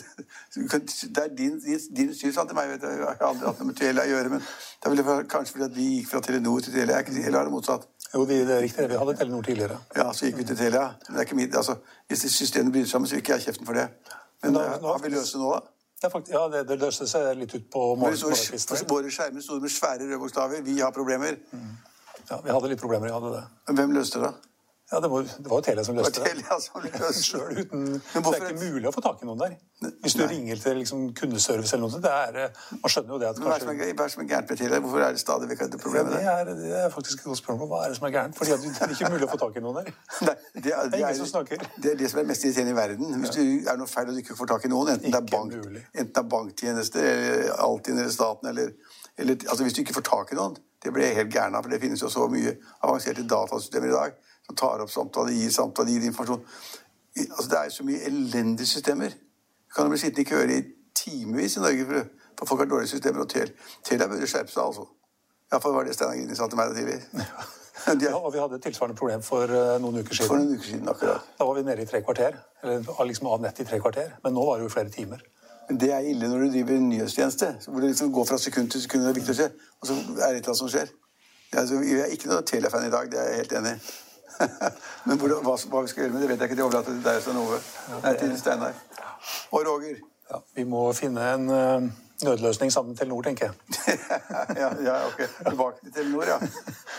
Det 0.52 1.20
er 1.20 1.28
din, 1.36 1.60
din, 1.60 1.80
din 1.96 2.14
syns 2.16 2.36
han 2.36 2.48
til 2.48 2.56
meg. 2.56 2.68
vet 2.68 2.80
du. 2.80 2.88
Jeg 2.88 3.04
har 3.04 3.28
aldri 3.28 3.46
hatt 3.46 3.60
noe 3.60 3.68
med 3.68 3.76
Telia 3.76 4.04
å 4.04 4.10
gjøre, 4.10 4.32
men 4.32 4.42
det 4.42 4.90
er 4.90 5.04
vel 5.08 5.26
kanskje 5.28 5.56
fordi 5.56 5.64
at 5.68 5.76
vi 5.76 5.86
gikk 5.96 6.10
fra 6.10 6.20
Telenor 6.24 6.64
til 6.64 6.72
Telia. 6.72 7.00
Eller 7.00 7.38
er 7.40 7.48
det 7.48 7.52
motsatt? 7.52 7.86
Jo, 8.12 8.24
det 8.28 8.40
er 8.44 8.60
riktig. 8.60 8.88
Vi 8.88 8.98
hadde 9.00 9.16
Telenor 9.20 9.44
tidligere. 9.44 9.78
Ja, 9.96 10.08
så 10.12 10.28
gikk 10.28 10.40
vi 10.40 10.48
til 10.48 10.58
Telia. 10.60 10.88
Men 11.06 11.16
det 11.16 11.22
er 11.22 11.28
ikke 11.28 11.38
mitt, 11.38 11.56
altså, 11.56 11.78
Hvis 12.08 12.24
systemet 12.32 12.72
bryter 12.72 12.88
sammen, 12.88 13.08
så 13.08 13.16
vil 13.16 13.24
ikke 13.24 13.36
jeg 13.38 13.46
kjeften 13.48 13.68
for 13.68 13.76
det. 13.76 13.86
Men 14.42 14.56
nå, 14.56 14.64
nå, 14.82 14.92
har 14.92 15.00
vi 15.04 15.12
løse 15.14 15.40
nå, 15.40 15.52
da? 15.54 15.72
Ja, 16.02 16.10
faktisk, 16.10 16.34
ja 16.34 16.48
det, 16.50 16.64
det 16.68 16.78
løste 16.82 17.06
seg 17.06 17.36
litt 17.38 17.54
ut 17.54 17.66
på 17.70 17.82
morgenkvisten. 18.00 18.86
Våre 18.90 19.10
skjermer 19.14 19.44
sto 19.44 19.58
med 19.62 19.70
svære 19.70 20.06
røde 20.08 20.18
bokstaver. 20.18 20.64
Vi 20.66 20.80
har 20.80 20.90
problemer. 20.94 21.36
Mm. 21.52 21.68
Ja, 22.30 22.40
Vi 22.42 22.50
hadde 22.50 22.70
litt 22.72 22.80
problemer. 22.80 23.06
jeg 23.06 23.14
hadde 23.20 23.30
det. 23.36 23.76
Hvem 23.78 23.94
løste 23.94 24.22
det? 24.24 24.32
Ja, 24.92 25.00
Det 25.00 25.08
var, 25.08 25.22
det 25.22 25.50
var 25.50 25.56
jo 25.56 25.64
Telia 25.64 25.84
som 25.84 25.96
løste 25.96 26.20
det. 26.20 26.30
Telia 26.30 26.56
som 26.60 26.82
løste 26.84 27.12
Selv 27.16 27.60
uten, 27.60 27.84
det 27.96 28.20
er 28.20 28.42
ikke 28.50 28.58
mulig 28.60 28.88
å 28.90 28.92
få 28.92 29.02
tak 29.04 29.22
i 29.24 29.28
noen 29.28 29.38
der. 29.40 29.54
Hvis 30.04 30.16
du 30.18 30.20
Nei. 30.20 30.26
ringer 30.34 30.58
til 30.60 30.76
liksom, 30.82 31.06
kundeservice 31.16 31.72
eller 31.72 31.86
noe 31.86 31.94
sånt. 31.94 32.04
det 32.04 32.12
er, 32.12 32.58
Man 32.82 32.92
skjønner 32.92 33.14
jo 33.14 33.20
det 33.22 33.30
at 33.30 33.40
kanskje... 33.40 33.72
Hva 33.72 33.86
er 33.86 33.94
det 34.02 34.08
som 34.12 34.24
er 34.24 34.28
gærent 34.32 34.50
med 34.52 34.60
Telia? 34.60 34.80
Hvorfor 34.84 35.04
er 35.06 35.14
det 35.16 35.22
stadig 35.22 35.48
vekk 35.52 35.62
et 35.64 35.76
problem 35.80 36.10
det? 36.10 36.18
Ja, 36.26 36.34
det, 36.44 36.56
er, 36.56 36.60
det 36.60 36.82
er 36.82 36.92
faktisk 36.92 37.22
et 37.22 37.30
godt 37.30 37.40
spørsmål. 37.40 37.70
Hva 37.70 37.78
er 37.86 37.94
det 37.94 37.98
som 37.98 38.08
er 38.08 38.12
gærent? 38.18 38.36
Fordi 38.36 38.58
det 38.58 38.72
er 38.86 38.92
ikke 38.96 39.12
mulig 39.14 39.28
å 39.28 39.30
få 39.32 39.38
tak 39.40 39.56
i 39.56 39.62
noen 39.64 39.78
der. 39.80 39.88
Nei, 40.28 40.34
det, 40.58 40.74
er, 40.74 40.90
det, 40.92 41.00
er, 41.00 41.14
som 41.22 41.30
snakker. 41.30 41.64
Det 41.78 41.94
er 41.94 42.02
det 42.02 42.10
som 42.12 42.20
er 42.20 42.28
mest 42.28 42.44
irriterende 42.44 42.74
i 42.74 42.80
verden. 42.82 43.14
Hvis 43.22 43.32
ja. 43.32 43.46
du 43.46 43.70
er 43.72 43.80
noe 43.80 43.92
feil 43.94 44.10
og 44.12 44.18
du 44.18 44.20
ikke 44.20 44.36
får 44.42 44.50
tak 44.52 44.66
i 44.68 44.72
noen, 44.74 44.92
enten 44.98 45.08
det 45.08 45.22
er, 45.22 45.30
bank, 45.32 45.56
enten 45.56 46.12
det 46.12 46.20
er 46.20 46.28
banktjenester 46.36 47.08
eller 47.14 47.48
Altinn 47.64 47.96
eller 47.96 48.12
staten 48.12 48.52
eller, 48.52 48.76
eller 49.16 49.48
altså 49.48 49.64
Hvis 49.64 49.78
du 49.78 49.82
ikke 49.86 49.96
får 49.96 50.06
tak 50.10 50.36
i 50.36 50.38
noen 50.38 50.60
det 50.82 50.90
blir 50.90 51.06
jeg 51.06 51.14
helt 51.14 51.30
gæren 51.30 51.54
av, 51.54 51.62
for 51.62 51.70
det 51.70 51.78
finnes 51.82 52.00
jo 52.02 52.08
så 52.10 52.24
mye 52.30 52.56
avanserte 52.82 53.22
datasystemer 53.30 53.92
i 53.92 53.94
dag 53.94 54.16
som 54.46 54.56
tar 54.56 54.82
opp 54.84 54.90
samtale, 54.90 55.34
gir 55.36 55.50
samtale, 55.54 55.90
gir 55.94 56.08
informasjon. 56.10 56.44
Altså, 57.22 57.48
det 57.50 57.58
er 57.58 57.68
så 57.74 57.86
mye 57.86 58.02
elendige 58.08 58.66
systemer. 58.66 59.14
Du 59.68 59.74
kan 59.76 59.90
bli 59.90 60.00
sittende 60.00 60.26
i 60.26 60.30
køer 60.30 60.52
i 60.56 60.60
timevis 60.96 61.56
i 61.56 61.64
Norge, 61.64 61.86
for, 61.86 62.28
for 62.38 62.52
folk 62.52 62.64
har 62.64 62.70
dårlige 62.74 62.94
systemer. 62.94 63.24
Og 63.24 63.30
Tel, 63.30 63.52
Telia 63.84 64.08
burde 64.10 64.28
skjerpe 64.28 64.52
seg, 64.52 64.62
altså. 64.62 64.86
Iallfall 65.52 65.74
var 65.76 65.84
det 65.84 65.94
Steinar 65.94 66.16
Grini 66.16 66.36
sa 66.36 66.48
til 66.48 66.60
meg 66.60 66.76
tidligere. 66.76 67.26
Ja, 67.82 68.12
og 68.14 68.30
vi 68.34 68.38
hadde 68.38 68.58
et 68.60 68.62
tilsvarende 68.62 68.94
problem 68.94 69.22
for 69.26 69.50
uh, 69.50 69.78
noen 69.82 70.02
uker 70.04 70.14
siden. 70.14 70.28
For 70.28 70.38
noen 70.38 70.54
uker 70.54 70.68
siden, 70.68 70.88
akkurat. 70.92 71.24
Da 71.38 71.46
var 71.48 71.56
vi 71.56 71.62
nede 71.66 71.82
i 71.82 71.88
tre 71.88 72.02
kvarter. 72.04 72.36
Eller 72.62 73.08
liksom 73.08 73.26
av 73.32 73.40
nett 73.42 73.58
i 73.58 73.64
tre 73.66 73.80
kvarter. 73.82 74.12
Men 74.22 74.36
nå 74.36 74.44
var 74.46 74.60
det 74.60 74.68
jo 74.68 74.72
flere 74.74 74.92
timer. 74.92 75.24
Men 75.68 75.80
det 75.80 75.88
er 75.96 76.06
ille 76.06 76.28
når 76.28 76.44
du 76.44 76.52
driver 76.52 76.76
en 76.76 76.88
nyhetstjeneste, 76.92 77.48
hvor 77.66 77.80
det 77.80 77.90
liksom 77.90 78.12
går 78.12 78.28
fra 78.28 78.38
sekund 78.38 78.70
til 78.70 78.82
sekund, 78.84 79.06
og, 79.08 79.16
viktig 79.16 79.34
å 79.34 79.38
se, 79.40 79.48
og 79.80 79.88
så 79.88 79.96
er 79.96 80.04
det 80.04 80.12
et 80.12 80.22
eller 80.28 80.52
annet 80.52 80.60
som 80.60 80.70
skjer. 80.72 80.94
Jeg 81.52 81.98
er 82.04 82.14
ikke 82.14 82.30
noe 82.30 82.44
Telia-fan 82.48 82.86
i 82.86 82.92
dag, 82.92 83.10
det 83.12 83.20
er 83.20 83.30
jeg 83.30 83.42
helt 83.42 83.54
enig 83.60 83.72
i. 83.72 83.94
Men 85.06 85.18
hvor, 85.20 85.34
hva, 85.42 85.56
hva, 85.56 85.82
vi 85.82 85.92
skal 85.92 86.04
gjøre 86.04 86.14
med 86.14 86.24
det, 86.24 86.30
vet 86.32 86.40
jeg 86.44 86.50
ikke. 86.50 86.60
Det 86.60 86.66
overlater 86.68 86.94
til 86.94 87.04
deg, 87.04 87.20
Stein 87.24 87.42
Ove. 87.42 87.60
Nei, 88.04 88.14
til 88.20 88.38
Steinar. 88.40 88.80
Og 89.52 89.66
Roger. 89.68 90.00
Ja, 90.32 90.40
vi 90.56 90.64
må 90.64 90.86
finne 90.96 91.24
en 91.34 91.50
uh, 91.52 91.90
nødløsning 92.24 92.72
sammen 92.72 92.90
med 92.90 92.96
Telenor, 92.96 93.22
tenker 93.22 93.44
jeg. 93.50 93.98
ja, 94.62 94.68
ja, 94.84 94.94
ok. 95.06 95.20
Tilbake 95.48 95.76
til 95.82 95.92
Telenor, 95.92 96.24
ja. 96.24 96.38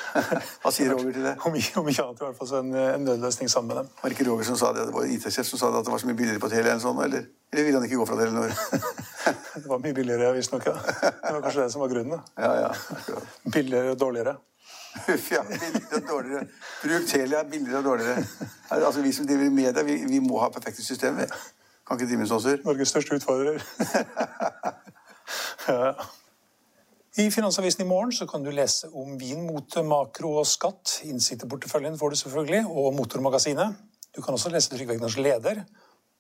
Hva 0.62 0.72
sier 0.74 0.94
Roger 0.94 1.16
til 1.16 1.26
det? 1.26 1.34
Om 1.40 1.56
om 1.82 1.90
ikke 1.90 2.04
annet, 2.04 2.22
i 2.22 2.26
hvert 2.26 2.38
fall 2.38 2.50
så 2.50 2.62
en, 2.62 2.76
en, 2.76 3.06
nødløsning 3.08 3.50
sammen 3.50 3.74
med 3.74 3.82
dem. 3.82 3.90
Var 4.02 4.10
det 4.10 4.20
ikke 4.20 4.30
Roger 4.30 4.50
som 4.52 4.60
sa 4.60 4.72
det? 4.76 4.88
Det 4.88 4.96
var 4.96 5.10
IT-sjef 5.16 5.50
som 5.50 5.62
sa 5.62 5.72
det, 5.72 5.82
at 5.82 5.90
det 5.90 5.96
var 5.96 6.04
så 6.04 6.10
mye 6.12 6.20
billigere 6.20 6.44
på 6.44 6.52
Telia 6.54 6.76
enn 6.76 6.84
sånn, 6.84 7.02
eller, 7.06 7.28
eller 7.54 7.68
ville 7.68 7.82
han 7.82 7.90
ikke 7.90 8.02
gå 8.02 8.10
fra 8.12 8.20
Telenor? 8.22 8.54
det 9.56 9.68
var 9.74 9.84
mye 9.86 9.98
billigere, 10.00 10.34
visstnok. 10.38 10.70
Ja. 10.70 10.78
Det 11.02 11.36
var 11.38 11.42
kanskje 11.42 11.62
det 11.66 11.70
som 11.74 11.86
var 11.86 11.94
grunnen. 11.96 12.18
Da. 12.18 12.48
Ja, 12.48 12.68
ja. 12.68 13.22
Billigere 13.48 13.96
og 13.96 14.02
dårligere. 14.06 14.38
Uff, 15.14 15.32
ja. 15.32 15.42
Billigere 15.48 16.00
og 16.00 16.08
dårligere. 16.10 16.48
Bruk 16.84 17.08
Telia 17.10 17.44
billigere 17.44 17.78
og 17.78 17.84
dårligere. 17.84 18.26
Altså, 18.70 19.02
Vi 19.02 19.12
som 19.12 19.28
driver 19.28 19.46
i 19.46 19.50
media, 19.50 19.84
vi, 19.84 20.00
vi 20.10 20.20
må 20.20 20.40
ha 20.40 20.50
perfekte 20.54 20.86
systemer. 20.86 21.32
Kan 21.88 22.00
ikke 22.00 22.10
drive 22.10 22.24
med 22.24 22.32
sånn 22.32 22.66
Norges 22.66 22.94
største 22.94 23.18
utfordrer. 23.18 23.64
ja. 25.68 25.96
I 27.14 27.30
Finansavisen 27.32 27.86
i 27.86 27.90
morgen 27.90 28.12
så 28.16 28.26
kan 28.26 28.42
du 28.42 28.50
lese 28.50 28.88
om 28.90 29.18
vin, 29.22 29.44
mote, 29.46 29.84
makro 29.86 30.32
og 30.42 30.48
skatt. 30.50 31.00
Innsitterporteføljen 31.06 31.98
får 32.00 32.10
du 32.10 32.20
selvfølgelig, 32.24 32.64
og 32.70 32.96
Motormagasinet. 32.98 33.76
Du 34.14 34.22
kan 34.22 34.34
også 34.34 34.50
lese 34.54 34.72
Trygve 34.74 34.96
Egners 34.96 35.18
leder, 35.18 35.62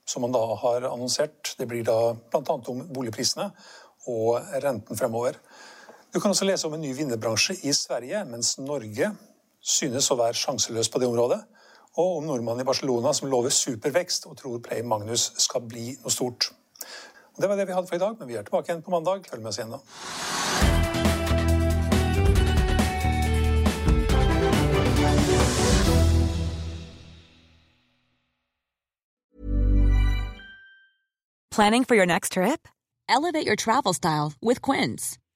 som 0.06 0.26
han 0.26 0.36
da 0.36 0.44
har 0.62 0.86
annonsert. 0.92 1.56
Det 1.58 1.66
blir 1.70 1.86
da 1.88 2.14
bl.a. 2.14 2.58
om 2.70 2.84
boligprisene 2.94 3.50
og 4.12 4.54
renten 4.62 5.00
fremover. 5.00 5.40
Du 6.14 6.20
kan 6.22 6.30
også 6.30 6.46
lese 6.46 6.68
om 6.68 6.74
en 6.76 6.82
ny 6.82 6.92
vinnerbransje 6.94 7.56
i 7.66 7.72
Sverige, 7.74 8.20
mens 8.30 8.60
Norge 8.62 9.08
synes 9.66 10.12
å 10.14 10.18
være 10.20 10.38
sjanseløs 10.38 10.92
på 10.94 11.00
det 11.02 11.08
området. 11.10 11.40
Og 11.98 12.20
om 12.20 12.28
nordmannen 12.28 12.62
i 12.62 12.68
Barcelona 12.68 13.14
som 13.18 13.32
lover 13.32 13.50
supervekst 13.50 14.28
og 14.30 14.38
tror 14.38 14.60
Play 14.62 14.86
Magnus 14.86 15.32
skal 15.42 15.66
bli 15.66 15.96
noe 16.04 16.14
stort. 16.14 16.52
Det 17.34 17.50
var 17.50 17.58
det 17.58 17.66
vi 17.66 17.74
hadde 17.74 17.90
for 17.90 17.98
i 17.98 18.04
dag, 18.04 18.14
men 18.20 18.30
vi 18.30 18.38
er 18.38 18.46
tilbake 18.46 18.70
igjen 18.70 18.86
på 18.86 18.94
mandag. 18.94 19.26
Følg 19.26 19.42
med 19.42 19.50
oss 19.50 19.58
igjen 19.58 19.74
da. 19.74 19.82
Planning 31.50 31.86
for 31.86 31.96
your 31.96 32.06
next 32.06 32.34
trip? 32.34 32.68
Elevate 33.10 33.46
your 33.46 33.56
travel 33.56 33.94
style 33.94 34.34
with 34.42 34.62
Quince. 34.62 35.18